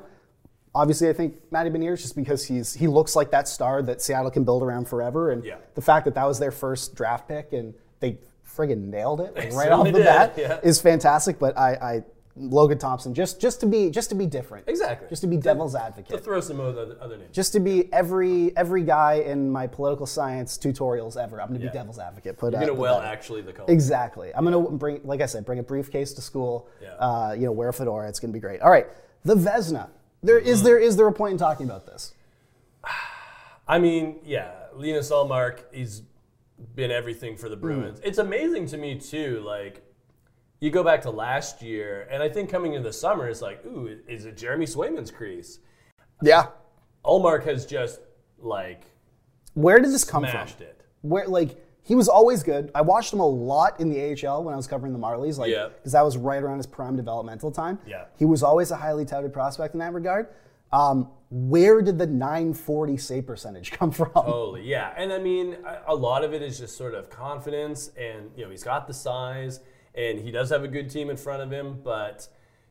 Obviously, 0.74 1.08
I 1.08 1.12
think 1.12 1.34
Matty 1.50 1.68
Beniers 1.70 2.00
just 2.00 2.16
because 2.16 2.44
he's 2.46 2.72
he 2.72 2.86
looks 2.86 3.14
like 3.14 3.30
that 3.30 3.46
star 3.46 3.82
that 3.82 4.00
Seattle 4.00 4.30
can 4.30 4.44
build 4.44 4.62
around 4.62 4.88
forever, 4.88 5.30
and 5.30 5.44
Yeah. 5.44 5.56
the 5.74 5.82
fact 5.82 6.04
that 6.06 6.14
that 6.14 6.24
was 6.26 6.38
their 6.38 6.50
first 6.50 6.94
draft 6.94 7.28
pick 7.28 7.52
and 7.52 7.74
they 8.00 8.18
friggin' 8.48 8.88
nailed 8.88 9.20
it 9.20 9.34
like, 9.34 9.52
right 9.52 9.70
off 9.70 9.84
the 9.86 9.92
certainly 9.92 10.02
bat 10.02 10.34
yeah. 10.36 10.60
is 10.62 10.80
fantastic. 10.80 11.38
But 11.38 11.56
I, 11.58 11.72
I 11.74 12.04
Logan 12.34 12.78
Thompson 12.78 13.12
just 13.12 13.40
just 13.40 13.60
to 13.60 13.66
be 13.66 13.90
just 13.90 14.08
to 14.08 14.14
be 14.14 14.24
different, 14.26 14.66
Exactly. 14.66 15.06
just 15.10 15.20
to 15.20 15.28
be 15.28 15.36
devil's 15.36 15.74
advocate. 15.74 16.16
To 16.16 16.18
throw 16.18 16.40
some 16.40 16.60
other, 16.60 16.96
other 17.00 17.18
names. 17.18 17.34
just 17.34 17.52
to 17.52 17.60
be 17.60 17.92
every 17.92 18.56
every 18.56 18.82
guy 18.84 19.14
in 19.14 19.50
my 19.50 19.66
political 19.66 20.06
science 20.06 20.56
tutorials 20.56 21.22
ever. 21.22 21.42
I'm 21.42 21.48
going 21.48 21.60
to 21.60 21.66
Yeah. 21.66 21.72
be 21.72 21.78
devil's 21.78 21.98
advocate. 21.98 22.38
Put, 22.38 22.52
You're 22.52 22.60
gonna 22.62 22.74
well 22.74 23.00
actually 23.00 23.42
the 23.42 23.52
Calder. 23.52 23.70
Exactly. 23.70 24.32
I'm 24.34 24.44
gonna 24.44 24.62
bring, 24.70 25.00
like 25.04 25.20
I 25.20 25.26
said, 25.26 25.44
bring 25.44 25.58
a 25.58 25.62
briefcase 25.62 26.14
to 26.14 26.22
school. 26.22 26.68
Yeah. 26.80 26.92
Uh, 26.94 27.32
you 27.34 27.44
know, 27.44 27.52
wear 27.52 27.68
a 27.68 27.72
fedora. 27.72 28.08
It's 28.08 28.18
gonna 28.18 28.32
be 28.32 28.40
great. 28.40 28.62
All 28.62 28.70
right, 28.70 28.86
the 29.24 29.34
Vezina. 29.34 29.88
There 30.22 30.38
is 30.38 30.58
Mm-hmm. 30.60 30.66
there 30.66 30.78
is 30.78 30.96
there 30.96 31.06
a 31.08 31.12
point 31.12 31.32
in 31.32 31.38
talking 31.38 31.66
about 31.66 31.84
this? 31.84 32.14
I 33.68 33.78
mean, 33.78 34.20
yeah, 34.24 34.52
Linus 34.74 35.10
Ullmark, 35.10 35.60
he's 35.72 36.02
been 36.74 36.90
everything 36.90 37.36
for 37.36 37.48
the 37.48 37.56
Bruins. 37.56 38.00
It's 38.02 38.18
amazing 38.18 38.66
to 38.68 38.76
me 38.78 38.98
too. 38.98 39.40
Like, 39.44 39.82
you 40.62 40.70
go 40.70 40.84
back 40.84 41.02
to 41.02 41.10
last 41.10 41.60
year, 41.60 42.06
and 42.08 42.22
I 42.22 42.28
think 42.28 42.48
coming 42.48 42.74
into 42.74 42.88
the 42.88 42.92
summer, 42.92 43.28
it's 43.28 43.42
like, 43.42 43.64
ooh, 43.66 43.98
is 44.08 44.26
it 44.26 44.36
Jeremy 44.36 44.64
Swayman's 44.64 45.10
crease? 45.10 45.58
Yeah. 46.22 46.46
Ullmark 47.04 47.44
has 47.46 47.66
just 47.66 47.98
like 48.38 48.84
Where 49.54 49.80
did 49.80 49.90
this 49.90 50.04
come 50.04 50.22
smashed 50.22 50.58
from? 50.58 50.66
it. 50.66 50.80
Where 51.00 51.26
like 51.26 51.60
he 51.82 51.96
was 51.96 52.08
always 52.08 52.44
good. 52.44 52.70
I 52.76 52.80
watched 52.82 53.12
him 53.12 53.18
a 53.18 53.26
lot 53.26 53.80
in 53.80 53.88
the 53.90 54.00
AHL 54.28 54.44
when 54.44 54.54
I 54.54 54.56
was 54.56 54.68
covering 54.68 54.92
the 54.92 55.00
Marlies, 55.00 55.36
like 55.36 55.50
Yeah. 55.50 55.70
because 55.74 55.90
that 55.92 56.04
was 56.04 56.16
right 56.16 56.40
around 56.40 56.58
his 56.58 56.66
prime 56.68 56.94
developmental 56.94 57.50
time. 57.50 57.80
Yeah. 57.84 58.04
He 58.16 58.24
was 58.24 58.44
always 58.44 58.70
a 58.70 58.76
highly 58.76 59.04
touted 59.04 59.32
prospect 59.32 59.74
in 59.74 59.80
that 59.80 59.92
regard. 59.92 60.28
Um, 60.72 61.10
where 61.30 61.82
did 61.82 61.98
the 61.98 62.06
940 62.06 62.96
save 62.98 63.26
percentage 63.26 63.72
come 63.72 63.90
from? 63.90 64.12
Totally, 64.12 64.62
yeah. 64.62 64.94
And 64.96 65.12
I 65.12 65.18
mean, 65.18 65.56
a 65.88 65.94
lot 65.94 66.22
of 66.22 66.32
it 66.32 66.40
is 66.40 66.56
just 66.60 66.76
sort 66.76 66.94
of 66.94 67.10
confidence, 67.10 67.90
and 67.98 68.30
you 68.36 68.44
know, 68.44 68.50
he's 68.50 68.62
got 68.62 68.86
the 68.86 68.94
size, 68.94 69.58
and 69.94 70.18
he 70.18 70.30
does 70.30 70.50
have 70.50 70.64
a 70.64 70.68
good 70.68 70.90
team 70.90 71.10
in 71.10 71.16
front 71.16 71.42
of 71.42 71.50
him. 71.50 71.80
But 71.82 72.28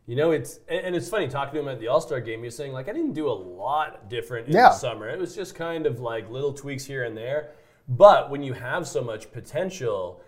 you 0.08 0.16
know, 0.16 0.32
it's 0.32 0.60
and 0.68 0.96
it's 0.96 1.10
funny 1.10 1.28
talking 1.28 1.54
to 1.56 1.60
him 1.62 1.68
at 1.68 1.80
the 1.80 1.88
All 1.88 2.02
Star 2.02 2.20
game. 2.20 2.40
He 2.40 2.46
was 2.46 2.56
saying 2.56 2.74
like, 2.74 2.90
I 2.90 2.94
didn't 2.94 3.14
do 3.14 3.28
a 3.30 3.34
lot 3.34 4.10
different 4.10 4.48
in 4.48 4.54
Yeah. 4.54 4.70
the 4.70 4.74
summer. 4.76 5.10
It 5.10 5.20
was 5.20 5.36
just 5.36 5.56
kind 5.56 5.86
of 5.86 6.00
like 6.00 6.30
little 6.30 6.54
tweaks 6.54 6.86
here 6.86 7.04
and 7.04 7.16
there. 7.16 7.52
But 7.88 8.30
when 8.30 8.42
you 8.44 8.54
have 8.54 8.88
so 8.88 9.02
much 9.04 9.32
potential, 9.32 10.22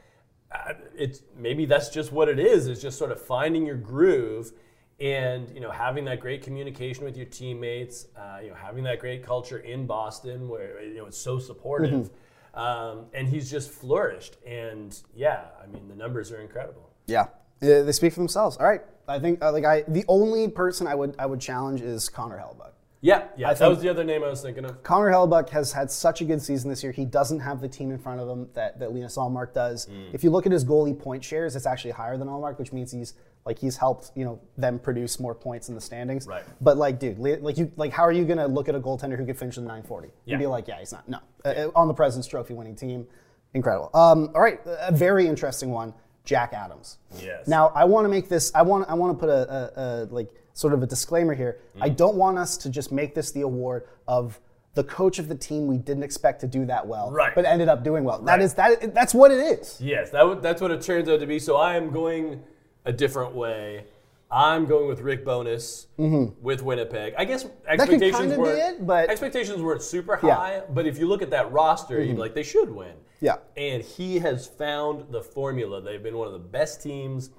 uh, 0.51 0.73
it's 0.95 1.21
maybe 1.37 1.65
that's 1.65 1.89
just 1.89 2.11
what 2.11 2.29
it 2.29 2.39
is. 2.39 2.67
It's 2.67 2.81
just 2.81 2.97
sort 2.97 3.11
of 3.11 3.19
finding 3.21 3.65
your 3.65 3.77
groove, 3.77 4.51
and 4.99 5.49
you 5.49 5.59
know 5.59 5.71
having 5.71 6.05
that 6.05 6.19
great 6.19 6.43
communication 6.43 7.03
with 7.05 7.17
your 7.17 7.25
teammates. 7.25 8.07
Uh, 8.15 8.39
you 8.43 8.49
know 8.49 8.55
having 8.55 8.83
that 8.83 8.99
great 8.99 9.23
culture 9.25 9.57
in 9.57 9.87
Boston 9.87 10.47
where 10.47 10.83
you 10.83 10.95
know 10.97 11.05
it's 11.07 11.17
so 11.17 11.39
supportive, 11.39 12.11
um, 12.53 13.05
and 13.13 13.27
he's 13.27 13.49
just 13.49 13.71
flourished. 13.71 14.37
And 14.45 14.97
yeah, 15.15 15.45
I 15.61 15.67
mean 15.67 15.87
the 15.87 15.95
numbers 15.95 16.31
are 16.31 16.41
incredible. 16.41 16.89
Yeah. 17.07 17.27
They 17.59 17.91
speak 17.93 18.13
for 18.13 18.19
themselves. 18.19 18.57
All 18.57 18.67
right. 18.67 18.81
I 19.07 19.19
think 19.19 19.43
uh, 19.43 19.51
like 19.51 19.65
I 19.65 19.83
the 19.87 20.05
only 20.07 20.47
person 20.47 20.87
I 20.87 20.95
would 20.95 21.15
I 21.19 21.25
would 21.25 21.39
challenge 21.39 21.81
is 21.81 22.09
Connor 22.09 22.37
Hellebuyck. 22.37 22.71
Yeah, 23.01 23.25
yeah. 23.35 23.53
that 23.53 23.67
was 23.67 23.81
the 23.81 23.89
other 23.89 24.05
name 24.05 24.23
I 24.23 24.29
was 24.29 24.41
thinking 24.41 24.63
of. 24.63 24.81
Connor 24.81 25.11
Hellebuyck 25.11 25.49
has 25.49 25.73
had 25.73 25.91
such 25.91 26.21
a 26.21 26.23
good 26.23 26.41
season 26.41 26.69
this 26.69 26.81
year. 26.81 26.93
He 26.93 27.03
doesn't 27.03 27.41
have 27.41 27.59
the 27.59 27.67
team 27.67 27.91
in 27.91 27.97
front 27.97 28.21
of 28.21 28.29
him 28.29 28.47
that, 28.53 28.79
that 28.79 28.93
Linus 28.93 29.17
Ullmark 29.17 29.53
does. 29.53 29.87
Mm. 29.87 30.13
If 30.13 30.23
you 30.23 30.29
look 30.29 30.45
at 30.45 30.53
his 30.53 30.63
goalie 30.63 30.97
point 30.97 31.21
shares, 31.21 31.57
it's 31.57 31.65
actually 31.65 31.91
higher 31.91 32.17
than 32.17 32.29
Ullmark, 32.29 32.57
which 32.57 32.71
means 32.71 32.93
he's 32.93 33.13
like 33.45 33.59
he's 33.59 33.75
helped 33.77 34.11
you 34.15 34.23
know 34.25 34.39
them 34.57 34.79
produce 34.79 35.19
more 35.19 35.35
points 35.35 35.69
in 35.69 35.75
the 35.75 35.81
standings. 35.81 36.27
Right. 36.27 36.43
But 36.61 36.77
like, 36.77 36.99
dude, 36.99 37.19
like 37.19 37.57
you 37.57 37.71
like, 37.75 37.91
how 37.91 38.03
are 38.03 38.11
you 38.11 38.25
gonna 38.25 38.47
look 38.47 38.69
at 38.69 38.75
a 38.75 38.79
goaltender 38.79 39.17
who 39.17 39.25
could 39.25 39.37
finish 39.37 39.57
in 39.57 39.63
940 39.65 40.09
Yeah. 40.25 40.33
and 40.35 40.39
be 40.41 40.47
like, 40.47 40.67
yeah, 40.67 40.79
he's 40.79 40.91
not. 40.91 41.07
No, 41.09 41.19
Uh, 41.43 41.49
uh, 41.49 41.71
on 41.75 41.87
the 41.87 41.93
President's 41.93 42.27
Trophy 42.27 42.53
winning 42.53 42.75
team, 42.75 43.05
incredible. 43.53 43.89
Um, 43.93 44.31
all 44.33 44.41
right, 44.41 44.59
a 44.65 44.91
very 44.91 45.27
interesting 45.27 45.71
one, 45.71 45.93
Jack 46.25 46.53
Adams. 46.53 46.97
Yes. 47.19 47.47
Now 47.47 47.67
I 47.75 47.83
want 47.85 48.05
to 48.05 48.09
make 48.09 48.29
this. 48.29 48.51
I 48.55 48.61
want. 48.61 48.89
I 48.89 48.93
want 48.93 49.17
to 49.17 49.19
put 49.19 49.29
a, 49.29 49.51
a, 49.53 49.81
a 49.81 50.05
like 50.05 50.29
sort 50.53 50.73
of 50.73 50.83
a 50.83 50.85
disclaimer 50.85 51.33
here. 51.33 51.57
I 51.81 51.89
Mm. 51.89 51.97
don't 51.97 52.15
want 52.15 52.37
us 52.37 52.57
to 52.57 52.69
just 52.69 52.91
make 52.91 53.15
this 53.15 53.31
the 53.31 53.41
award 53.41 53.87
of 54.07 54.39
the 54.75 54.83
coach 54.83 55.19
of 55.19 55.27
the 55.27 55.35
team 55.35 55.67
we 55.67 55.77
didn't 55.77 56.01
expect 56.03 56.41
to 56.41 56.47
do 56.47 56.65
that 56.65 56.87
well, 56.87 57.11
Right. 57.11 57.33
but 57.35 57.45
ended 57.45 57.69
up 57.69 57.83
doing 57.83 58.03
well. 58.03 58.19
That 58.19 58.33
Right. 58.33 58.41
is 58.41 58.53
that. 58.55 58.93
That's 58.93 59.13
what 59.13 59.31
it 59.31 59.37
is. 59.39 59.79
Yes, 59.81 60.09
that 60.11 60.19
w- 60.19 60.39
that's 60.41 60.61
what 60.61 60.71
it 60.71 60.81
turns 60.81 61.07
out 61.09 61.19
to 61.19 61.27
be. 61.27 61.37
So 61.39 61.57
I 61.57 61.75
am 61.75 61.91
going 61.91 62.41
a 62.85 62.91
different 62.93 63.33
way. 63.35 63.85
I'm 64.31 64.65
going 64.65 64.87
with 64.87 64.99
Rick 65.01 65.23
Bowness 65.25 65.87
with 65.97 66.63
Winnipeg. 66.63 67.13
I 67.17 67.25
guess 67.25 67.45
expectations 67.67 68.35
weren't 68.35 68.59
it, 68.81 68.87
but- 68.87 69.09
expectations 69.09 69.61
weren't 69.61 69.83
super 69.83 70.19
Yeah. 70.23 70.35
high. 70.35 70.63
But 70.69 70.87
if 70.87 70.97
you 70.97 71.07
look 71.07 71.21
at 71.21 71.29
that 71.31 71.51
roster, 71.51 72.01
you'd 72.01 72.15
be 72.15 72.21
like, 72.21 72.33
they 72.33 72.41
should 72.43 72.73
win. 72.73 72.93
Yeah. 73.21 73.37
And 73.55 73.83
he 73.83 74.19
has 74.19 74.47
found 74.47 75.11
the 75.11 75.21
formula. 75.21 75.81
They've 75.81 76.01
been 76.01 76.17
one 76.17 76.27
of 76.27 76.33
the 76.33 76.39
best 76.39 76.81
teams 76.81 77.29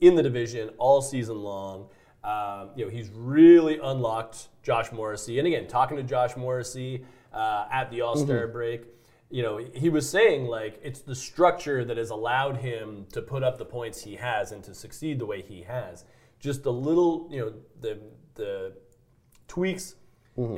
in 0.00 0.14
the 0.14 0.22
division 0.22 0.70
all 0.78 1.00
season 1.00 1.42
long. 1.42 1.88
Um, 2.22 2.70
you 2.76 2.84
know, 2.84 2.90
he's 2.90 3.08
really 3.10 3.78
unlocked 3.82 4.48
Josh 4.62 4.92
Morrissey. 4.92 5.38
And 5.38 5.46
again, 5.46 5.66
talking 5.68 5.96
to 5.96 6.02
Josh 6.02 6.36
Morrissey 6.36 7.02
uh, 7.32 7.66
at 7.72 7.90
the 7.90 8.02
All 8.02 8.16
Star 8.16 8.46
break, 8.46 8.82
you 9.30 9.42
know, 9.42 9.58
he 9.74 9.88
was 9.88 10.08
saying 10.08 10.46
like 10.46 10.78
it's 10.82 11.00
the 11.00 11.14
structure 11.14 11.84
that 11.84 11.96
has 11.96 12.10
allowed 12.10 12.58
him 12.58 13.06
to 13.12 13.20
put 13.20 13.42
up 13.42 13.58
the 13.58 13.64
points 13.64 14.02
he 14.02 14.14
has 14.16 14.52
and 14.52 14.62
to 14.64 14.74
succeed 14.74 15.18
the 15.18 15.26
way 15.26 15.42
he 15.42 15.62
has. 15.62 16.04
Just 16.38 16.64
a 16.66 16.70
little, 16.70 17.28
you 17.30 17.40
know, 17.40 17.52
the 17.80 17.98
the 18.34 18.72
tweaks 19.48 19.94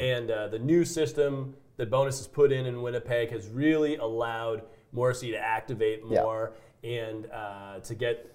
and 0.00 0.31
uh, 0.31 0.48
the 0.48 0.59
new 0.59 0.85
system 0.85 1.54
that 1.76 1.88
Bowness 1.90 2.18
has 2.18 2.26
put 2.26 2.50
in 2.50 2.66
in 2.66 2.83
Winnipeg 2.83 3.31
has 3.31 3.46
really 3.48 3.96
allowed 3.96 4.62
Morrissey 4.92 5.31
to 5.31 5.38
activate 5.38 6.02
Yeah. 6.09 6.22
more 6.22 6.52
and 6.83 7.31
uh, 7.31 7.78
to 7.81 7.94
get 7.94 8.35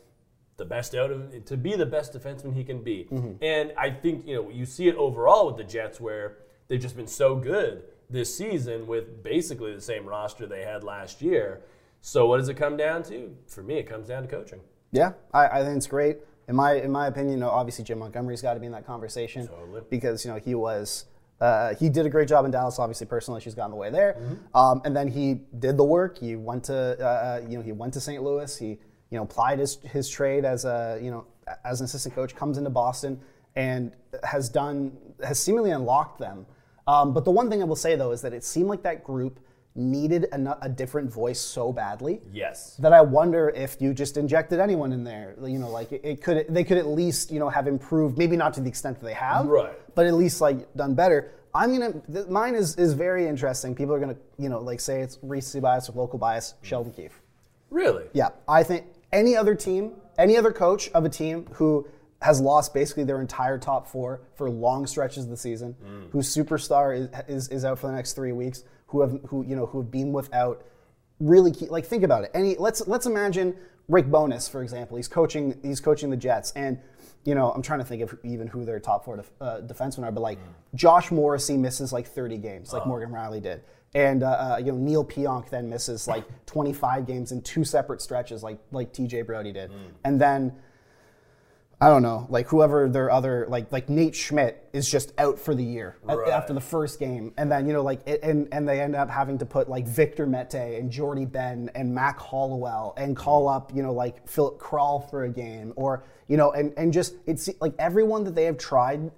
the 0.58 0.66
best 0.66 0.96
out 0.96 1.12
of 1.12 1.46
to 1.46 1.58
be 1.58 1.76
the 1.76 1.86
best 1.86 2.14
defenseman 2.14 2.54
he 2.54 2.64
can 2.64 2.82
be. 2.82 3.08
And 3.42 3.74
I 3.78 3.90
think 3.90 4.26
you 4.28 4.36
know 4.36 4.50
you 4.50 4.66
see 4.66 4.88
it 4.88 4.96
overall 4.96 5.48
with 5.48 5.58
the 5.58 5.64
Jets 5.64 6.00
where 6.00 6.38
they've 6.70 6.80
just 6.80 6.96
been 6.96 7.08
so 7.08 7.36
good 7.36 7.84
this 8.14 8.36
season 8.36 8.88
with 8.88 9.24
basically 9.24 9.74
the 9.74 9.82
same 9.82 10.06
roster 10.06 10.46
they 10.46 10.62
had 10.62 10.84
last 10.84 11.22
year. 11.22 11.62
So 12.02 12.28
what 12.28 12.38
does 12.38 12.48
it 12.48 12.56
come 12.56 12.78
down 12.78 13.04
to? 13.04 13.36
For 13.48 13.64
me, 13.64 13.76
it 13.76 13.84
comes 13.90 14.08
down 14.08 14.22
to 14.22 14.28
coaching. 14.30 14.62
Yeah, 14.92 15.14
I, 15.34 15.48
I 15.48 15.64
think 15.64 15.76
it's 15.78 15.88
great. 15.88 16.20
In 16.48 16.56
my 16.56 16.74
in 16.74 16.92
my 16.92 17.08
opinion, 17.08 17.36
you 17.36 17.40
know, 17.40 17.50
obviously 17.50 17.84
Jim 17.84 18.00
Montgomery's 18.00 18.42
got 18.42 18.54
to 18.54 18.60
be 18.60 18.68
in 18.68 18.72
that 18.74 18.86
conversation 18.86 19.48
Totally. 19.48 19.82
because 19.90 20.24
you 20.24 20.32
know 20.32 20.38
he 20.38 20.56
was 20.56 21.06
uh, 21.42 21.74
he 21.76 21.90
did 21.90 22.06
a 22.06 22.10
great 22.10 22.28
job 22.28 22.46
in 22.46 22.52
Dallas. 22.52 22.78
Obviously, 22.80 23.08
personal 23.08 23.38
issues 23.38 23.56
got 23.56 23.66
in 23.66 23.72
the 23.72 23.78
way 23.78 23.90
there, 23.90 24.18
um, 24.54 24.82
and 24.86 24.96
then 24.96 25.08
he 25.08 25.42
did 25.60 25.78
the 25.78 25.84
work. 25.84 26.18
He 26.18 26.36
went 26.36 26.66
to 26.66 26.76
uh, 26.76 27.42
you 27.48 27.58
know 27.58 27.64
he 27.64 27.72
went 27.72 27.94
to 27.94 28.02
St. 28.02 28.22
Louis. 28.22 28.56
He 28.58 28.68
you 28.68 29.18
know 29.18 29.24
applied 29.24 29.60
his 29.60 29.78
his 29.84 30.10
trade 30.10 30.46
as 30.46 30.66
a 30.66 31.00
you 31.02 31.10
know 31.10 31.26
as 31.66 31.80
an 31.82 31.86
assistant 31.86 32.14
coach. 32.14 32.36
Comes 32.36 32.58
into 32.58 32.70
Boston 32.70 33.20
and 33.56 33.94
has 34.24 34.50
done 34.50 34.96
has 35.24 35.42
seemingly 35.42 35.72
unlocked 35.72 36.20
them. 36.20 36.46
Um, 36.88 37.14
but 37.14 37.24
the 37.26 37.32
one 37.32 37.50
thing 37.50 37.62
I 37.62 37.66
will 37.66 37.76
say 37.76 37.96
though 37.96 38.12
is 38.12 38.22
that 38.22 38.34
it 38.34 38.44
seemed 38.44 38.70
like 38.70 38.84
that 38.84 39.04
group 39.04 39.40
needed 39.76 40.26
a, 40.32 40.58
a 40.66 40.70
different 40.70 41.12
voice 41.12 41.40
so 41.40 41.72
badly 41.74 42.22
Yes. 42.32 42.76
that 42.78 42.94
I 42.94 43.02
wonder 43.02 43.50
if 43.50 43.78
you 43.82 43.92
just 43.94 44.18
injected 44.18 44.60
anyone 44.60 44.92
in 44.92 45.04
there. 45.04 45.36
You 45.44 45.58
know, 45.58 45.70
like 45.70 45.92
it, 45.92 46.02
it 46.04 46.22
could 46.22 46.46
they 46.50 46.64
could 46.64 46.78
at 46.78 46.88
least 46.88 47.32
you 47.32 47.40
know 47.40 47.50
have 47.50 47.68
improved, 47.68 48.18
maybe 48.18 48.38
not 48.38 48.54
to 48.56 48.62
the 48.62 48.70
extent 48.70 49.00
that 49.00 49.06
they 49.06 49.14
have, 49.16 49.48
Right. 49.48 49.74
But 49.96 50.06
at 50.06 50.14
least 50.14 50.42
like 50.42 50.72
done 50.76 50.94
better. 50.94 51.32
I'm 51.56 51.72
gonna 51.72 51.94
th- 52.12 52.28
mine 52.28 52.56
is 52.56 52.76
is 52.76 52.94
very 52.94 53.28
interesting. 53.28 53.74
People 53.76 53.94
are 53.96 54.00
gonna 54.00 54.18
you 54.38 54.50
know 54.50 54.60
like 54.60 54.80
say 54.80 55.02
it's 55.02 55.18
recency 55.24 55.60
bias 55.60 55.90
or 55.90 55.94
local 55.94 56.20
bias. 56.20 56.56
Sheldon 56.62 56.92
Keefe. 56.94 57.20
Really? 57.72 58.06
Yeah, 58.14 58.30
I 58.48 58.62
think 58.64 58.86
any 59.12 59.36
other 59.36 59.56
team, 59.56 59.94
any 60.20 60.38
other 60.38 60.52
coach 60.52 60.90
of 60.92 61.06
a 61.06 61.10
team 61.10 61.48
who 61.54 61.88
has 62.24 62.40
lost 62.40 62.74
basically 62.74 63.04
their 63.04 63.20
entire 63.20 63.58
top 63.58 63.86
four 63.86 64.22
for 64.36 64.50
long 64.50 64.88
stretches 64.88 65.26
of 65.26 65.30
the 65.30 65.38
season, 65.38 65.76
whose 66.12 66.34
superstar 66.34 66.96
is, 66.98 67.10
is 67.28 67.50
is 67.50 67.66
out 67.66 67.78
for 67.78 67.88
the 67.88 67.94
next 67.94 68.14
three 68.14 68.32
weeks, 68.32 68.64
who 68.88 69.02
have 69.02 69.20
who 69.28 69.46
you 69.46 69.56
know 69.56 69.66
who 69.66 69.82
have 69.82 69.92
been 69.92 70.14
without 70.14 70.64
really 71.20 71.52
key, 71.52 71.68
like 71.68 71.86
think 71.86 72.02
about 72.04 72.24
it. 72.24 72.32
Any 72.34 72.56
let's 72.56 72.88
let's 72.88 73.06
imagine 73.06 73.56
Rick 73.90 74.06
Bowness 74.10 74.50
for 74.50 74.64
example. 74.64 74.96
He's 74.96 75.10
coaching 75.10 75.60
he's 75.62 75.80
coaching 75.80 76.10
the 76.10 76.18
Jets 76.18 76.52
and. 76.56 76.80
You 77.26 77.36
know, 77.36 77.52
I'm 77.52 77.62
trying 77.62 77.80
to 77.80 77.86
think 77.86 78.02
of 78.02 78.20
even 78.26 78.48
who 78.48 78.66
their 78.66 78.82
top 78.82 79.06
four 79.06 79.16
def, 79.16 79.32
uh, 79.40 79.62
defensemen 79.62 80.04
are, 80.04 80.12
but 80.12 80.20
like 80.20 80.40
Josh 80.76 81.10
Morrissey 81.10 81.56
misses 81.56 81.94
like 81.94 82.06
30 82.06 82.38
games, 82.38 82.74
like 82.74 82.86
Morgan 82.86 83.12
Rielly 83.12 83.42
did, 83.42 83.62
and 83.96 84.24
uh, 84.24 84.28
uh, 84.28 84.58
you 84.58 84.74
know 84.74 84.78
Neal 84.78 85.06
Pionk 85.06 85.50
then 85.50 85.70
misses 85.70 86.06
like 86.06 86.26
25 86.48 87.08
games 87.08 87.32
in 87.32 87.42
two 87.42 87.64
separate 87.64 88.02
stretches, 88.02 88.44
like 88.44 88.60
like 88.74 88.92
TJ 88.92 89.26
Brodie 89.26 89.54
did, 89.54 89.72
and 90.04 90.20
then 90.20 90.52
I 91.84 91.90
don't 91.90 92.02
know, 92.02 92.28
like 92.30 92.48
whoever 92.48 92.88
their 92.88 93.12
other 93.12 93.46
like 93.50 93.70
like 93.70 93.90
Nate 93.90 94.16
Schmidt 94.16 94.70
is 94.72 94.90
just 94.90 95.12
out 95.18 95.38
for 95.38 95.54
the 95.54 95.66
year 95.66 95.98
Right. 96.02 96.30
after 96.30 96.54
the 96.54 96.62
first 96.62 96.98
game, 96.98 97.34
and 97.36 97.52
then 97.52 97.68
you 97.68 97.74
know 97.74 97.84
like 97.84 98.08
it, 98.08 98.24
and 98.24 98.48
and 98.54 98.66
they 98.66 98.80
end 98.80 98.96
up 98.96 99.10
having 99.10 99.38
to 99.40 99.46
put 99.46 99.68
like 99.68 99.86
Victor 99.86 100.26
Mete 100.26 100.54
and 100.54 100.90
Jordie 100.90 101.26
Benn 101.26 101.70
and 101.76 101.94
Mac 101.94 102.18
Hollowell 102.18 102.94
and 102.96 103.18
call 103.18 103.50
up 103.50 103.76
you 103.76 103.84
know 103.84 103.92
like 103.92 104.26
Filip 104.26 104.60
Kral 104.60 105.10
for 105.10 105.26
a 105.26 105.30
game 105.30 105.74
or 105.76 106.06
you 106.30 106.38
know 106.38 106.54
and 106.54 106.74
and 106.78 106.94
just 106.94 107.16
it's 107.26 107.50
like 107.60 107.74
everyone 107.78 108.24
that 108.24 108.34
they 108.36 108.46
have 108.46 108.58
tried 108.58 109.12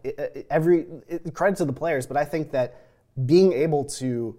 every 0.49 0.87
it, 1.07 1.35
credit 1.35 1.57
to 1.57 1.65
the 1.65 1.73
players, 1.73 2.07
but 2.07 2.17
I 2.17 2.25
think 2.25 2.49
that 2.53 2.81
being 3.27 3.53
able 3.53 3.85
to 3.85 4.35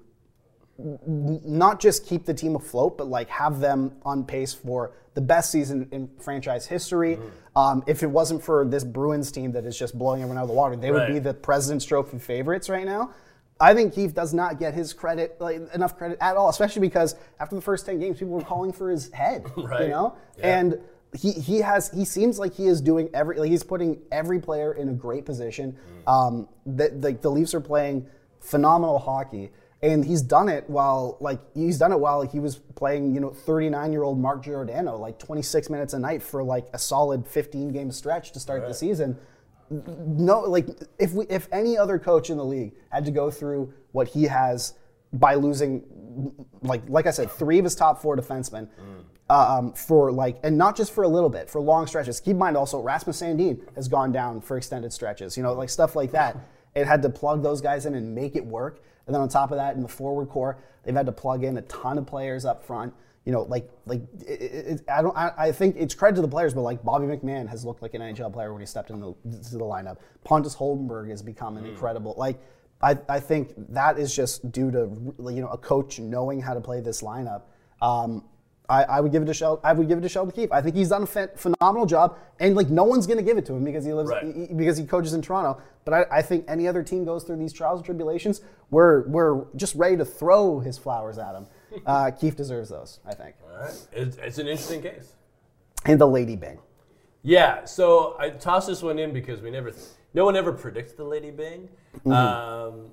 not 0.78 1.80
just 1.80 2.06
keep 2.06 2.24
the 2.24 2.34
team 2.34 2.56
afloat, 2.56 2.98
but 2.98 3.08
like 3.08 3.28
have 3.28 3.60
them 3.60 3.92
on 4.04 4.24
pace 4.24 4.52
for 4.52 4.92
the 5.14 5.20
best 5.20 5.50
season 5.50 5.88
in 5.92 6.08
franchise 6.18 6.66
history. 6.66 7.18
Um, 7.54 7.82
if 7.86 8.02
it 8.02 8.06
wasn't 8.10 8.42
for 8.42 8.64
this 8.66 8.84
Bruins 8.84 9.32
team 9.32 9.52
that 9.52 9.64
is 9.64 9.78
just 9.78 9.98
blowing 9.98 10.20
everyone 10.20 10.38
out 10.38 10.42
of 10.42 10.48
the 10.48 10.54
water, 10.54 10.76
they 10.76 10.90
would 10.90 11.08
be 11.08 11.18
the 11.18 11.32
President's 11.34 11.84
Trophy 11.84 12.18
favorites 12.18 12.68
right 12.68 12.84
now. 12.84 13.10
I 13.58 13.72
think 13.72 13.94
Keefe 13.94 14.12
does 14.14 14.34
not 14.34 14.58
get 14.58 14.74
his 14.74 14.92
credit, 14.92 15.40
like 15.40 15.62
enough 15.74 15.96
credit 15.96 16.18
at 16.20 16.36
all, 16.36 16.50
especially 16.50 16.80
because 16.82 17.14
after 17.40 17.54
the 17.56 17.62
first 17.62 17.86
ten 17.86 17.98
games, 17.98 18.18
people 18.18 18.34
were 18.34 18.42
calling 18.42 18.70
for 18.72 18.90
his 18.90 19.10
head. 19.12 19.46
right. 19.56 19.84
You 19.84 19.88
know, 19.88 20.14
Yeah. 20.38 20.58
and 20.58 20.78
he, 21.16 21.32
he 21.32 21.60
has 21.62 21.90
he 21.90 22.04
seems 22.04 22.38
like 22.38 22.52
he 22.52 22.66
is 22.66 22.82
doing 22.82 23.08
every 23.14 23.38
like 23.38 23.48
he's 23.48 23.62
putting 23.62 24.02
every 24.12 24.38
player 24.40 24.74
in 24.74 24.90
a 24.90 24.92
great 24.92 25.24
position. 25.24 25.74
Um, 26.06 26.46
that 26.66 27.00
the, 27.00 27.12
the 27.12 27.30
Leafs 27.30 27.54
are 27.54 27.60
playing 27.60 28.06
phenomenal 28.40 28.98
hockey, 28.98 29.50
and 29.82 30.04
he's 30.04 30.22
done 30.22 30.48
it 30.48 30.68
while 30.68 31.16
like 31.20 31.38
he's 31.54 31.78
done 31.78 31.92
it 31.92 32.00
while 32.00 32.22
he 32.22 32.40
was 32.40 32.56
playing 32.56 33.14
you 33.14 33.20
know 33.20 33.30
39 33.30 33.92
year 33.92 34.02
old 34.02 34.18
Mark 34.18 34.42
Giordano 34.42 34.96
like 34.96 35.18
26 35.18 35.68
minutes 35.70 35.92
a 35.92 35.98
night 35.98 36.22
for 36.22 36.42
like 36.42 36.66
a 36.72 36.78
solid 36.78 37.26
15 37.26 37.72
game 37.72 37.90
stretch 37.90 38.32
to 38.32 38.40
start 38.40 38.66
the 38.66 38.74
season. 38.74 39.18
No, 39.68 40.40
like 40.40 40.68
if 40.98 41.12
we 41.12 41.26
if 41.26 41.48
any 41.52 41.76
other 41.76 41.98
coach 41.98 42.30
in 42.30 42.36
the 42.36 42.44
league 42.44 42.72
had 42.90 43.04
to 43.04 43.10
go 43.10 43.30
through 43.30 43.72
what 43.92 44.08
he 44.08 44.24
has 44.24 44.74
by 45.12 45.34
losing 45.34 45.84
like 46.62 46.82
like 46.88 47.06
I 47.06 47.10
said, 47.10 47.30
three 47.30 47.58
of 47.58 47.64
his 47.64 47.74
top 47.74 48.00
four 48.00 48.16
defensemen 48.16 48.68
um, 49.28 49.72
for 49.72 50.12
like, 50.12 50.38
and 50.44 50.56
not 50.56 50.76
just 50.76 50.92
for 50.92 51.04
a 51.04 51.08
little 51.08 51.28
bit, 51.28 51.50
for 51.50 51.60
long 51.60 51.86
stretches. 51.86 52.20
Keep 52.20 52.32
in 52.32 52.38
mind 52.38 52.56
also, 52.56 52.80
Rasmus 52.80 53.20
Sandin 53.20 53.60
has 53.74 53.88
gone 53.88 54.12
down 54.12 54.40
for 54.40 54.56
extended 54.56 54.92
stretches. 54.92 55.36
You 55.36 55.42
know, 55.42 55.52
like 55.52 55.70
stuff 55.70 55.96
like 55.96 56.12
that. 56.12 56.36
It 56.76 56.86
had 56.86 57.00
to 57.04 57.08
plug 57.08 57.42
those 57.42 57.62
guys 57.62 57.86
in 57.86 57.94
and 57.94 58.14
make 58.14 58.36
it 58.36 58.44
work. 58.44 58.82
And 59.06 59.14
then 59.14 59.22
on 59.22 59.28
top 59.28 59.50
of 59.50 59.56
that, 59.56 59.76
in 59.76 59.82
the 59.82 59.88
forward 59.88 60.28
core, 60.28 60.58
they've 60.82 60.94
had 60.94 61.06
to 61.06 61.12
plug 61.12 61.44
in 61.44 61.56
a 61.56 61.62
ton 61.62 61.98
of 61.98 62.06
players 62.06 62.44
up 62.44 62.64
front. 62.64 62.92
You 63.24 63.32
know, 63.32 63.42
like 63.42 63.68
like 63.86 64.02
it, 64.24 64.30
it, 64.30 64.80
I 64.88 65.02
don't. 65.02 65.16
I, 65.16 65.32
I 65.36 65.52
think 65.52 65.76
it's 65.76 65.94
credit 65.94 66.14
to 66.16 66.22
the 66.22 66.28
players, 66.28 66.54
but 66.54 66.60
like 66.60 66.84
Bobby 66.84 67.06
McMann 67.06 67.48
has 67.48 67.64
looked 67.64 67.82
like 67.82 67.94
an 67.94 68.00
NHL 68.00 68.32
player 68.32 68.52
when 68.52 68.60
he 68.60 68.66
stepped 68.66 68.90
into 68.90 69.16
the, 69.24 69.38
to 69.50 69.58
the 69.58 69.64
lineup. 69.64 69.98
Pontus 70.22 70.54
Holmberg 70.54 71.10
has 71.10 71.22
become 71.22 71.56
an 71.56 71.66
incredible 71.66 72.14
like. 72.16 72.38
I, 72.82 72.98
I 73.08 73.20
think 73.20 73.54
that 73.70 73.98
is 73.98 74.14
just 74.14 74.52
due 74.52 74.70
to 74.70 74.80
you 75.32 75.40
know 75.40 75.48
a 75.48 75.56
coach 75.56 75.98
knowing 75.98 76.40
how 76.40 76.54
to 76.54 76.60
play 76.60 76.80
this 76.80 77.02
lineup. 77.02 77.42
Um, 77.80 78.22
I, 78.68 78.84
I 78.84 79.00
would 79.00 79.12
give 79.12 79.22
it 79.22 79.26
to 79.26 79.34
Sheldon. 79.34 79.60
I 79.64 79.72
would 79.72 79.88
give 79.88 79.98
it 79.98 80.00
to 80.02 80.08
Sheldon 80.08 80.32
Keefe. 80.32 80.50
I 80.52 80.60
think 80.60 80.74
he's 80.76 80.88
done 80.88 81.02
a 81.02 81.06
phen- 81.06 81.36
phenomenal 81.38 81.86
job, 81.86 82.18
and 82.40 82.54
like 82.56 82.68
no 82.68 82.84
one's 82.84 83.06
going 83.06 83.18
to 83.18 83.22
give 83.22 83.38
it 83.38 83.46
to 83.46 83.54
him 83.54 83.64
because 83.64 83.84
he 83.84 83.92
lives 83.92 84.10
Right. 84.10 84.24
he- 84.34 84.54
because 84.54 84.76
he 84.76 84.84
coaches 84.84 85.12
in 85.14 85.22
Toronto. 85.22 85.60
But 85.84 85.94
I, 85.94 86.18
I 86.18 86.22
think 86.22 86.44
any 86.48 86.66
other 86.66 86.82
team 86.82 87.04
goes 87.04 87.22
through 87.24 87.36
these 87.36 87.52
trials 87.52 87.78
and 87.78 87.84
tribulations, 87.84 88.40
we're 88.70 89.06
we're 89.08 89.44
just 89.56 89.74
ready 89.76 89.96
to 89.96 90.04
throw 90.04 90.58
his 90.60 90.78
flowers 90.78 91.18
at 91.18 91.34
him. 91.34 91.46
Uh, 91.84 92.10
Keefe 92.10 92.36
deserves 92.36 92.70
those, 92.70 93.00
I 93.04 93.12
think. 93.12 93.34
All 93.44 93.58
right. 93.60 93.74
It's, 93.92 94.16
it's 94.16 94.38
an 94.38 94.46
interesting 94.46 94.80
case. 94.80 95.12
And 95.84 96.00
the 96.00 96.06
Lady 96.06 96.34
Byng. 96.34 96.58
Yeah, 97.22 97.66
so 97.66 98.16
I 98.18 98.30
tossed 98.30 98.68
this 98.68 98.82
one 98.82 98.98
in 98.98 99.12
because 99.12 99.42
we 99.42 99.50
never, 99.50 99.72
no 100.14 100.24
one 100.24 100.36
ever 100.36 100.52
predicts 100.52 100.92
the 100.92 101.04
Lady 101.04 101.30
Byng. 101.30 101.68
Um, 102.06 102.92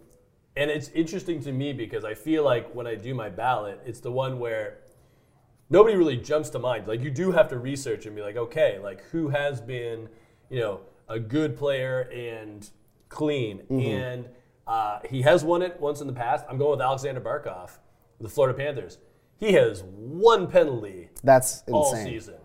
and 0.57 0.69
it's 0.69 0.89
interesting 0.89 1.41
to 1.43 1.51
me 1.53 1.71
because 1.71 2.03
I 2.03 2.13
feel 2.13 2.43
like 2.43 2.74
when 2.74 2.86
I 2.86 2.95
do 2.95 3.13
my 3.15 3.30
ballot, 3.30 3.80
it's 3.86 4.01
the 4.01 4.11
one 4.11 4.38
where 4.39 4.80
nobody 5.70 5.95
really 5.95 6.18
jumps 6.18 6.49
to 6.51 6.59
mind. 6.59 6.88
Like 6.88 7.01
you 7.01 7.11
do 7.11 7.32
have 7.32 7.47
to 7.49 7.57
research 7.57 8.05
and 8.05 8.16
be 8.16 8.22
like, 8.22 8.38
okay, 8.38 8.80
like 8.80 9.03
who 9.11 9.30
has 9.30 9.61
been, 9.61 10.09
you 10.49 10.59
know, 10.59 10.82
a 11.07 11.20
good 11.20 11.57
player 11.57 12.01
and 12.14 12.70
clean, 13.09 13.64
and 13.70 14.28
uh, 14.68 14.99
he 15.09 15.22
has 15.22 15.43
won 15.43 15.61
it 15.61 15.80
once 15.80 16.01
in 16.01 16.07
the 16.07 16.14
past. 16.14 16.45
I'm 16.49 16.57
going 16.57 16.72
with 16.72 16.82
Aleksander 16.82 17.22
Barkov, 17.22 17.72
the 18.20 18.30
Florida 18.30 18.57
Panthers. 18.57 18.97
He 19.38 19.53
has 19.53 19.84
one 19.84 20.47
penalty 20.47 21.09
That's 21.24 21.64
all 21.70 21.93
season, 21.95 22.36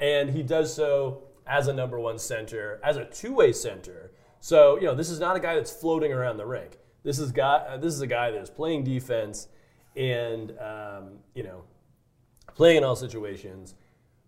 and 0.00 0.30
he 0.30 0.42
does 0.42 0.74
so 0.74 1.22
as 1.46 1.68
a 1.68 1.72
number 1.72 1.98
one 1.98 2.18
center, 2.18 2.80
as 2.82 2.96
a 2.96 3.04
two-way 3.04 3.52
center. 3.52 4.12
So 4.40 4.76
you 4.76 4.84
know, 4.84 4.94
this 4.94 5.10
is 5.10 5.20
not 5.20 5.36
a 5.36 5.40
guy 5.40 5.54
that's 5.54 5.72
floating 5.72 6.12
around 6.12 6.36
the 6.36 6.46
rink. 6.46 6.78
This 7.04 7.18
is 7.18 7.32
guy. 7.32 7.64
Uh, 7.68 7.76
this 7.76 7.94
is 7.94 8.00
a 8.00 8.06
guy 8.06 8.30
that 8.30 8.40
is 8.40 8.50
playing 8.50 8.84
defense, 8.84 9.48
and 9.96 10.50
um, 10.58 11.20
you 11.34 11.44
know, 11.44 11.62
playing 12.58 12.78
in 12.78 12.84
all 12.84 12.96
situations. 12.96 13.74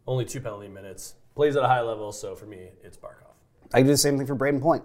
Only 0.07 0.25
two 0.25 0.41
penalty 0.41 0.69
minutes. 0.69 1.17
Plays 1.35 1.57
at 1.57 1.65
a 1.65 1.69
high 1.69 1.83
level. 1.83 2.13
So 2.13 2.35
for 2.35 2.47
me, 2.47 2.71
it's 2.83 2.97
Barkov. 2.97 3.35
I 3.75 3.83
do 3.83 3.89
the 3.89 3.97
same 3.97 4.17
thing 4.17 4.27
for 4.27 4.37
Brayden 4.37 4.63
Point. 4.63 4.83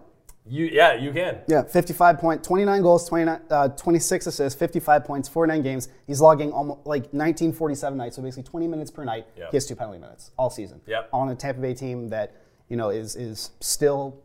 You, 0.47 0.65
yeah, 0.65 0.93
you 0.93 1.11
can. 1.11 1.39
Yeah, 1.47 1.63
55 1.63 2.19
point, 2.19 2.43
29 2.43 2.81
goals, 2.83 3.09
29, 3.09 3.41
uh, 3.49 3.69
26 3.69 4.27
assists, 4.27 4.59
55 4.59 5.03
points, 5.03 5.27
49 5.27 5.63
games. 5.63 5.89
He's 6.05 6.21
logging 6.21 6.51
almost 6.51 6.85
like 6.85 7.01
1947 7.13 7.97
nights, 7.97 8.15
so 8.15 8.21
basically 8.21 8.43
20 8.43 8.67
minutes 8.67 8.91
per 8.91 9.03
night. 9.03 9.25
Yep. 9.37 9.49
He 9.49 9.57
has 9.57 9.65
two 9.65 9.75
penalty 9.75 9.97
minutes 9.97 10.29
all 10.37 10.51
season. 10.51 10.81
Yep. 10.85 11.09
On 11.13 11.29
a 11.29 11.35
Tampa 11.35 11.61
Bay 11.61 11.73
team 11.73 12.09
that 12.09 12.35
you 12.69 12.77
know 12.77 12.89
is 12.89 13.15
is 13.15 13.51
still 13.59 14.21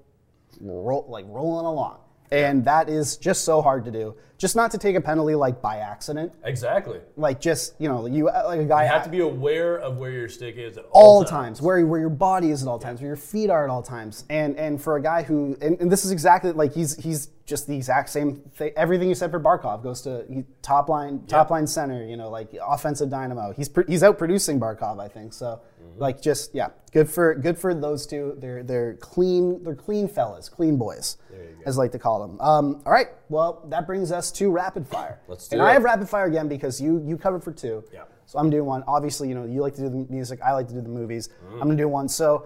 ro- 0.61 1.07
like 1.09 1.25
rolling 1.29 1.65
along, 1.65 2.01
and 2.31 2.65
that 2.65 2.89
is 2.89 3.17
just 3.17 3.45
so 3.45 3.61
hard 3.63 3.85
to 3.85 3.91
do. 3.91 4.15
Just 4.39 4.57
not 4.57 4.71
to 4.71 4.79
take 4.79 4.97
a 4.97 5.01
penalty 5.03 5.35
like 5.35 5.61
by 5.61 5.77
accident, 5.79 6.33
Exactly. 6.45 6.99
like 7.17 7.41
just 7.43 7.75
you 7.79 7.89
know 7.89 8.07
you 8.07 8.29
uh, 8.29 8.45
like 8.47 8.61
a 8.61 8.65
guy 8.65 8.85
You 8.85 8.89
have 8.89 9.05
to 9.05 9.11
be 9.11 9.21
aware 9.21 9.77
of 9.77 9.99
where 9.99 10.11
your 10.11 10.29
stick 10.31 10.57
is 10.57 10.79
at 10.79 10.87
all 10.93 11.19
all, 11.19 11.25
times, 11.25 11.61
where 11.61 11.85
where 11.87 12.01
your 12.01 12.09
body 12.09 12.51
is 12.51 12.63
at 12.63 12.69
all 12.69 12.79
times, 12.79 13.01
where 13.01 13.09
your 13.09 13.17
feet 13.17 13.51
are 13.51 13.65
at 13.65 13.71
all 13.71 13.83
times, 13.83 14.25
and 14.31 14.57
and 14.57 14.81
for 14.81 14.97
a 14.97 15.03
guy 15.03 15.23
who 15.25 15.59
and, 15.61 15.79
and 15.81 15.93
this 15.93 16.07
is 16.07 16.11
exactly 16.11 16.53
like 16.53 16.73
he's 16.73 16.97
he's 16.97 17.29
just 17.51 17.67
the 17.67 17.77
exact 17.77 18.09
same 18.09 18.37
thing. 18.55 18.73
Everything 18.77 19.09
you 19.09 19.15
said 19.15 19.31
for 19.31 19.41
Barkov 19.41 19.83
goes 19.83 20.01
to 20.03 20.25
he, 20.31 20.45
top 20.63 20.89
line 20.89 21.27
top 21.27 21.51
line 21.51 21.67
center. 21.67 22.07
You 22.07 22.17
know, 22.17 22.31
like 22.31 22.49
offensive 22.67 23.11
dynamo. 23.11 23.53
He's 23.53 23.69
pr- 23.69 23.83
he's 23.87 24.03
out 24.03 24.17
producing 24.17 24.59
Barkov, 24.59 24.99
I 25.01 25.09
think. 25.09 25.35
So 25.35 25.61
Mm-hmm. 25.81 25.99
like 25.99 26.21
just 26.21 26.55
yeah, 26.55 26.69
good 26.93 27.09
for 27.09 27.35
good 27.35 27.59
for 27.59 27.75
those 27.75 28.07
two. 28.07 28.37
They're 28.39 28.63
they're 28.63 28.95
clean 28.97 29.63
they're 29.65 29.75
clean 29.75 30.09
fellas, 30.09 30.47
clean 30.51 30.77
boys, 30.77 31.17
as 31.65 31.79
I 31.79 31.83
like 31.83 31.93
to 31.93 31.99
call 31.99 32.21
them. 32.21 32.39
Um, 32.39 32.83
all 32.85 32.93
right, 32.93 33.09
well 33.31 33.65
that 33.71 33.87
brings 33.87 34.13
us 34.13 34.31
to 34.33 34.51
rapid 34.51 34.87
fire. 34.87 35.21
Let's 35.27 35.49
do 35.49 35.57
and 35.57 35.63
it. 35.63 35.69
I 35.71 35.73
have 35.73 35.83
rapid 35.83 36.07
fire 36.07 36.27
again 36.27 36.49
because 36.49 36.83
you 36.83 37.03
you 37.07 37.17
covered 37.17 37.43
for 37.43 37.51
two. 37.53 37.83
Yeah. 37.95 38.03
So 38.27 38.39
I'm 38.39 38.51
doing 38.51 38.67
one. 38.67 38.85
Obviously, 38.87 39.31
you 39.31 39.35
know, 39.35 39.47
you 39.47 39.63
like 39.63 39.75
to 39.77 39.81
do 39.81 39.89
the 39.89 40.07
music. 40.11 40.39
I 40.45 40.53
like 40.53 40.69
to 40.69 40.75
do 40.75 40.83
the 40.83 40.89
movies. 41.01 41.31
Mm. 41.47 41.53
I'm 41.55 41.61
gonna 41.61 41.77
do 41.77 41.89
one. 41.89 42.09
So, 42.09 42.45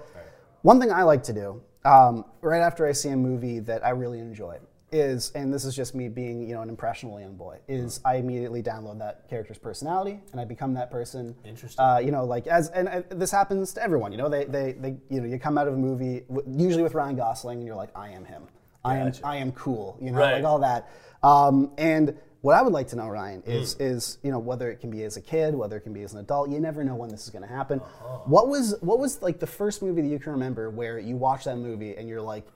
one 0.63 0.79
thing 0.81 0.93
I 0.93 1.03
like 1.03 1.25
to 1.25 1.33
do 1.33 1.61
um, 1.85 2.25
right 2.41 2.61
after 2.61 2.87
I 2.87 2.93
see 2.93 3.09
a 3.09 3.17
movie 3.17 3.59
that 3.61 3.85
I 3.85 3.91
really 3.91 4.21
enjoy 4.21 4.59
is, 4.95 5.33
and 5.35 5.53
this 5.53 5.65
is 5.65 5.75
just 5.75 5.95
me 5.95 6.09
being, 6.09 6.49
you 6.49 6.55
know, 6.55 6.63
an 6.63 6.69
impressionable 6.69 7.21
young 7.21 7.35
boy, 7.37 7.59
is 7.69 8.01
I 8.05 8.17
immediately 8.17 8.63
download 8.63 8.99
that 9.01 9.29
character's 9.29 9.59
personality 9.59 10.21
and 10.33 10.41
I 10.41 10.45
become 10.45 10.73
that 10.75 10.91
person. 10.91 11.35
Interesting. 11.45 11.85
Uh, 11.85 11.99
you 11.99 12.11
know, 12.13 12.25
like 12.25 12.47
as 12.47 12.69
and, 12.71 12.89
uh, 12.89 13.03
this 13.11 13.31
happens 13.31 13.73
to 13.75 13.83
everyone. 13.83 14.13
You 14.13 14.19
know, 14.19 14.29
they, 14.29 14.45
they 14.45 14.73
they 14.73 14.97
you 15.11 15.21
know 15.21 15.27
you 15.27 15.39
come 15.39 15.59
out 15.59 15.69
of 15.69 15.75
a 15.75 15.77
movie 15.77 16.21
w- 16.29 16.47
usually 16.65 16.83
with 16.83 16.95
Ryan 16.95 17.17
Gosling 17.17 17.59
and 17.59 17.67
you're 17.67 17.77
like, 17.77 17.91
I 17.97 18.11
am 18.11 18.25
him. 18.25 18.45
I 18.85 18.97
am 18.99 19.07
Gotcha. 19.07 19.27
I 19.27 19.37
am 19.37 19.53
cool. 19.53 19.99
You 20.01 20.11
know, 20.13 20.19
Right. 20.19 20.35
like 20.35 20.45
all 20.45 20.61
that. 20.61 20.89
Um, 21.23 21.73
and 21.79 22.17
what 22.43 22.55
I 22.55 22.61
would 22.61 22.75
like 22.75 22.89
to 22.89 22.97
know, 22.97 23.09
Ryan, 23.09 23.43
is 23.47 23.75
is 23.81 24.19
you 24.23 24.31
know 24.31 24.39
whether 24.39 24.71
it 24.71 24.79
can 24.81 24.91
be 24.91 25.03
as 25.05 25.17
a 25.17 25.21
kid, 25.23 25.55
whether 25.55 25.77
it 25.77 25.81
can 25.81 25.93
be 25.95 26.03
as 26.03 26.13
an 26.13 26.21
adult. 26.21 26.51
You 26.51 26.61
never 26.61 26.85
know 26.85 26.95
when 26.95 27.09
this 27.11 27.25
is 27.25 27.31
going 27.31 27.43
to 27.43 27.49
happen. 27.49 27.79
What 28.27 28.49
was 28.49 28.77
what 28.81 28.99
was 28.99 29.23
like 29.23 29.41
the 29.41 29.47
first 29.47 29.83
movie 29.83 30.03
that 30.03 30.09
you 30.09 30.19
can 30.19 30.33
remember 30.33 30.69
where 30.71 30.99
you 30.99 31.17
watch 31.17 31.45
that 31.45 31.57
movie 31.57 31.97
and 31.97 32.07
you're 32.09 32.21
like, 32.21 32.47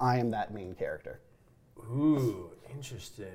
I 0.00 0.18
am 0.18 0.30
that 0.30 0.54
main 0.54 0.74
character. 0.74 1.20
Ooh, 1.90 2.50
interesting. 2.74 3.26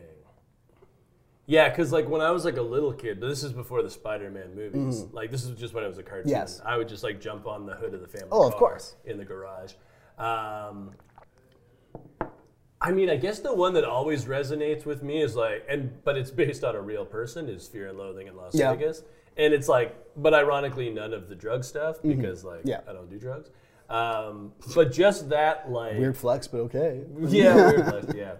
Yeah, 1.45 1.69
because 1.69 1.91
like 1.91 2.07
when 2.07 2.21
I 2.21 2.31
was 2.31 2.45
like 2.45 2.57
a 2.57 2.61
little 2.61 2.93
kid, 2.93 3.19
but 3.19 3.27
this 3.27 3.43
is 3.43 3.51
before 3.51 3.83
the 3.83 3.89
Spider-Man 3.89 4.55
movies. 4.55 5.03
Like 5.11 5.29
this 5.31 5.43
is 5.43 5.57
just 5.59 5.73
when 5.73 5.83
I 5.83 5.87
was 5.87 5.97
a 5.97 6.03
cartoon. 6.03 6.31
Mm-hmm. 6.31 6.39
Yes. 6.39 6.61
I 6.65 6.77
would 6.77 6.87
just 6.87 7.03
like 7.03 7.19
jump 7.19 7.47
on 7.47 7.65
the 7.65 7.73
hood 7.73 7.93
of 7.93 8.01
the 8.01 8.07
family. 8.07 8.29
Oh, 8.31 8.47
of 8.47 8.55
course. 8.55 8.95
In 9.05 9.17
the 9.17 9.25
garage. 9.25 9.73
Um, 10.17 10.91
I 12.79 12.91
mean, 12.91 13.09
I 13.09 13.15
guess 13.17 13.39
the 13.39 13.53
one 13.53 13.73
that 13.73 13.83
always 13.83 14.25
resonates 14.25 14.85
with 14.85 15.03
me 15.03 15.21
is 15.21 15.35
like, 15.35 15.65
and 15.69 15.91
but 16.03 16.17
it's 16.17 16.31
based 16.31 16.63
on 16.63 16.75
a 16.75 16.81
real 16.81 17.05
person. 17.05 17.49
Is 17.49 17.67
Fear 17.67 17.89
and 17.89 17.97
Loathing 17.97 18.27
in 18.27 18.35
Las 18.37 18.53
Yeah. 18.55 18.73
Vegas, 18.73 19.03
and 19.37 19.53
it's 19.53 19.67
like, 19.67 19.95
but 20.15 20.33
ironically, 20.33 20.89
none 20.89 21.13
of 21.13 21.27
the 21.29 21.35
drug 21.35 21.63
stuff 21.63 22.01
because 22.01 22.43
like 22.45 22.59
Mm-hmm. 22.59 22.69
Yeah. 22.69 22.81
I 22.87 22.93
don't 22.93 23.09
do 23.09 23.17
drugs. 23.19 23.49
Um, 23.93 24.53
but 24.73 24.91
just 24.91 25.29
that 25.29 25.69
like 25.69 25.97
Weird 25.99 26.17
flex, 26.17 26.47
but 26.47 26.57
okay. 26.61 27.03
yeah, 27.19 27.55
weird 27.71 27.85
list, 27.93 28.17
yeah. 28.17 28.35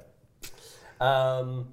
Um, 1.00 1.68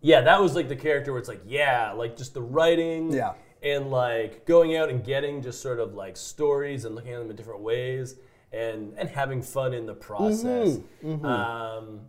yeah, 0.00 0.22
that 0.22 0.40
was 0.40 0.54
like 0.54 0.68
the 0.68 0.76
character 0.76 1.12
where 1.12 1.18
it's 1.18 1.28
like, 1.28 1.42
yeah, 1.46 1.92
like 1.92 2.16
just 2.16 2.32
the 2.32 2.40
writing, 2.40 3.12
Yeah. 3.12 3.34
and 3.62 3.90
like 3.90 4.46
going 4.46 4.76
out 4.76 4.88
and 4.88 5.04
getting 5.04 5.42
just 5.42 5.60
sort 5.60 5.78
of 5.78 5.94
like 5.94 6.16
stories 6.16 6.86
and 6.86 6.94
looking 6.94 7.12
at 7.12 7.18
them 7.18 7.28
in 7.28 7.36
different 7.36 7.60
ways, 7.60 8.16
and 8.52 8.94
and 8.96 9.10
having 9.10 9.42
fun 9.42 9.74
in 9.74 9.84
the 9.84 9.94
process. 9.94 10.78
Mm-hmm. 11.04 11.24
Um, 11.26 12.00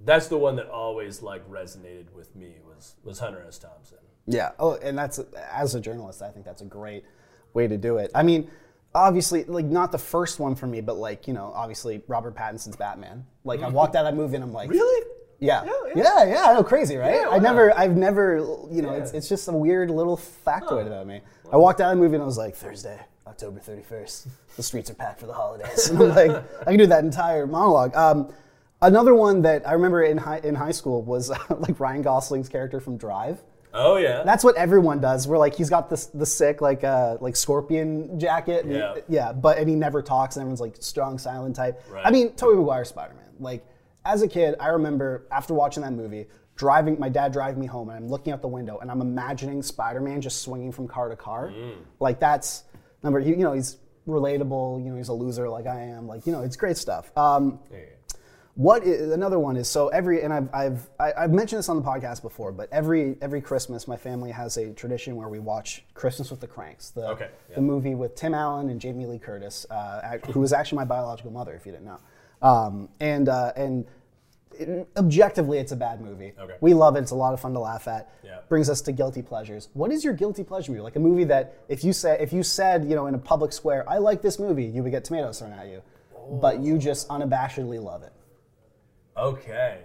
that's 0.00 0.28
the 0.28 0.38
one 0.38 0.56
that 0.56 0.70
always 0.70 1.20
like 1.20 1.46
resonated 1.50 2.10
with 2.14 2.34
me 2.34 2.54
was 2.66 2.94
was 3.04 3.18
Hunter 3.18 3.44
S. 3.46 3.58
Thompson. 3.58 3.98
Yeah. 4.26 4.52
Oh, 4.58 4.76
and 4.76 4.96
that's 4.96 5.18
as 5.52 5.74
a 5.74 5.80
journalist, 5.80 6.22
I 6.22 6.30
think 6.30 6.46
that's 6.46 6.62
a 6.62 6.66
great 6.66 7.04
way 7.52 7.68
to 7.68 7.76
do 7.76 7.98
it. 7.98 8.10
I 8.14 8.22
mean, 8.22 8.50
obviously, 8.94 9.44
like 9.44 9.64
not 9.66 9.92
the 9.92 9.98
first 9.98 10.38
one 10.40 10.54
for 10.54 10.66
me, 10.66 10.80
but 10.80 10.96
like 10.96 11.26
you 11.28 11.34
know, 11.34 11.52
obviously 11.54 12.02
Robert 12.08 12.34
Pattinson's 12.34 12.76
Batman. 12.76 13.24
Like 13.44 13.62
I 13.62 13.68
walked 13.68 13.94
out 13.96 14.04
of 14.06 14.12
that 14.12 14.16
movie 14.20 14.34
and 14.36 14.44
I'm 14.44 14.52
like, 14.52 14.70
Really? 14.70 15.06
Yeah. 15.38 15.64
Yeah, 15.64 15.72
yeah, 15.86 15.92
yeah. 15.96 16.24
yeah, 16.34 16.44
I 16.48 16.52
know, 16.54 16.62
crazy, 16.62 16.96
right? 16.96 17.14
Yeah, 17.14 17.28
I 17.30 17.38
never, 17.38 17.76
I've 17.78 17.96
never, 17.96 18.36
you 18.70 18.82
know, 18.82 18.92
it's, 18.92 19.12
Yeah. 19.12 19.16
it's 19.18 19.28
just 19.28 19.48
a 19.48 19.52
weird 19.52 19.90
little 19.90 20.18
factoid 20.18 20.86
about 20.86 21.06
me. 21.06 21.22
I 21.50 21.56
walked 21.56 21.80
out 21.80 21.90
of 21.92 21.96
the 21.96 22.02
movie 22.02 22.16
and 22.16 22.22
I 22.22 22.26
was 22.26 22.36
like, 22.36 22.54
Thursday, 22.54 23.00
October 23.26 23.58
31st, 23.58 24.26
the 24.56 24.62
streets 24.62 24.90
are 24.90 24.94
packed 24.94 25.18
for 25.18 25.24
the 25.26 25.32
holidays. 25.32 25.88
And 25.90 25.98
I'm 26.02 26.08
like, 26.10 26.44
I 26.60 26.64
can 26.64 26.76
do 26.78 26.86
that 26.88 27.04
entire 27.04 27.46
monologue. 27.46 27.96
Um, 27.96 28.30
another 28.82 29.14
one 29.14 29.40
that 29.42 29.66
I 29.66 29.72
remember 29.72 30.02
in 30.02 30.18
high, 30.18 30.40
in 30.44 30.54
high 30.54 30.72
school 30.72 31.00
was 31.02 31.30
like 31.58 31.80
Ryan 31.80 32.02
Gosling's 32.02 32.50
character 32.50 32.78
from 32.78 32.98
Drive. 32.98 33.38
Oh 33.72 33.96
yeah. 33.96 34.22
That's 34.24 34.42
what 34.44 34.56
everyone 34.56 35.00
does. 35.00 35.28
Where 35.28 35.38
like 35.38 35.54
he's 35.54 35.70
got 35.70 35.88
this 35.90 36.06
the 36.06 36.26
sick 36.26 36.60
like 36.60 36.82
uh 36.84 37.16
like 37.20 37.36
scorpion 37.36 38.18
jacket. 38.18 38.64
and- 38.64 38.74
Yeah. 38.74 38.94
yeah. 39.08 39.32
But 39.32 39.58
and 39.58 39.68
he 39.68 39.74
never 39.76 40.02
talks, 40.02 40.36
and 40.36 40.42
everyone's 40.42 40.60
like 40.60 40.76
strong, 40.80 41.18
silent 41.18 41.56
type. 41.56 41.82
Right. 41.88 42.04
I 42.06 42.10
mean, 42.10 42.32
Tobey 42.34 42.56
Maguire 42.56 42.84
Spider 42.84 43.14
Man. 43.14 43.24
Like 43.38 43.64
as 44.04 44.22
a 44.22 44.28
kid, 44.28 44.54
I 44.58 44.68
remember 44.68 45.26
after 45.30 45.54
watching 45.54 45.82
that 45.82 45.92
movie, 45.92 46.26
driving 46.56 46.98
my 46.98 47.08
dad 47.08 47.32
driving 47.32 47.60
me 47.60 47.66
home, 47.66 47.88
and 47.90 47.98
I'm 47.98 48.08
looking 48.08 48.32
out 48.32 48.42
the 48.42 48.48
window, 48.48 48.78
and 48.78 48.90
I'm 48.90 49.00
imagining 49.00 49.62
Spider 49.62 50.00
Man 50.00 50.20
just 50.20 50.42
swinging 50.42 50.72
from 50.72 50.88
car 50.88 51.08
to 51.08 51.16
car. 51.16 51.48
Mm. 51.48 51.74
Like 52.00 52.18
that's 52.18 52.64
number. 53.02 53.18
You, 53.20 53.32
you 53.36 53.44
know, 53.44 53.52
he's 53.52 53.76
relatable. 54.08 54.82
You 54.84 54.90
know, 54.90 54.96
he's 54.96 55.08
a 55.08 55.12
loser 55.12 55.48
like 55.48 55.66
I 55.66 55.80
am. 55.82 56.06
Like 56.06 56.26
you 56.26 56.32
know, 56.32 56.42
it's 56.42 56.56
great 56.56 56.76
stuff. 56.76 57.10
Um, 57.16 57.60
go. 57.70 57.76
What 58.60 58.84
is, 58.84 59.10
another 59.10 59.38
one 59.38 59.56
is 59.56 59.68
so 59.68 59.88
every 59.88 60.22
and 60.22 60.32
I've 60.34 60.48
I've 60.54 60.90
I- 60.98 61.12
I've 61.16 61.32
mentioned 61.32 61.60
this 61.60 61.68
on 61.70 61.76
the 61.76 61.82
podcast 61.82 62.20
before, 62.20 62.52
but 62.52 62.68
every 62.70 63.16
every 63.22 63.40
Christmas 63.40 63.88
my 63.88 63.96
family 63.96 64.30
has 64.32 64.58
a 64.58 64.70
tradition 64.72 65.16
where 65.16 65.28
we 65.30 65.38
watch 65.38 65.82
Christmas 65.94 66.30
with 66.30 66.40
the 66.40 66.46
Cranks, 66.46 66.90
the 66.90 67.08
Okay, 67.08 67.30
yeah. 67.48 67.54
the 67.56 67.62
movie 67.62 67.94
with 67.94 68.14
Tim 68.16 68.34
Allen 68.34 68.68
and 68.68 68.78
Jamie 68.78 69.06
Lee 69.06 69.18
Curtis, 69.18 69.64
uh, 69.70 70.00
act- 70.04 70.26
who 70.26 70.40
was 70.40 70.52
actually 70.52 70.76
my 70.76 70.84
biological 70.84 71.30
mother, 71.30 71.54
if 71.54 71.64
you 71.64 71.72
didn't 71.72 71.86
know, 71.86 72.00
um, 72.46 72.90
and 73.00 73.30
uh, 73.30 73.52
and 73.56 73.86
it- 74.52 74.86
objectively 74.94 75.56
it's 75.58 75.72
a 75.72 75.76
bad 75.76 76.02
movie. 76.02 76.34
Okay. 76.38 76.56
We 76.60 76.74
love 76.74 76.96
it. 76.96 77.00
It's 77.00 77.12
a 77.12 77.14
lot 77.24 77.32
of 77.32 77.40
fun 77.40 77.54
to 77.54 77.60
laugh 77.60 77.88
at. 77.88 78.12
Yeah. 78.22 78.40
Brings 78.50 78.68
us 78.68 78.82
to 78.82 78.92
guilty 78.92 79.22
pleasures. 79.22 79.70
What 79.72 79.90
is 79.90 80.04
your 80.04 80.12
guilty 80.12 80.44
pleasure 80.44 80.72
movie? 80.72 80.82
Like 80.82 80.96
a 80.96 81.00
movie 81.00 81.24
that 81.24 81.54
if 81.68 81.82
you 81.82 81.94
say 81.94 82.18
if 82.20 82.30
you 82.30 82.42
said 82.42 82.84
you 82.84 82.94
know 82.94 83.06
in 83.06 83.14
a 83.14 83.18
public 83.32 83.54
square, 83.54 83.88
I 83.88 83.96
like 83.96 84.20
this 84.20 84.38
movie, 84.38 84.66
you 84.66 84.82
would 84.82 84.92
get 84.92 85.04
tomatoes 85.04 85.38
thrown 85.38 85.52
at 85.52 85.68
you, 85.68 85.80
but 86.42 86.60
you 86.60 86.76
just 86.76 87.08
unabashedly 87.08 87.82
love 87.82 88.02
it. 88.02 88.12
Okay. 89.20 89.78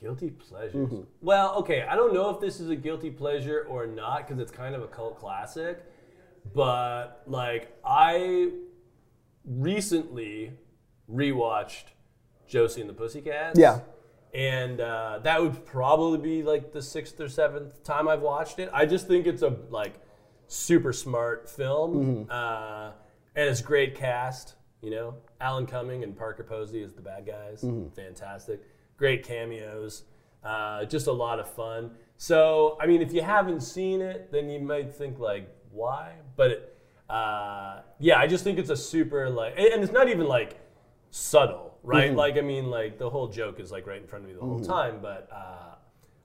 Guilty 0.00 0.30
pleasures. 0.30 0.74
Mm-hmm. 0.74 1.00
Well, 1.22 1.54
okay, 1.56 1.82
I 1.82 1.96
don't 1.96 2.12
know 2.12 2.30
if 2.30 2.40
this 2.40 2.60
is 2.60 2.68
a 2.68 2.76
guilty 2.76 3.10
pleasure 3.10 3.66
or 3.68 3.86
not 3.86 4.26
because 4.26 4.40
it's 4.40 4.52
kind 4.52 4.74
of 4.74 4.82
a 4.82 4.86
cult 4.86 5.18
classic. 5.18 5.82
But 6.54 7.22
like 7.26 7.74
I 7.84 8.50
recently 9.46 10.52
rewatched 11.10 11.84
Josie 12.46 12.80
and 12.80 12.90
the 12.90 12.94
Pussycats. 12.94 13.58
Yeah. 13.58 13.80
And 14.34 14.80
uh, 14.80 15.20
that 15.22 15.40
would 15.40 15.64
probably 15.64 16.18
be 16.18 16.42
like 16.42 16.72
the 16.72 16.82
sixth 16.82 17.20
or 17.20 17.28
seventh 17.28 17.82
time 17.84 18.08
I've 18.08 18.22
watched 18.22 18.58
it. 18.58 18.68
I 18.72 18.84
just 18.84 19.06
think 19.06 19.26
it's 19.26 19.42
a 19.42 19.56
like 19.70 19.94
super 20.48 20.92
smart 20.92 21.48
film. 21.48 21.94
Mm-hmm. 21.94 22.30
Uh, 22.30 22.90
and 23.36 23.48
it's 23.48 23.62
great 23.62 23.94
cast. 23.94 24.54
You 24.84 24.90
know, 24.90 25.14
Alan 25.40 25.64
Cumming 25.66 26.04
and 26.04 26.14
Parker 26.14 26.44
Posey 26.44 26.82
as 26.82 26.92
the 26.92 27.00
bad 27.00 27.24
guys. 27.26 27.62
Mm-hmm. 27.62 27.88
Fantastic. 27.94 28.60
Great 28.98 29.24
cameos. 29.24 30.02
Uh, 30.44 30.84
just 30.84 31.06
a 31.06 31.12
lot 31.12 31.40
of 31.40 31.48
fun. 31.50 31.90
So, 32.18 32.76
I 32.78 32.86
mean, 32.86 33.00
if 33.00 33.10
you 33.10 33.22
haven't 33.22 33.62
seen 33.62 34.02
it, 34.02 34.30
then 34.30 34.50
you 34.50 34.60
might 34.60 34.94
think 34.94 35.18
like, 35.18 35.48
why? 35.72 36.12
But 36.36 36.50
it, 36.50 36.78
uh, 37.08 37.80
yeah, 37.98 38.18
I 38.18 38.26
just 38.26 38.44
think 38.44 38.58
it's 38.58 38.68
a 38.68 38.76
super 38.76 39.30
like, 39.30 39.54
and 39.58 39.82
it's 39.82 39.92
not 39.92 40.10
even 40.10 40.26
like 40.26 40.60
subtle, 41.10 41.78
right? 41.82 42.08
Mm-hmm. 42.10 42.18
Like, 42.18 42.36
I 42.36 42.42
mean, 42.42 42.66
like 42.70 42.98
the 42.98 43.08
whole 43.08 43.26
joke 43.28 43.60
is 43.60 43.72
like 43.72 43.86
right 43.86 44.02
in 44.02 44.06
front 44.06 44.24
of 44.26 44.28
me 44.28 44.34
the 44.34 44.42
whole 44.44 44.60
time, 44.60 44.98
but 45.00 45.28
uh, 45.32 45.76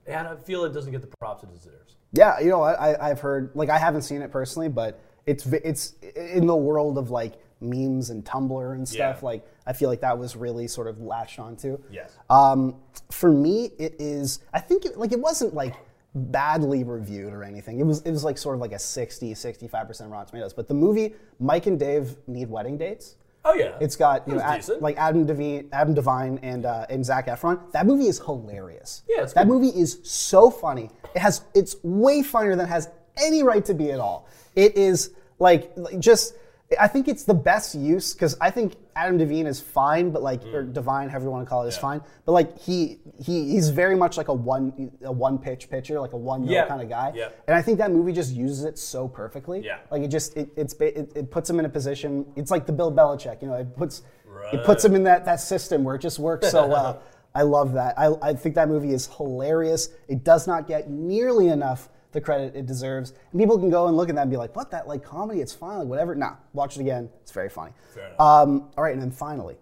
yeah, 0.06 0.32
I 0.32 0.36
feel 0.36 0.64
it 0.64 0.74
doesn't 0.74 0.92
get 0.92 1.00
the 1.00 1.12
props 1.18 1.44
it 1.44 1.50
deserves. 1.52 1.96
Yeah, 2.12 2.38
you 2.40 2.50
know, 2.50 2.60
I- 2.62 3.08
I've 3.10 3.20
heard 3.20 3.52
like 3.54 3.70
I 3.70 3.78
haven't 3.78 4.02
seen 4.02 4.20
it 4.20 4.30
personally, 4.30 4.68
but 4.68 5.00
it's 5.24 5.46
it's 5.46 5.94
in 6.14 6.46
the 6.46 6.56
world 6.56 6.98
of 6.98 7.10
like 7.10 7.34
memes 7.60 8.10
and 8.10 8.24
Tumblr 8.24 8.72
and 8.74 8.88
stuff. 8.88 9.18
Yeah. 9.20 9.26
Like 9.26 9.46
I 9.66 9.72
feel 9.72 9.88
like 9.88 10.00
that 10.00 10.18
was 10.18 10.36
really 10.36 10.66
sort 10.68 10.88
of 10.88 11.00
latched 11.00 11.38
onto. 11.38 11.78
Yes. 11.90 12.16
Um, 12.28 12.76
for 13.10 13.30
me, 13.30 13.70
it 13.78 13.96
is. 13.98 14.40
I 14.52 14.60
think 14.60 14.84
it, 14.84 14.98
like 14.98 15.12
it 15.12 15.20
wasn't 15.20 15.54
like 15.54 15.74
badly 16.14 16.82
reviewed 16.84 17.32
or 17.32 17.44
anything. 17.44 17.78
It 17.80 17.84
was 17.84 18.00
it 18.02 18.10
was 18.10 18.24
like 18.24 18.38
sort 18.38 18.54
of 18.54 18.60
like 18.60 18.72
a 18.72 18.78
60, 18.78 19.34
65 19.34 19.86
percent 19.86 20.10
Rotten 20.10 20.26
Tomatoes. 20.28 20.52
But 20.52 20.68
the 20.68 20.74
movie 20.74 21.14
Mike 21.38 21.66
and 21.66 21.78
Dave 21.78 22.16
need 22.26 22.48
wedding 22.50 22.78
dates. 22.78 23.16
Oh 23.42 23.54
yeah, 23.54 23.78
It's 23.80 23.96
got 23.96 24.28
you 24.28 24.34
know 24.34 24.40
Ad- 24.42 24.68
like 24.80 24.98
Adam 24.98 25.24
Devine, 25.24 25.66
Adam 25.72 25.94
Devine, 25.94 26.38
and 26.42 26.66
uh, 26.66 26.84
and 26.90 27.02
Zac 27.04 27.26
Efron. 27.26 27.72
That 27.72 27.86
movie 27.86 28.06
is 28.06 28.18
hilarious. 28.18 29.02
Yeah, 29.08 29.24
that 29.24 29.34
good. 29.34 29.48
movie 29.48 29.68
is 29.68 29.98
so 30.02 30.50
funny. 30.50 30.90
It 31.14 31.20
has 31.20 31.42
it's 31.54 31.76
way 31.82 32.22
funnier 32.22 32.54
than 32.54 32.66
it 32.66 32.68
has 32.68 32.90
any 33.16 33.42
right 33.42 33.64
to 33.64 33.72
be 33.72 33.92
at 33.92 33.98
all. 33.98 34.28
It 34.56 34.76
is 34.76 35.12
like, 35.38 35.72
like 35.76 35.98
just. 35.98 36.34
I 36.78 36.86
think 36.86 37.08
it's 37.08 37.24
the 37.24 37.34
best 37.34 37.74
use 37.74 38.12
because 38.14 38.36
I 38.40 38.50
think 38.50 38.74
Adam 38.94 39.18
Devine 39.18 39.46
is 39.46 39.60
fine, 39.60 40.10
but 40.10 40.22
like 40.22 40.44
or 40.46 40.62
Divine, 40.62 41.08
however 41.08 41.24
you 41.24 41.30
want 41.32 41.44
to 41.44 41.50
call 41.50 41.64
it, 41.64 41.68
is 41.68 41.74
Mm. 41.74 41.78
Yeah. 41.78 41.80
fine. 41.82 42.00
But 42.24 42.32
like 42.32 42.58
he 42.58 43.00
he 43.22 43.50
he's 43.50 43.70
very 43.70 43.96
much 43.96 44.16
like 44.16 44.28
a 44.28 44.32
one 44.34 44.92
a 45.02 45.10
one 45.10 45.38
pitch 45.38 45.68
pitcher, 45.68 45.98
like 46.00 46.12
a 46.12 46.16
one 46.16 46.44
Yeah. 46.44 46.66
kind 46.66 46.80
of 46.80 46.88
guy. 46.88 47.12
Yeah. 47.14 47.30
And 47.48 47.56
I 47.56 47.62
think 47.62 47.78
that 47.78 47.90
movie 47.90 48.12
just 48.12 48.32
uses 48.32 48.64
it 48.64 48.78
so 48.78 49.08
perfectly. 49.08 49.60
Yeah. 49.64 49.78
Like 49.90 50.02
it 50.02 50.08
just 50.08 50.36
it, 50.36 50.50
it's 50.56 50.74
it, 50.74 51.10
it 51.16 51.30
puts 51.30 51.50
him 51.50 51.58
in 51.58 51.64
a 51.64 51.68
position. 51.68 52.24
It's 52.36 52.50
like 52.52 52.66
the 52.66 52.72
Bill 52.72 52.92
Belichick, 52.92 53.42
you 53.42 53.48
know. 53.48 53.54
It 53.54 53.76
puts 53.76 54.02
right. 54.26 54.54
it 54.54 54.64
puts 54.64 54.84
him 54.84 54.94
in 54.94 55.02
that 55.04 55.24
that 55.24 55.40
system 55.40 55.82
where 55.82 55.96
it 55.96 56.00
just 56.02 56.18
works 56.20 56.50
so 56.50 56.66
well. 56.68 57.02
I 57.34 57.42
love 57.42 57.72
that. 57.74 57.96
I, 57.98 58.12
I 58.22 58.34
think 58.34 58.56
that 58.56 58.68
movie 58.68 58.92
is 58.92 59.06
hilarious. 59.16 59.88
It 60.08 60.24
does 60.24 60.46
not 60.48 60.66
get 60.66 60.90
nearly 60.90 61.48
enough 61.48 61.88
the 62.12 62.20
credit 62.20 62.56
it 62.56 62.66
deserves. 62.66 63.12
And 63.32 63.40
people 63.40 63.58
can 63.58 63.70
go 63.70 63.86
and 63.88 63.96
look 63.96 64.08
at 64.08 64.14
that 64.16 64.22
and 64.22 64.30
be 64.30 64.36
like, 64.36 64.54
"What 64.56 64.70
that 64.72 64.88
like 64.88 65.02
comedy? 65.04 65.40
It's 65.40 65.52
fine, 65.54 65.78
like 65.78 65.88
whatever." 65.88 66.14
Nah, 66.14 66.34
watch 66.52 66.76
it 66.76 66.80
again. 66.80 67.08
It's 67.22 67.32
very 67.32 67.48
funny. 67.48 67.72
Um, 68.18 68.70
all 68.76 68.84
right, 68.84 68.92
and 68.92 69.00
then 69.02 69.10
finally, 69.10 69.56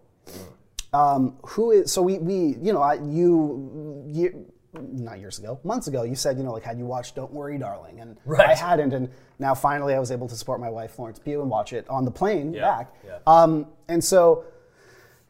um, 0.93 1.37
who 1.45 1.71
is 1.73 1.93
so 1.93 2.01
we 2.03 2.19
we 2.19 2.57
you 2.61 2.73
know 2.73 2.81
I, 2.83 2.95
you, 2.95 4.05
you 4.07 4.47
not 4.75 5.19
years 5.19 5.39
ago 5.39 5.59
months 5.65 5.87
ago 5.89 6.03
you 6.03 6.15
said 6.15 6.37
you 6.37 6.45
know 6.45 6.53
like 6.53 6.63
had 6.63 6.79
you 6.79 6.85
watched 6.85 7.17
Don't 7.17 7.33
Worry 7.33 7.59
Darling 7.59 8.01
and 8.01 8.17
Right. 8.27 8.49
I 8.51 8.55
hadn't 8.55 8.93
and 8.93 9.09
now 9.39 9.55
finally 9.55 9.95
I 9.95 9.99
was 9.99 10.11
able 10.11 10.29
to 10.29 10.37
support 10.37 10.61
my 10.61 10.69
wife 10.69 10.93
Florence 10.93 11.19
Pugh 11.19 11.41
and 11.41 11.51
watch 11.51 11.73
it 11.73 11.89
on 11.89 12.05
the 12.05 12.11
plane 12.11 12.53
Yeah, 12.53 12.61
back 12.77 12.95
yeah. 13.05 13.19
um, 13.27 13.67
and 13.89 14.05
so 14.05 14.45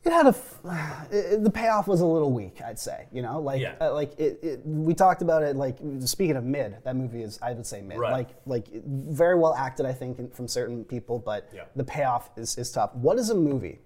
it 0.08 0.12
had 0.12 0.26
a 0.26 0.34
it, 1.12 1.44
the 1.44 1.50
payoff 1.50 1.86
was 1.86 2.00
a 2.00 2.06
little 2.06 2.32
weak 2.32 2.60
I'd 2.64 2.78
say 2.78 3.06
you 3.12 3.22
know 3.22 3.40
like 3.40 3.60
Yeah. 3.60 3.74
uh, 3.80 3.92
like 3.92 4.18
it, 4.18 4.38
it, 4.42 4.60
we 4.64 4.94
talked 4.94 5.22
about 5.22 5.42
it 5.42 5.54
like 5.56 5.78
speaking 6.00 6.36
of 6.36 6.44
mid 6.44 6.76
that 6.84 6.96
movie 6.96 7.22
is 7.22 7.38
I 7.42 7.52
would 7.52 7.66
say 7.66 7.80
mid 7.82 7.98
Right. 7.98 8.12
like 8.12 8.28
like 8.46 8.66
very 8.84 9.36
well 9.38 9.54
acted 9.54 9.86
I 9.86 9.92
think 9.92 10.34
from 10.34 10.48
certain 10.48 10.84
people 10.84 11.18
but 11.18 11.48
Yeah. 11.54 11.64
the 11.76 11.84
payoff 11.84 12.30
is, 12.36 12.56
is 12.58 12.70
tough 12.72 12.94
what 12.94 13.18
is 13.18 13.30
a 13.30 13.34
movie 13.34 13.78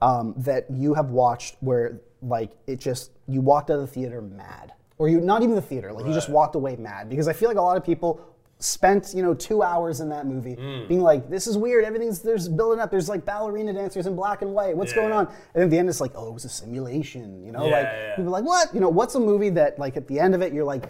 um, 0.00 0.34
that 0.36 0.66
you 0.70 0.94
have 0.94 1.10
watched 1.10 1.56
where 1.60 1.98
like 2.22 2.52
it 2.66 2.78
just 2.78 3.10
you 3.26 3.40
walked 3.40 3.70
out 3.70 3.74
of 3.74 3.80
the 3.80 3.86
theater 3.86 4.20
mad 4.22 4.72
or 4.98 5.08
you 5.08 5.20
not 5.20 5.42
even 5.42 5.54
the 5.54 5.62
theater 5.62 5.92
like 5.92 6.06
you 6.06 6.12
just 6.12 6.28
walked 6.28 6.54
away 6.56 6.76
mad 6.76 7.08
because 7.08 7.26
i 7.28 7.32
feel 7.32 7.48
like 7.48 7.58
a 7.58 7.62
lot 7.62 7.76
of 7.76 7.84
people 7.84 8.20
spent 8.60 9.12
you 9.14 9.22
know 9.22 9.34
two 9.34 9.62
hours 9.62 10.00
in 10.00 10.08
that 10.08 10.26
movie 10.26 10.56
Mm. 10.56 10.88
being 10.88 11.00
like 11.00 11.30
this 11.30 11.46
is 11.46 11.56
weird 11.56 11.84
everything's 11.84 12.20
there's 12.22 12.48
building 12.48 12.80
up 12.80 12.90
there's 12.90 13.08
like 13.08 13.24
ballerina 13.24 13.72
dancers 13.72 14.06
in 14.08 14.16
black 14.16 14.42
and 14.42 14.52
white 14.52 14.76
what's 14.76 14.92
going 14.92 15.10
Yeah. 15.10 15.18
on 15.18 15.32
and 15.54 15.62
at 15.64 15.70
the 15.70 15.78
end 15.78 15.88
it's 15.88 16.00
like 16.00 16.10
oh 16.16 16.26
it 16.28 16.34
was 16.34 16.44
a 16.44 16.48
simulation 16.48 17.44
you 17.44 17.52
know 17.52 17.66
Yeah, 17.66 17.70
like 17.72 17.84
yeah, 17.84 18.16
people 18.16 18.34
are 18.34 18.40
like 18.40 18.44
what 18.44 18.74
you 18.74 18.80
know 18.80 18.88
what's 18.88 19.14
a 19.14 19.20
movie 19.20 19.50
that 19.50 19.78
like 19.78 19.96
at 19.96 20.08
the 20.08 20.18
end 20.18 20.34
of 20.34 20.42
it 20.42 20.52
you're 20.52 20.64
like 20.64 20.86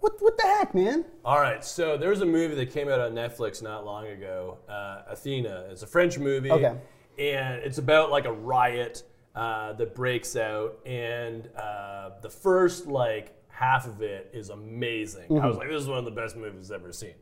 what, 0.00 0.14
what 0.20 0.36
the 0.36 0.42
heck 0.42 0.74
man 0.74 1.04
All 1.24 1.38
right, 1.38 1.64
so 1.64 1.96
there 1.96 2.10
was 2.10 2.22
a 2.22 2.26
movie 2.26 2.56
that 2.56 2.72
came 2.72 2.88
out 2.88 2.98
on 2.98 3.12
Netflix 3.12 3.62
not 3.62 3.84
long 3.86 4.08
ago, 4.08 4.58
uh, 4.68 5.02
Athena. 5.08 5.66
It's 5.70 5.82
a 5.84 5.86
French 5.86 6.18
movie, 6.18 6.50
Okay. 6.50 6.74
and 7.20 7.62
it's 7.62 7.78
about 7.78 8.10
like 8.10 8.24
a 8.24 8.32
riot 8.32 9.04
uh, 9.36 9.74
that 9.74 9.94
breaks 9.94 10.34
out, 10.34 10.76
and 10.84 11.48
uh, 11.56 12.10
the 12.20 12.28
first 12.28 12.88
like 12.88 13.32
half 13.62 13.86
of 13.86 14.02
it 14.02 14.30
is 14.32 14.50
amazing. 14.50 15.28
I 15.40 15.46
was 15.46 15.56
like, 15.56 15.68
this 15.68 15.82
is 15.82 15.88
one 15.88 15.98
of 15.98 16.04
the 16.04 16.10
best 16.22 16.36
movies 16.36 16.70
I've 16.70 16.80
ever 16.82 16.92
seen, 16.92 17.14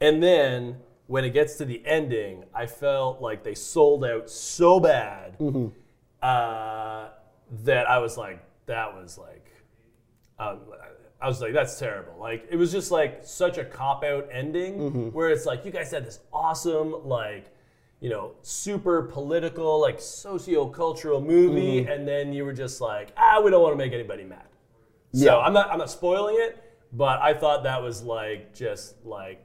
and 0.00 0.22
then 0.22 0.76
when 1.06 1.24
it 1.24 1.30
gets 1.30 1.56
to 1.56 1.64
the 1.64 1.80
ending, 1.86 2.44
I 2.54 2.66
felt 2.66 3.22
like 3.22 3.42
they 3.42 3.54
sold 3.54 4.04
out 4.04 4.28
so 4.28 4.78
bad 4.78 5.36
uh, 6.20 7.08
that 7.64 7.88
I 7.88 7.98
was 7.98 8.18
like, 8.18 8.38
that 8.66 8.94
was 8.94 9.16
like 9.16 9.46
um, 10.38 10.60
I 11.20 11.26
was 11.26 11.40
like, 11.40 11.52
that's 11.52 11.78
terrible. 11.78 12.14
Like, 12.20 12.46
it 12.48 12.56
was 12.56 12.70
just 12.70 12.90
like 12.92 13.20
such 13.24 13.58
a 13.58 13.64
cop 13.64 14.04
out 14.04 14.28
ending 14.30 15.10
where 15.12 15.30
it's 15.30 15.46
like, 15.46 15.64
you 15.64 15.72
guys 15.72 15.90
had 15.90 16.04
this 16.06 16.20
awesome, 16.32 16.94
like, 17.08 17.46
you 18.00 18.08
know, 18.08 18.34
super 18.42 19.02
political, 19.02 19.80
like 19.80 20.00
socio 20.00 20.66
cultural 20.66 21.20
movie, 21.20 21.78
and 21.92 22.06
then 22.06 22.32
you 22.32 22.44
were 22.44 22.52
just 22.52 22.80
like, 22.80 23.08
ah, 23.16 23.40
we 23.42 23.50
don't 23.50 23.62
want 23.62 23.72
to 23.72 23.76
make 23.84 23.92
anybody 23.92 24.22
mad. 24.24 24.46
Yeah. 25.12 25.24
So 25.24 25.40
I'm 25.40 25.52
not, 25.52 25.70
I'm 25.70 25.78
not 25.78 25.90
spoiling 25.90 26.36
it, 26.38 26.62
but 26.92 27.20
I 27.20 27.34
thought 27.34 27.62
that 27.64 27.82
was 27.82 28.02
like 28.02 28.54
just 28.54 29.04
like 29.04 29.44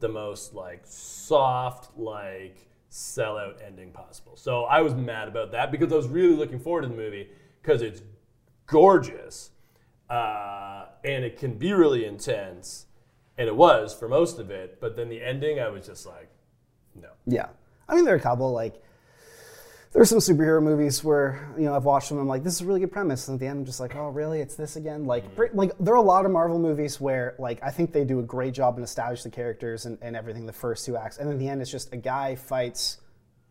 the 0.00 0.08
most 0.08 0.54
like 0.54 0.82
soft, 0.84 1.96
like 1.98 2.68
sellout 2.90 3.64
ending 3.64 3.92
possible. 3.92 4.36
So 4.36 4.64
I 4.64 4.80
was 4.80 4.94
mad 4.94 5.28
about 5.28 5.52
that 5.52 5.70
because 5.70 5.92
I 5.92 5.96
was 5.96 6.08
really 6.08 6.34
looking 6.34 6.58
forward 6.58 6.82
to 6.82 6.88
the 6.88 6.94
movie 6.94 7.28
because 7.62 7.82
it's 7.82 8.02
gorgeous 8.66 9.50
uh, 10.08 10.86
and 11.04 11.24
it 11.24 11.38
can 11.38 11.54
be 11.54 11.72
really 11.72 12.04
intense, 12.04 12.86
and 13.38 13.48
it 13.48 13.56
was 13.56 13.94
for 13.94 14.08
most 14.08 14.38
of 14.38 14.50
it. 14.50 14.80
But 14.80 14.96
then 14.96 15.08
the 15.08 15.22
ending, 15.22 15.60
I 15.60 15.68
was 15.68 15.86
just 15.86 16.06
like, 16.06 16.28
no. 16.94 17.08
Yeah. 17.26 17.48
I 17.88 17.94
mean, 17.94 18.04
there 18.04 18.14
are 18.14 18.18
a 18.18 18.20
couple, 18.20 18.52
like, 18.52 18.82
there's 19.96 20.10
some 20.10 20.18
superhero 20.18 20.62
movies 20.62 21.02
where, 21.02 21.50
you 21.56 21.64
know, 21.64 21.74
I've 21.74 21.86
watched 21.86 22.10
them, 22.10 22.18
I'm 22.18 22.28
like, 22.28 22.44
this 22.44 22.52
is 22.56 22.60
a 22.60 22.66
really 22.66 22.80
good 22.80 22.92
premise. 22.92 23.28
And 23.28 23.36
at 23.36 23.40
the 23.40 23.46
end, 23.46 23.60
I'm 23.60 23.64
just 23.64 23.80
like, 23.80 23.96
oh, 23.96 24.08
really? 24.08 24.40
It's 24.40 24.54
this 24.54 24.76
again? 24.76 25.06
Like, 25.06 25.24
Mm-hmm. 25.34 25.56
like 25.56 25.72
there 25.80 25.94
are 25.94 25.96
a 25.96 26.02
lot 26.02 26.26
of 26.26 26.30
Marvel 26.32 26.58
movies 26.58 27.00
where, 27.00 27.34
like, 27.38 27.62
I 27.62 27.70
think 27.70 27.92
they 27.94 28.04
do 28.04 28.20
a 28.20 28.22
great 28.22 28.52
job 28.52 28.76
in 28.76 28.84
establishing 28.84 29.30
the 29.30 29.34
characters 29.34 29.86
and, 29.86 29.96
and 30.02 30.14
everything 30.14 30.44
the 30.44 30.52
first 30.52 30.84
two 30.84 30.98
acts. 30.98 31.16
And 31.16 31.30
then 31.30 31.38
the 31.38 31.48
end, 31.48 31.62
it's 31.62 31.70
just 31.70 31.94
a 31.94 31.96
guy 31.96 32.34
fights 32.34 32.98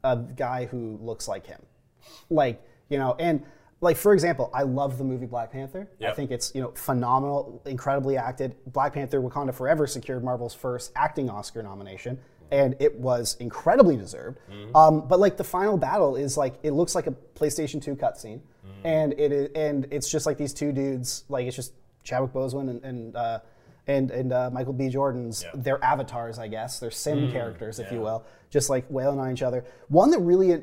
a 0.04 0.18
guy 0.18 0.66
who 0.66 1.00
looks 1.02 1.28
like 1.28 1.48
him. 1.48 1.64
Like, 2.30 2.62
you 2.90 3.00
know, 3.00 3.16
and, 3.18 3.44
like, 3.82 3.98
for 3.98 4.14
example, 4.14 4.52
I 4.54 4.62
love 4.62 5.00
the 5.00 5.04
movie 5.04 5.26
Black 5.26 5.52
Panther. 5.52 5.90
I 6.12 6.14
think 6.14 6.30
it's, 6.30 6.54
you 6.54 6.62
know, 6.62 6.74
phenomenal, 6.76 7.60
incredibly 7.66 8.18
acted. 8.18 8.56
Black 8.68 8.94
Panther 8.94 9.20
Wakanda 9.20 9.52
Forever 9.54 9.88
secured 9.88 10.24
Marvel's 10.24 10.54
first 10.54 10.92
acting 10.96 11.28
Oscar 11.28 11.64
nomination 11.64 12.20
and 12.52 12.76
it 12.80 12.96
was 13.00 13.36
incredibly 13.40 13.98
deserved. 13.98 14.40
Um, 14.76 15.08
but 15.08 15.20
like 15.20 15.38
the 15.38 15.44
final 15.44 15.78
battle 15.78 16.16
is 16.16 16.38
like 16.38 16.56
it 16.64 16.72
looks 16.72 16.96
like 16.96 17.08
a 17.08 17.12
PlayStation 17.36 17.82
2 17.82 17.96
cutscene, 17.96 18.42
and 18.84 19.14
it 19.14 19.32
is, 19.32 19.50
and 19.56 19.88
it's 19.92 20.10
just 20.10 20.26
like 20.26 20.38
these 20.38 20.54
two 20.54 20.72
dudes, 20.72 21.24
like 21.30 21.48
it's 21.48 21.56
just 21.56 21.74
Chadwick 22.04 22.34
Boseman 22.34 22.70
and 22.70 22.84
and 22.84 23.16
uh, 23.16 23.40
and, 23.88 24.10
and 24.12 24.34
uh, 24.34 24.50
Michael 24.52 24.74
B. 24.74 24.90
Jordan's 24.90 25.44
Yeah. 25.44 25.52
their 25.54 25.84
avatars, 25.84 26.40
I 26.40 26.48
guess, 26.48 26.80
their 26.80 26.90
sim 26.92 27.32
characters, 27.32 27.80
if 27.80 27.92
you 27.92 28.00
will, 28.02 28.26
just 28.50 28.68
like 28.70 28.86
wailing 28.90 29.20
on 29.20 29.32
each 29.32 29.44
other. 29.44 29.64
One 29.90 30.10
that 30.12 30.20
really, 30.20 30.54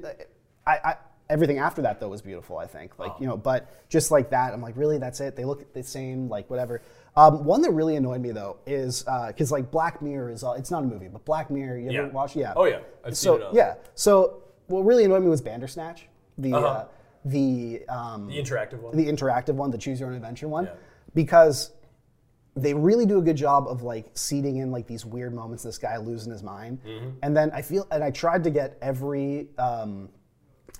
I, 0.66 0.78
I 0.84 0.96
everything 1.30 1.58
after 1.58 1.82
that 1.82 2.00
though 2.00 2.08
was 2.08 2.20
beautiful. 2.20 2.58
I 2.58 2.66
think, 2.66 2.98
like 2.98 3.12
you 3.20 3.26
know, 3.26 3.36
but 3.36 3.88
just 3.88 4.10
like 4.10 4.30
that, 4.30 4.52
I'm 4.52 4.60
like, 4.60 4.76
really, 4.76 4.98
that's 4.98 5.20
it. 5.20 5.36
They 5.36 5.44
look 5.44 5.72
the 5.72 5.82
same, 5.82 6.28
like 6.28 6.50
whatever. 6.50 6.82
Um, 7.14 7.44
one 7.44 7.60
that 7.62 7.72
really 7.72 7.96
annoyed 7.96 8.20
me 8.22 8.30
though 8.32 8.56
is 8.66 9.04
because 9.28 9.52
like 9.52 9.70
Black 9.70 10.00
Mirror 10.00 10.30
is 10.30 10.42
all, 10.42 10.54
it's 10.54 10.70
not 10.70 10.82
a 10.82 10.86
movie, 10.86 11.08
but 11.08 11.24
Black 11.24 11.50
Mirror, 11.50 11.78
you 11.78 11.90
ever 11.90 12.06
Yeah. 12.08 12.12
watch? 12.12 12.34
Yeah. 12.34 12.54
Oh, 12.56 12.64
yeah. 12.64 12.78
I've 13.04 13.16
seen 13.16 13.32
so 13.32 13.34
it 13.36 13.42
all. 13.42 13.54
yeah, 13.54 13.74
so 13.94 14.42
what 14.68 14.82
really 14.86 15.04
annoyed 15.04 15.22
me 15.22 15.28
was 15.28 15.42
Bandersnatch, 15.42 16.08
the 16.38 16.54
Uh-huh. 16.54 16.66
uh, 16.66 16.84
the 17.26 17.82
um, 17.88 18.28
The 18.28 18.38
interactive 18.42 18.80
one. 18.80 18.96
the 18.96 19.06
interactive 19.06 19.54
one, 19.54 19.70
the 19.70 19.78
choose 19.78 20.00
your 20.00 20.08
own 20.08 20.14
adventure 20.14 20.48
one, 20.48 20.64
Yeah. 20.64 20.72
because 21.14 21.72
they 22.56 22.74
really 22.74 23.06
do 23.06 23.18
a 23.18 23.22
good 23.22 23.36
job 23.36 23.66
of 23.68 23.82
like 23.82 24.06
seeding 24.14 24.56
in 24.56 24.70
like 24.70 24.86
these 24.86 25.04
weird 25.06 25.34
moments. 25.34 25.62
This 25.62 25.78
guy 25.78 25.96
losing 25.98 26.32
his 26.32 26.42
mind, 26.42 26.78
Mm-hmm. 26.86 27.08
and 27.22 27.36
then 27.36 27.50
I 27.52 27.62
feel 27.62 27.86
and 27.90 28.02
I 28.02 28.10
tried 28.10 28.42
to 28.44 28.50
get 28.50 28.76
every 28.82 29.48
um, 29.58 30.08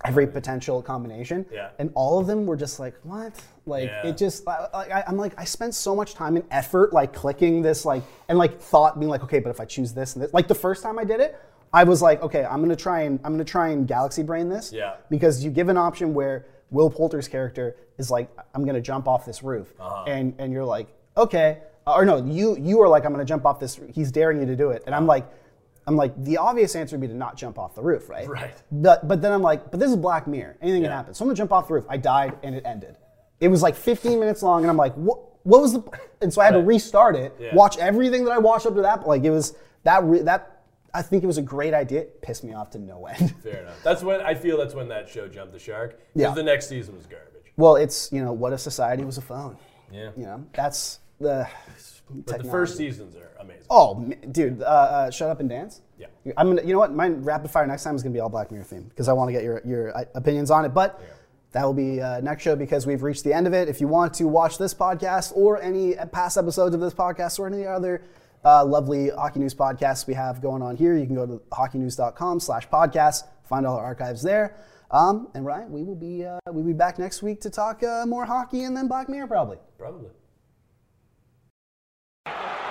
every 0.05 0.27
potential 0.27 0.83
combination, 0.83 1.47
Yeah. 1.53 1.71
and 1.79 1.91
all 1.95 2.19
of 2.19 2.27
them 2.27 2.47
were 2.47 2.57
just 2.57 2.81
like 2.81 2.95
what, 3.05 3.33
like 3.67 3.85
Yeah. 3.89 4.07
it 4.09 4.17
just 4.17 4.47
I, 4.49 4.69
I, 4.75 5.05
I'm 5.07 5.17
like 5.17 5.33
I 5.39 5.45
spent 5.45 5.75
so 5.75 5.95
much 5.95 6.15
time 6.15 6.37
and 6.37 6.45
effort 6.51 6.93
like 6.93 7.13
clicking 7.13 7.63
this 7.63 7.85
like 7.85 8.03
and 8.29 8.37
like 8.39 8.61
thought 8.61 8.99
being 8.99 9.11
like 9.11 9.23
okay, 9.25 9.39
but 9.39 9.51
if 9.51 9.61
I 9.61 9.65
choose 9.65 9.93
this 9.93 10.15
and 10.15 10.23
this, 10.25 10.33
like 10.35 10.49
the 10.49 10.55
first 10.55 10.83
time 10.83 10.99
I 10.99 11.05
did 11.05 11.21
it. 11.21 11.39
I 11.75 11.85
was 11.85 12.03
like, 12.03 12.21
okay, 12.23 12.45
I'm 12.45 12.61
gonna 12.61 12.77
try 12.77 13.03
and 13.03 13.19
I'm 13.25 13.33
gonna 13.33 13.45
try 13.47 13.69
and 13.69 13.89
galaxy 13.89 14.23
brain 14.23 14.51
this. 14.51 14.73
Yeah. 14.75 14.97
Because 15.09 15.43
you 15.43 15.51
give 15.51 15.69
an 15.71 15.79
option 15.79 16.13
where 16.13 16.45
Will 16.71 16.91
Poulter's 16.91 17.29
character 17.29 17.77
is 17.97 18.11
like, 18.11 18.29
I'm 18.55 18.67
gonna 18.67 18.81
jump 18.81 19.09
off 19.09 19.25
this 19.25 19.43
roof, 19.43 19.73
Uh-huh. 19.81 20.05
and 20.07 20.35
and 20.39 20.53
you're 20.53 20.67
like, 20.67 20.89
okay, 21.17 21.61
or 21.87 22.05
no, 22.05 22.17
you 22.25 22.59
you 22.59 22.79
are 22.83 22.89
like, 22.89 23.07
I'm 23.07 23.13
gonna 23.13 23.25
jump 23.25 23.47
off 23.47 23.59
this. 23.59 23.81
He's 23.95 24.11
daring 24.13 24.39
you 24.41 24.47
to 24.47 24.57
do 24.57 24.71
it, 24.71 24.83
and 24.87 24.95
I'm 24.95 25.07
like. 25.07 25.25
I'm 25.87 25.97
like 25.97 26.12
the 26.24 26.37
obvious 26.37 26.76
answer 26.76 26.97
would 26.97 27.01
be 27.01 27.09
to 27.09 27.14
not 27.14 27.37
jump 27.37 27.59
off 27.59 27.74
the 27.74 27.83
roof, 27.83 28.09
right? 28.09 28.28
Right. 28.28 28.55
But 28.70 29.09
but 29.09 29.20
then 29.20 29.33
I'm 29.33 29.43
like, 29.43 29.70
but 29.70 29.80
this 29.80 29.91
is 29.91 29.97
Black 29.97 30.26
Mirror. 30.26 30.57
Anything 30.62 30.83
can 30.83 30.91
Yeah. 30.91 30.97
happen. 30.97 31.14
So 31.14 31.24
I'm 31.24 31.28
gonna 31.28 31.37
jump 31.37 31.53
off 31.53 31.68
the 31.68 31.74
roof. 31.74 31.85
I 31.89 31.97
died 31.97 32.35
and 32.43 32.55
it 32.55 32.64
ended. 32.64 32.97
It 33.41 33.49
was 33.49 33.62
like 33.62 33.74
15 33.74 34.20
minutes 34.20 34.43
long, 34.43 34.62
and 34.62 34.70
I'm 34.70 34.76
like, 34.76 34.95
what? 34.95 35.18
What 35.45 35.61
was 35.61 35.72
the? 35.72 35.83
And 36.20 36.33
so 36.33 36.41
I 36.41 36.45
had 36.45 36.53
to 36.53 36.59
Right. 36.59 36.66
restart 36.68 37.16
it, 37.16 37.35
Yeah. 37.41 37.53
watch 37.55 37.76
everything 37.78 38.24
that 38.26 38.30
I 38.33 38.39
watched 38.39 38.64
up 38.64 38.76
to 38.76 38.83
that. 38.83 39.09
Like 39.09 39.24
it 39.24 39.30
was 39.30 39.55
that 39.83 40.05
re- 40.05 40.22
that. 40.22 40.61
I 40.95 41.03
think 41.03 41.24
it 41.24 41.26
was 41.26 41.39
a 41.39 41.43
great 41.43 41.72
idea. 41.74 42.03
It 42.03 42.22
pissed 42.22 42.45
me 42.45 42.53
off 42.55 42.70
to 42.70 42.78
no 42.78 43.07
end. 43.07 43.35
Fair 43.43 43.62
enough. 43.62 43.83
That's 43.83 44.03
when 44.05 44.20
I 44.20 44.35
feel 44.35 44.57
that's 44.59 44.74
when 44.74 44.87
that 44.89 45.09
show 45.09 45.26
jumped 45.26 45.53
the 45.55 45.59
shark. 45.59 45.99
Yeah. 46.14 46.33
the 46.33 46.43
next 46.45 46.68
season 46.68 46.95
was 46.97 47.07
garbage. 47.07 47.53
well, 47.57 47.74
it's 47.74 48.12
you 48.12 48.22
know 48.24 48.33
what 48.33 48.53
if 48.53 48.61
society 48.61 49.03
was 49.05 49.18
a 49.18 49.22
phone. 49.22 49.57
Yeah. 49.91 50.11
You 50.16 50.26
know 50.26 50.45
that's 50.55 51.01
the. 51.18 51.49
But 52.11 52.43
the 52.43 52.51
first 52.51 52.77
seasons 52.77 53.17
are 53.17 53.31
amazing. 53.41 53.67
Oh, 53.71 54.05
dude, 54.31 54.63
uh, 54.63 54.65
uh, 54.65 55.11
shut 55.11 55.31
up 55.31 55.41
and 55.41 55.49
dance. 55.49 55.81
Yeah. 55.99 56.07
I'm 56.37 56.49
gonna. 56.49 56.63
You 56.63 56.73
know 56.73 56.79
what? 56.79 56.93
My 56.93 57.09
rapid 57.09 57.51
fire 57.51 57.67
next 57.67 57.85
time 57.85 57.95
is 57.95 58.03
gonna 58.03 58.13
be 58.13 58.21
all 58.21 58.29
Black 58.29 58.51
Mirror 58.51 58.65
theme 58.65 58.83
because 58.85 59.09
I 59.09 59.13
want 59.13 59.29
to 59.29 59.33
get 59.33 59.43
your 59.43 59.63
your 59.65 59.97
uh, 59.97 60.05
opinions 60.15 60.51
on 60.51 60.65
it. 60.65 60.71
But 60.71 61.01
that 61.53 61.65
will 61.65 61.75
be 61.75 62.01
uh, 62.01 62.21
next 62.21 62.43
show 62.43 62.57
because 62.57 62.87
we've 62.87 63.03
reached 63.03 63.25
the 63.25 63.33
end 63.33 63.47
of 63.47 63.55
it. 63.55 63.69
If 63.69 63.81
you 63.81 63.89
want 63.89 64.15
to 64.15 64.27
watch 64.27 64.59
this 64.59 64.75
podcast 64.75 65.33
or 65.37 65.61
any 65.61 65.95
past 66.13 66.37
episodes 66.37 66.75
of 66.75 66.81
this 66.81 66.95
podcast 66.95 67.39
or 67.39 67.47
any 67.47 67.67
other 67.67 68.03
uh, 68.45 68.65
lovely 68.65 69.11
hockey 69.11 69.41
news 69.41 69.55
podcasts 69.55 70.07
we 70.07 70.15
have 70.15 70.43
going 70.43 70.63
on 70.63 70.77
here, 70.77 70.97
you 70.97 71.07
can 71.07 71.15
go 71.15 71.27
to 71.27 71.43
hockeynews.com 71.53 72.41
slash 72.41 72.69
podcast, 72.69 73.25
Find 73.45 73.67
all 73.67 73.77
our 73.77 73.85
archives 73.85 74.23
there. 74.23 74.57
Um, 74.91 75.29
and 75.35 75.45
Ryan, 75.45 75.73
we 75.73 75.83
will 75.83 75.95
be 75.95 76.25
uh, 76.25 76.39
we'll 76.49 76.65
be 76.65 76.73
back 76.73 76.99
next 76.99 77.23
week 77.23 77.41
to 77.43 77.51
talk 77.51 77.83
uh, 77.83 78.05
more 78.07 78.25
hockey 78.25 78.65
and 78.65 78.77
then 78.77 78.89
Black 78.89 79.09
Mirror 79.09 79.27
probably. 79.27 79.59
Probably. 79.79 80.11
Thank 82.25 82.57
you. 82.57 82.62